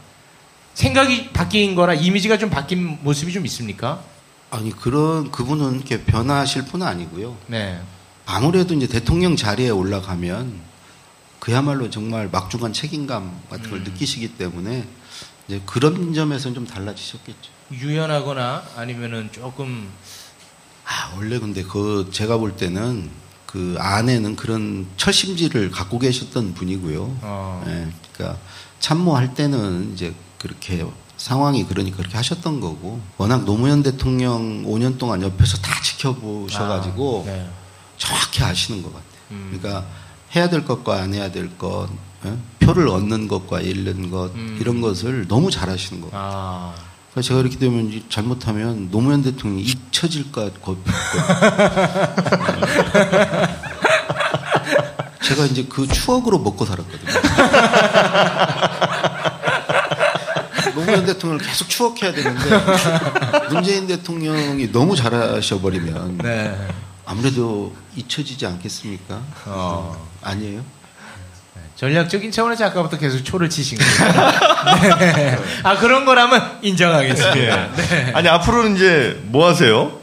생각이 0.74 1.30
바뀐 1.32 1.76
거나 1.76 1.93
이미지가 1.93 2.38
좀 2.38 2.50
바뀐 2.50 2.98
모습이 3.02 3.32
좀 3.32 3.45
있습니까? 3.45 4.00
아니 4.50 4.72
그런 4.72 5.32
그분은 5.32 5.76
이렇게 5.76 6.04
변하실 6.04 6.66
분은 6.66 6.86
아니고요. 6.86 7.38
네. 7.48 7.82
아무래도 8.26 8.74
이제 8.74 8.88
대통령 8.88 9.36
자리에 9.36 9.70
올라가면 9.70 10.60
그야말로 11.39 11.89
정말 11.89 12.30
막중한 12.30 12.74
책임감 12.74 13.41
같은 13.50 13.70
걸 13.70 13.84
느끼시기 13.84 14.38
때문에 14.38 14.86
이제 15.48 15.62
그런 15.66 16.14
점에서는 16.14 16.56
좀 16.56 16.68
달라지셨겠죠. 16.68 17.52
유연하거나 17.72 18.64
아니면은 18.76 19.30
조금 19.32 19.89
아, 20.86 21.16
원래 21.16 21.39
근데 21.39 21.64
그 21.64 22.10
제가 22.12 22.38
볼 22.38 22.56
때는 22.56 23.10
그 23.45 23.76
안에는 23.80 24.36
그런 24.36 24.88
철심지를 24.98 25.72
갖고 25.72 26.00
계셨던 26.00 26.54
분이고요. 26.54 27.18
어. 27.22 27.64
예, 27.68 27.91
그러니까 28.14 28.39
참모할 28.80 29.34
때는 29.36 29.93
이제 29.93 30.14
그렇게 30.38 30.86
상황이 31.18 31.65
그러니까 31.65 31.97
그렇게 31.97 32.15
하셨던 32.15 32.59
거고 32.61 33.01
워낙 33.18 33.43
노무현 33.43 33.82
대통령 33.84 34.63
5년 34.65 34.97
동안 34.97 35.22
옆에서 35.24 35.57
다 35.57 35.82
지켜보셔가지고 35.82 37.26
아, 37.28 37.30
네. 37.32 37.49
정확히 37.97 38.43
아시는 38.43 38.84
것 38.84 38.89
같아요. 38.93 39.07
음. 39.32 39.57
그러니까 39.59 39.86
해야 40.36 40.47
될 40.49 40.63
것과 40.63 41.01
안 41.01 41.13
해야 41.13 41.32
될 41.32 41.57
것, 41.57 41.88
예? 42.26 42.38
표를 42.59 42.88
얻는 42.89 43.28
것과 43.28 43.61
잃는 43.61 44.11
것 44.11 44.34
음. 44.36 44.57
이런 44.61 44.82
것을 44.82 45.28
너무 45.28 45.49
잘하시는 45.49 46.01
것 46.01 46.11
같아요. 46.11 46.32
아. 46.34 46.74
그래서 47.13 47.30
제가 47.30 47.39
이렇게 47.39 47.57
되면 47.57 47.91
이- 47.91 48.03
잘못하면 48.09 48.91
노무현 48.91 49.24
대통령이 49.24 49.63
잊혀질까 49.63 50.51
겁. 50.61 50.78
제가 55.24 55.45
이제 55.45 55.65
그 55.68 55.88
추억으로 55.88 56.38
먹고 56.39 56.63
살았거든요. 56.65 57.11
노무현 60.78 61.05
대통령을 61.07 61.43
계속 61.43 61.67
추억해야 61.67 62.13
되는데 62.13 62.49
문재인 63.49 63.88
대통령이 63.88 64.71
너무 64.71 64.95
잘하셔버리면 64.95 66.19
네. 66.19 66.55
아무래도 67.03 67.75
잊혀지지 67.95 68.45
않겠습니까? 68.45 69.19
어. 69.45 70.07
아니에요? 70.21 70.63
전략적인 71.75 72.32
차원에서 72.32 72.65
아까부터 72.65 72.97
계속 72.97 73.23
초를 73.23 73.49
치신 73.49 73.78
거예요. 73.78 74.97
네. 74.99 75.38
아 75.63 75.78
그런 75.78 76.05
거라면 76.05 76.59
인정하겠습니다. 76.61 77.38
예. 77.38 77.71
네. 77.75 78.11
아니 78.13 78.28
앞으로는 78.30 78.75
이제 78.75 79.19
뭐 79.25 79.47
하세요? 79.47 79.99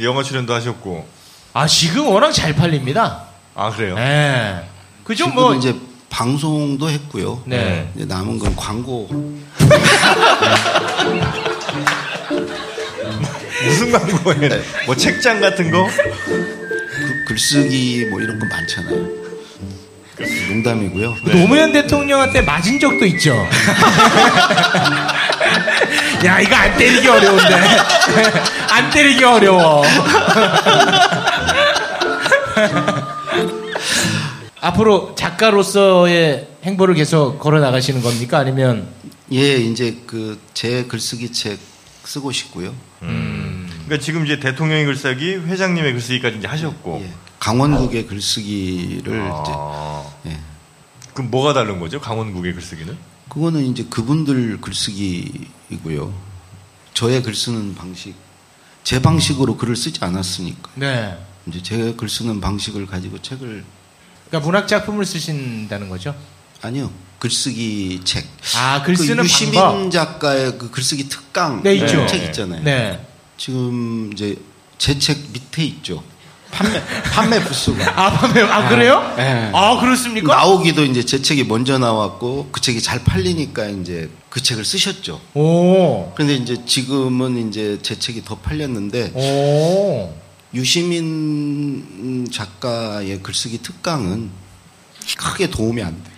영화 0.00 0.22
출연도 0.22 0.52
하셨고. 0.54 1.06
아 1.54 1.66
지금 1.66 2.08
워낙 2.08 2.32
잘 2.32 2.54
팔립니다. 2.54 3.24
아 3.54 3.70
그래요? 3.70 3.94
네. 3.94 4.68
그죠 5.04 5.28
뭐 5.28 5.54
이제 5.54 5.76
방송도 6.08 6.90
했고요. 6.90 7.42
네. 7.46 7.90
이제 7.96 8.04
남은 8.04 8.38
건 8.38 8.54
광고. 8.56 9.08
무슨 13.64 13.92
광고에? 13.92 14.60
뭐 14.86 14.96
책장 14.96 15.40
같은 15.40 15.70
거? 15.70 15.88
그 16.26 17.24
글쓰기 17.28 18.06
뭐 18.10 18.20
이런 18.20 18.38
거 18.38 18.46
많잖아요. 18.46 19.22
농담이고요. 20.48 21.16
노무현 21.24 21.72
대통령한테 21.72 22.42
맞은 22.42 22.78
적도 22.78 23.04
있죠. 23.06 23.34
야 26.24 26.38
이거 26.40 26.54
안 26.54 26.76
때리기 26.76 27.08
어려운데 27.08 27.54
안 28.70 28.90
때리기 28.90 29.24
어려워. 29.24 29.82
앞으로 34.60 35.14
작가로서의 35.16 36.46
행보를 36.64 36.94
계속 36.94 37.40
걸어 37.40 37.58
나가시는 37.58 38.02
겁니까? 38.02 38.38
아니면 38.38 38.86
예, 39.32 39.56
이제 39.56 39.98
그 40.06 40.38
제 40.54 40.84
글쓰기 40.84 41.32
책 41.32 41.58
쓰고 42.04 42.32
싶고요. 42.32 42.74
그러니까 43.00 43.98
지금 44.00 44.24
이제 44.24 44.38
대통령의 44.38 44.84
글쓰기, 44.86 45.34
회장님의 45.36 45.92
글쓰기까지 45.92 46.38
이제 46.38 46.46
하셨고. 46.46 47.04
강원국의 47.38 48.06
글쓰기를 48.06 49.20
아. 49.32 50.04
이제 50.24 50.30
예. 50.30 50.38
그럼 51.14 51.30
뭐가 51.30 51.52
다른 51.54 51.80
거죠? 51.80 52.00
강원국의 52.00 52.52
글쓰기는? 52.54 52.96
그거는 53.28 53.64
이제 53.64 53.84
그분들 53.90 54.60
글쓰기이고요. 54.60 56.12
저의 56.94 57.22
글 57.22 57.34
쓰는 57.34 57.74
방식, 57.74 58.14
제 58.84 59.00
방식으로 59.02 59.56
글을 59.56 59.74
쓰지 59.76 60.04
않았으니까. 60.04 60.70
네. 60.76 61.18
이제 61.46 61.60
제 61.62 61.94
글 61.96 62.08
쓰는 62.08 62.40
방식을 62.40 62.86
가지고 62.86 63.20
책을 63.20 63.64
그러니까 64.28 64.46
문학 64.46 64.68
작품을 64.68 65.04
쓰신다는 65.04 65.88
거죠? 65.88 66.14
아니요. 66.60 66.90
글쓰기 67.26 68.00
책. 68.02 68.26
아, 68.56 68.82
글그 68.82 69.04
쓰는 69.04 69.22
유시민 69.22 69.54
방법. 69.54 69.92
작가의 69.92 70.58
그 70.58 70.72
글쓰기 70.72 71.08
특강 71.08 71.62
네, 71.62 71.74
있죠. 71.76 72.04
책 72.08 72.20
있잖아요. 72.24 72.64
네. 72.64 73.06
지금 73.38 74.10
이제 74.12 74.34
제 74.76 74.98
책 74.98 75.18
밑에 75.32 75.62
있죠. 75.62 76.02
판매 76.50 76.82
판매 77.14 77.40
부수가. 77.44 77.92
아, 77.96 78.10
판매 78.10 78.40
아 78.42 78.68
그래요? 78.68 79.14
네. 79.16 79.52
아 79.54 79.78
그렇습니까? 79.80 80.34
나오기도 80.34 80.84
이제 80.84 81.04
제 81.04 81.22
책이 81.22 81.44
먼저 81.44 81.78
나왔고 81.78 82.48
그 82.50 82.60
책이 82.60 82.82
잘 82.82 83.04
팔리니까 83.04 83.68
이제 83.68 84.10
그 84.28 84.42
책을 84.42 84.64
쓰셨죠. 84.64 85.20
오. 85.34 86.12
근데 86.16 86.34
이제 86.34 86.56
지금은 86.66 87.48
이제 87.48 87.78
제 87.82 87.96
책이 87.96 88.24
더 88.24 88.34
팔렸는데 88.38 89.12
오. 89.14 90.12
유시민 90.54 92.28
작가의 92.32 93.22
글쓰기 93.22 93.58
특강은 93.62 94.28
크게 95.16 95.50
도움이 95.50 95.80
안 95.84 96.02
돼. 96.02 96.10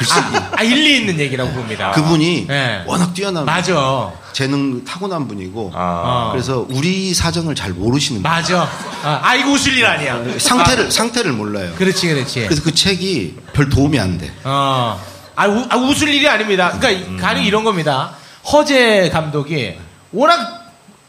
글쓰기. 0.00 0.36
아, 0.36 0.50
아, 0.56 0.62
일리 0.62 0.96
있는 0.96 1.20
얘기라고 1.20 1.52
봅니다. 1.52 1.90
그분이 1.92 2.46
네. 2.48 2.82
워낙 2.86 3.12
뛰어난 3.12 3.44
맞아. 3.44 4.10
재능 4.32 4.82
타고난 4.84 5.28
분이고 5.28 5.72
아. 5.74 6.30
그래서 6.32 6.64
우리 6.70 7.12
사정을 7.12 7.54
잘 7.54 7.72
모르시는 7.72 8.22
분. 8.22 8.30
맞아. 8.30 8.62
아, 9.02 9.20
아, 9.22 9.34
이거 9.34 9.50
웃을 9.50 9.76
일 9.76 9.84
아니야. 9.84 10.18
상태를 10.38 10.90
상태를 10.90 11.32
몰라요. 11.32 11.72
그렇지, 11.76 12.08
그렇지. 12.08 12.44
그래서 12.46 12.62
그 12.62 12.74
책이 12.74 13.36
별 13.52 13.68
도움이 13.68 13.98
안 14.00 14.16
돼. 14.16 14.32
어. 14.44 14.98
아, 15.36 15.46
우, 15.46 15.66
아, 15.68 15.76
웃을 15.76 16.08
일이 16.08 16.26
아닙니다. 16.26 16.72
그러니까 16.80 17.06
음. 17.10 17.18
가령 17.18 17.44
이런 17.44 17.62
겁니다. 17.62 18.12
허재 18.50 19.10
감독이 19.12 19.74
워낙 20.12 20.60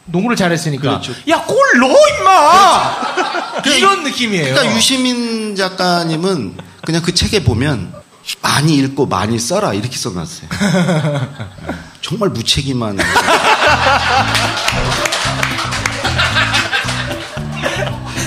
농구를 0.04 0.36
잘했으니까 0.36 0.82
그렇죠. 0.82 1.14
야, 1.30 1.42
골 1.46 1.56
넣어 1.80 1.94
임마. 2.18 3.62
이런 3.74 4.02
느낌이에요. 4.04 4.52
그러니까 4.54 4.76
유시민 4.76 5.56
작가님은 5.56 6.56
그냥 6.84 7.00
그 7.00 7.14
책에 7.14 7.42
보면 7.42 8.01
많이 8.40 8.76
읽고 8.76 9.06
많이 9.06 9.38
써라 9.38 9.74
이렇게 9.74 9.96
써놨어요. 9.96 10.48
정말 12.02 12.28
무책임한. 12.30 12.98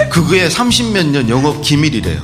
그거에 0.09 0.47
30몇 0.47 1.07
년 1.07 1.29
영업 1.29 1.61
기밀이래요. 1.61 2.21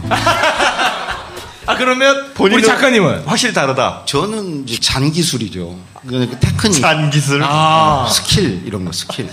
아, 1.67 1.75
그러면 1.77 2.33
우리 2.39 2.63
작가님은 2.63 3.25
확실히 3.25 3.53
다르다. 3.53 4.03
저는 4.05 4.67
이제 4.67 4.79
잔 4.79 5.11
기술이죠. 5.11 5.77
그러니까 6.05 6.39
테크닉, 6.39 6.81
잔 6.81 7.09
기술. 7.09 7.41
아. 7.43 8.07
스킬 8.11 8.63
이런 8.65 8.85
거 8.85 8.91
스킬. 8.91 9.29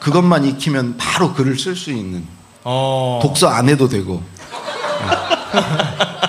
그것만 0.00 0.44
익히면 0.44 0.96
바로 0.98 1.32
글을 1.34 1.58
쓸 1.58 1.74
수 1.74 1.90
있는. 1.90 2.24
어. 2.64 3.20
독서 3.22 3.48
안 3.48 3.68
해도 3.68 3.88
되고. 3.88 4.22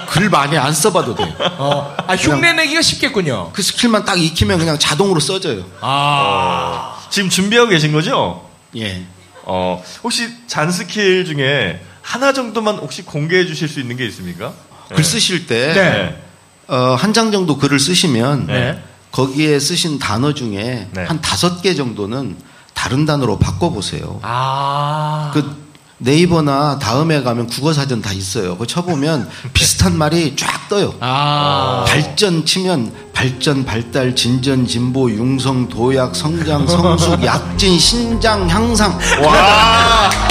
글 0.09 0.29
많이 0.29 0.57
안 0.57 0.73
써봐도 0.73 1.15
돼요. 1.15 1.33
어. 1.57 1.95
아, 2.07 2.15
흉내 2.15 2.53
내기가 2.53 2.81
쉽겠군요. 2.81 3.51
그 3.53 3.61
skill만 3.61 4.05
딱 4.05 4.19
익히면 4.19 4.57
그냥 4.59 4.79
자동으로 4.79 5.19
써져요. 5.19 5.63
아. 5.81 6.97
지금 7.09 7.29
준비하고 7.29 7.69
계신 7.69 7.91
거죠? 7.91 8.47
예. 8.75 9.03
어, 9.43 9.81
혹시 10.03 10.29
잔 10.47 10.71
스킬 10.71 11.25
중에 11.25 11.81
하나 12.01 12.33
정도만 12.33 12.75
혹시 12.77 13.03
공개해 13.03 13.45
주실 13.45 13.67
수 13.67 13.79
있는 13.79 13.95
게 13.97 14.05
있습니까? 14.07 14.53
글 14.93 15.03
쓰실 15.03 15.47
때, 15.47 15.73
네. 15.73 16.23
어, 16.67 16.95
한 16.95 17.13
장 17.13 17.31
정도 17.31 17.57
글을 17.57 17.79
쓰시면, 17.79 18.47
네. 18.47 18.81
거기에 19.11 19.59
쓰신 19.59 19.99
단어 19.99 20.33
중에 20.33 20.87
네. 20.91 21.03
한 21.05 21.21
다섯 21.21 21.61
개 21.61 21.75
정도는 21.75 22.37
다른 22.73 23.05
단어로 23.05 23.39
바꿔보세요. 23.39 24.19
아. 24.21 25.31
그 25.33 25.66
네이버나 25.99 26.79
다음에 26.79 27.23
가면 27.23 27.47
국어 27.47 27.73
사전 27.73 28.01
다 28.01 28.13
있어요. 28.13 28.53
그거 28.53 28.65
쳐보면 28.65 29.29
비슷한 29.53 29.97
말이 29.97 30.35
쫙 30.35 30.69
떠요. 30.69 30.93
아. 30.99 31.85
발전 31.87 32.45
치면 32.45 32.91
발전, 33.13 33.65
발달, 33.65 34.15
진전, 34.15 34.67
진보, 34.67 35.09
융성, 35.09 35.67
도약, 35.69 36.15
성장, 36.15 36.67
성숙, 36.67 37.21
약진, 37.25 37.79
신장, 37.79 38.47
향상. 38.47 38.95
와. 39.23 40.26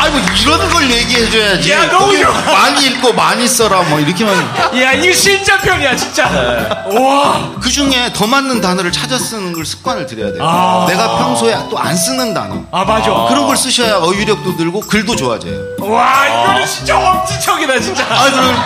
아이고 0.00 0.18
이런 0.40 0.68
걸 0.70 0.90
얘기해줘야지. 0.90 1.70
야, 1.72 1.86
너무 1.90 2.06
거기 2.06 2.18
좋아. 2.22 2.32
많이 2.32 2.86
읽고 2.86 3.12
많이 3.12 3.46
써라 3.48 3.82
뭐 3.82 3.98
이렇게만. 4.00 4.34
야, 4.80 4.92
이거 4.92 5.12
실전편이야, 5.14 5.96
진짜. 5.96 6.28
네. 6.30 6.98
와. 6.98 7.50
그 7.60 7.70
중에 7.70 8.12
더 8.14 8.26
맞는 8.26 8.60
단어를 8.60 8.90
찾아 8.92 9.18
쓰는 9.18 9.52
걸 9.52 9.64
습관을 9.66 10.06
들여야 10.06 10.32
돼요. 10.32 10.42
아. 10.42 10.86
내가 10.88 11.18
평소에 11.18 11.54
또 11.70 11.76
안 11.78 11.94
쓰는 11.96 12.32
단어. 12.34 12.62
아, 12.72 12.84
맞아. 12.84 13.10
그런 13.28 13.46
걸 13.46 13.56
쓰셔야 13.56 13.98
어휘력도 13.98 14.52
늘고 14.52 14.80
글도 14.80 15.14
좋아져요. 15.14 15.60
와, 15.78 16.26
이거는 16.26 16.66
진짜 16.66 16.96
엄지척이다, 16.98 17.80
진짜. 17.80 18.04
아, 18.08 18.24
그럼 18.30 18.56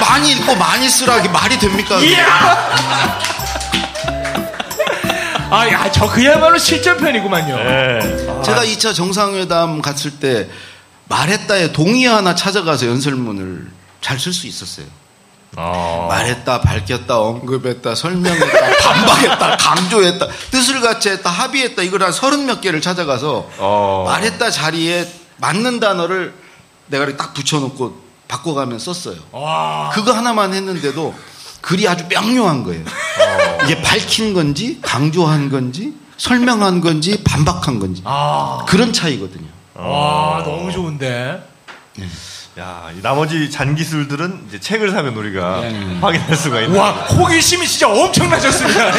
많이 0.00 0.32
읽고 0.32 0.54
많이 0.56 0.88
쓰라 0.88 1.16
이게 1.18 1.28
말이 1.28 1.58
됩니까? 1.58 1.96
이야! 1.96 2.68
아, 5.52 5.68
야, 5.70 5.90
저 5.92 6.08
그야말로 6.08 6.56
실전편이구만요. 6.58 7.56
네. 7.56 8.42
제가 8.42 8.64
2차 8.64 8.94
정상회담 8.94 9.82
갔을 9.82 10.12
때 10.18 10.48
말했다에 11.08 11.72
동의 11.72 12.06
하나 12.06 12.34
찾아가서 12.34 12.86
연설문을 12.86 13.70
잘 14.00 14.18
쓸 14.18 14.32
수 14.32 14.46
있었어요. 14.46 14.86
어. 15.56 16.06
말했다, 16.08 16.62
밝혔다, 16.62 17.18
언급했다, 17.20 17.94
설명했다, 17.94 18.46
반박했다, 18.82 19.56
강조했다, 19.58 20.26
뜻을 20.50 20.80
같이 20.80 21.10
했다, 21.10 21.28
합의했다, 21.28 21.82
이걸 21.82 22.02
한 22.02 22.10
서른 22.10 22.46
몇 22.46 22.62
개를 22.62 22.80
찾아가서 22.80 23.50
어. 23.58 24.04
말했다 24.08 24.50
자리에 24.50 25.06
맞는 25.36 25.78
단어를 25.80 26.32
내가 26.86 27.04
이렇게 27.04 27.18
딱 27.18 27.34
붙여놓고 27.34 28.00
바꿔가면 28.28 28.78
썼어요. 28.78 29.16
와. 29.32 29.90
그거 29.92 30.12
하나만 30.12 30.54
했는데도 30.54 31.14
글이 31.62 31.88
아주 31.88 32.04
명료한 32.08 32.64
거예요. 32.64 32.84
이게 33.64 33.80
밝힌 33.80 34.34
건지, 34.34 34.78
강조한 34.82 35.48
건지, 35.48 35.94
설명한 36.18 36.80
건지, 36.80 37.22
반박한 37.24 37.78
건지. 37.78 38.02
아. 38.04 38.64
그런 38.68 38.92
차이거든요. 38.92 39.48
와, 39.74 40.42
너무 40.44 40.70
좋은데. 40.70 41.42
야, 42.58 42.90
이 42.96 43.00
나머지 43.00 43.50
잔 43.50 43.74
기술들은 43.74 44.44
이제 44.48 44.60
책을 44.60 44.90
사면 44.90 45.14
우리가 45.16 45.62
확인할 46.00 46.36
수가 46.36 46.60
있는. 46.60 46.78
와, 46.78 46.90
호기심이 46.90 47.66
진짜 47.66 47.88
엄청나졌습니다. 47.88 48.92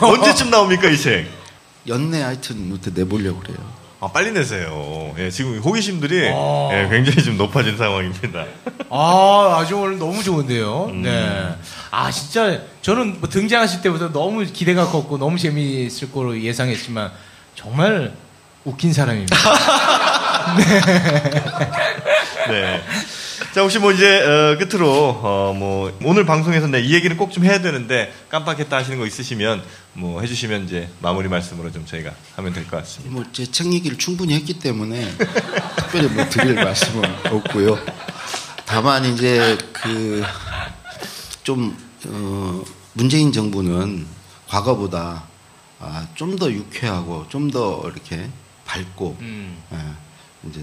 언제쯤 0.00 0.50
나옵니까, 0.50 0.88
이 0.88 0.96
책? 0.96 1.28
연내 1.86 2.22
하여튼 2.22 2.78
내보려고 2.94 3.40
그래요. 3.40 3.58
아, 4.00 4.08
빨리 4.12 4.30
내세요. 4.30 5.12
예, 5.18 5.28
지금 5.28 5.58
호기심들이 5.58 6.28
아. 6.32 6.68
예, 6.72 6.88
굉장히 6.88 7.20
좀 7.22 7.36
높아진 7.36 7.76
상황입니다. 7.76 8.44
아, 8.90 9.56
아주 9.58 9.76
오늘 9.76 9.98
너무 9.98 10.22
좋은데요. 10.22 10.86
음. 10.86 11.02
네. 11.02 11.48
아, 11.90 12.10
진짜 12.10 12.60
저는 12.80 13.18
뭐 13.18 13.28
등장하실 13.28 13.82
때부터 13.82 14.12
너무 14.12 14.44
기대가 14.44 14.86
컸고 14.86 15.18
너무 15.18 15.36
재미있을 15.36 16.12
거로 16.12 16.40
예상했지만 16.40 17.10
정말 17.56 18.14
웃긴 18.64 18.92
사람입니다. 18.92 19.36
네. 22.48 22.80
자, 23.54 23.62
혹시 23.62 23.78
뭐 23.78 23.92
이제 23.92 24.20
어, 24.20 24.56
끝으로 24.58 24.90
어, 25.22 25.54
뭐 25.56 25.96
오늘 26.02 26.24
방송에서 26.26 26.66
내 26.66 26.78
이 26.80 26.94
얘기는 26.94 27.14
꼭 27.16 27.30
좀 27.30 27.44
해야 27.44 27.60
되는데 27.60 28.12
깜빡했다 28.30 28.74
하시는 28.76 28.98
거 28.98 29.06
있으시면 29.06 29.62
뭐 29.94 30.20
해주시면 30.22 30.64
이제 30.64 30.88
마무리 31.00 31.28
말씀으로 31.28 31.70
좀 31.72 31.84
저희가 31.86 32.12
하면 32.36 32.52
될 32.52 32.64
것 32.66 32.78
같습니다. 32.78 33.12
뭐 33.14 33.24
제 33.32 33.44
책 33.46 33.72
얘기를 33.72 33.96
충분히 33.98 34.34
했기 34.34 34.58
때문에 34.58 35.08
특별히 35.76 36.08
뭐 36.08 36.28
드릴 36.28 36.54
말씀은 36.54 37.04
없고요. 37.26 37.78
다만 38.64 39.04
이제 39.04 39.58
그좀 41.42 41.76
어, 42.06 42.62
문재인 42.94 43.32
정부는 43.32 44.06
과거보다 44.48 45.24
아, 45.80 46.06
좀 46.14 46.36
더 46.38 46.50
유쾌하고 46.50 47.26
좀 47.28 47.50
더 47.50 47.82
이렇게 47.84 48.28
밝고 48.64 49.16
음. 49.20 49.62
예, 49.72 49.78
이제 50.48 50.60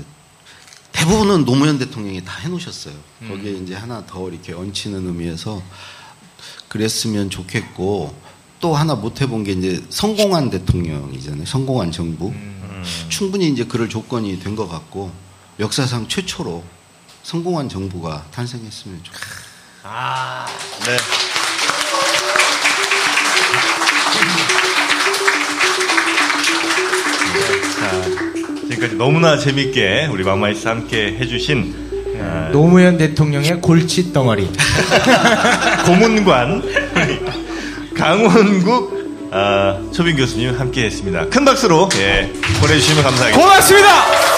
대부분은 0.96 1.46
노무현 1.46 1.78
대통령이 1.78 2.24
다 2.24 2.38
해놓으셨어요. 2.40 2.94
음. 3.24 3.30
거기에 3.30 3.52
이제 3.54 3.76
하나 3.76 4.06
더 4.06 4.30
이렇게 4.30 4.54
얹히는 4.54 5.06
의미에서 5.08 5.62
그랬으면 6.68 7.30
좋겠고 7.30 8.16
또 8.60 8.76
하나 8.76 8.96
못 8.96 9.22
해본 9.22 9.44
게 9.44 9.52
이제 9.52 9.84
성공한 9.90 10.50
대통령이잖아요. 10.50 11.46
성공한 11.46 11.92
정부. 11.92 12.34
충분히 13.10 13.50
이제 13.50 13.66
그럴 13.66 13.90
조건이 13.90 14.40
된 14.40 14.56
것 14.56 14.68
같고 14.70 15.12
역사상 15.60 16.08
최초로 16.08 16.64
성공한 17.24 17.68
정부가 17.68 18.26
탄생했으면 18.32 19.04
좋겠어요. 19.04 19.36
아. 19.84 20.46
네. 20.86 20.98
자, 27.80 28.55
지금까지 28.70 28.96
너무나 28.96 29.38
재밌게 29.38 30.10
우리 30.12 30.24
마마이스 30.24 30.68
함께 30.68 31.16
해주신 31.20 31.86
어, 32.18 32.50
노무현 32.52 32.98
대통령의 32.98 33.62
골치 33.62 34.12
덩어리. 34.12 34.50
고문관 35.86 36.64
강원국 37.96 38.96
아, 39.32 39.78
초빈 39.94 40.16
교수님 40.16 40.58
함께 40.58 40.86
했습니다. 40.86 41.28
큰 41.28 41.44
박수로 41.44 41.90
예, 41.98 42.32
보내주시면 42.62 43.04
감사하겠습니다. 43.04 43.38
고맙습니다! 43.38 44.35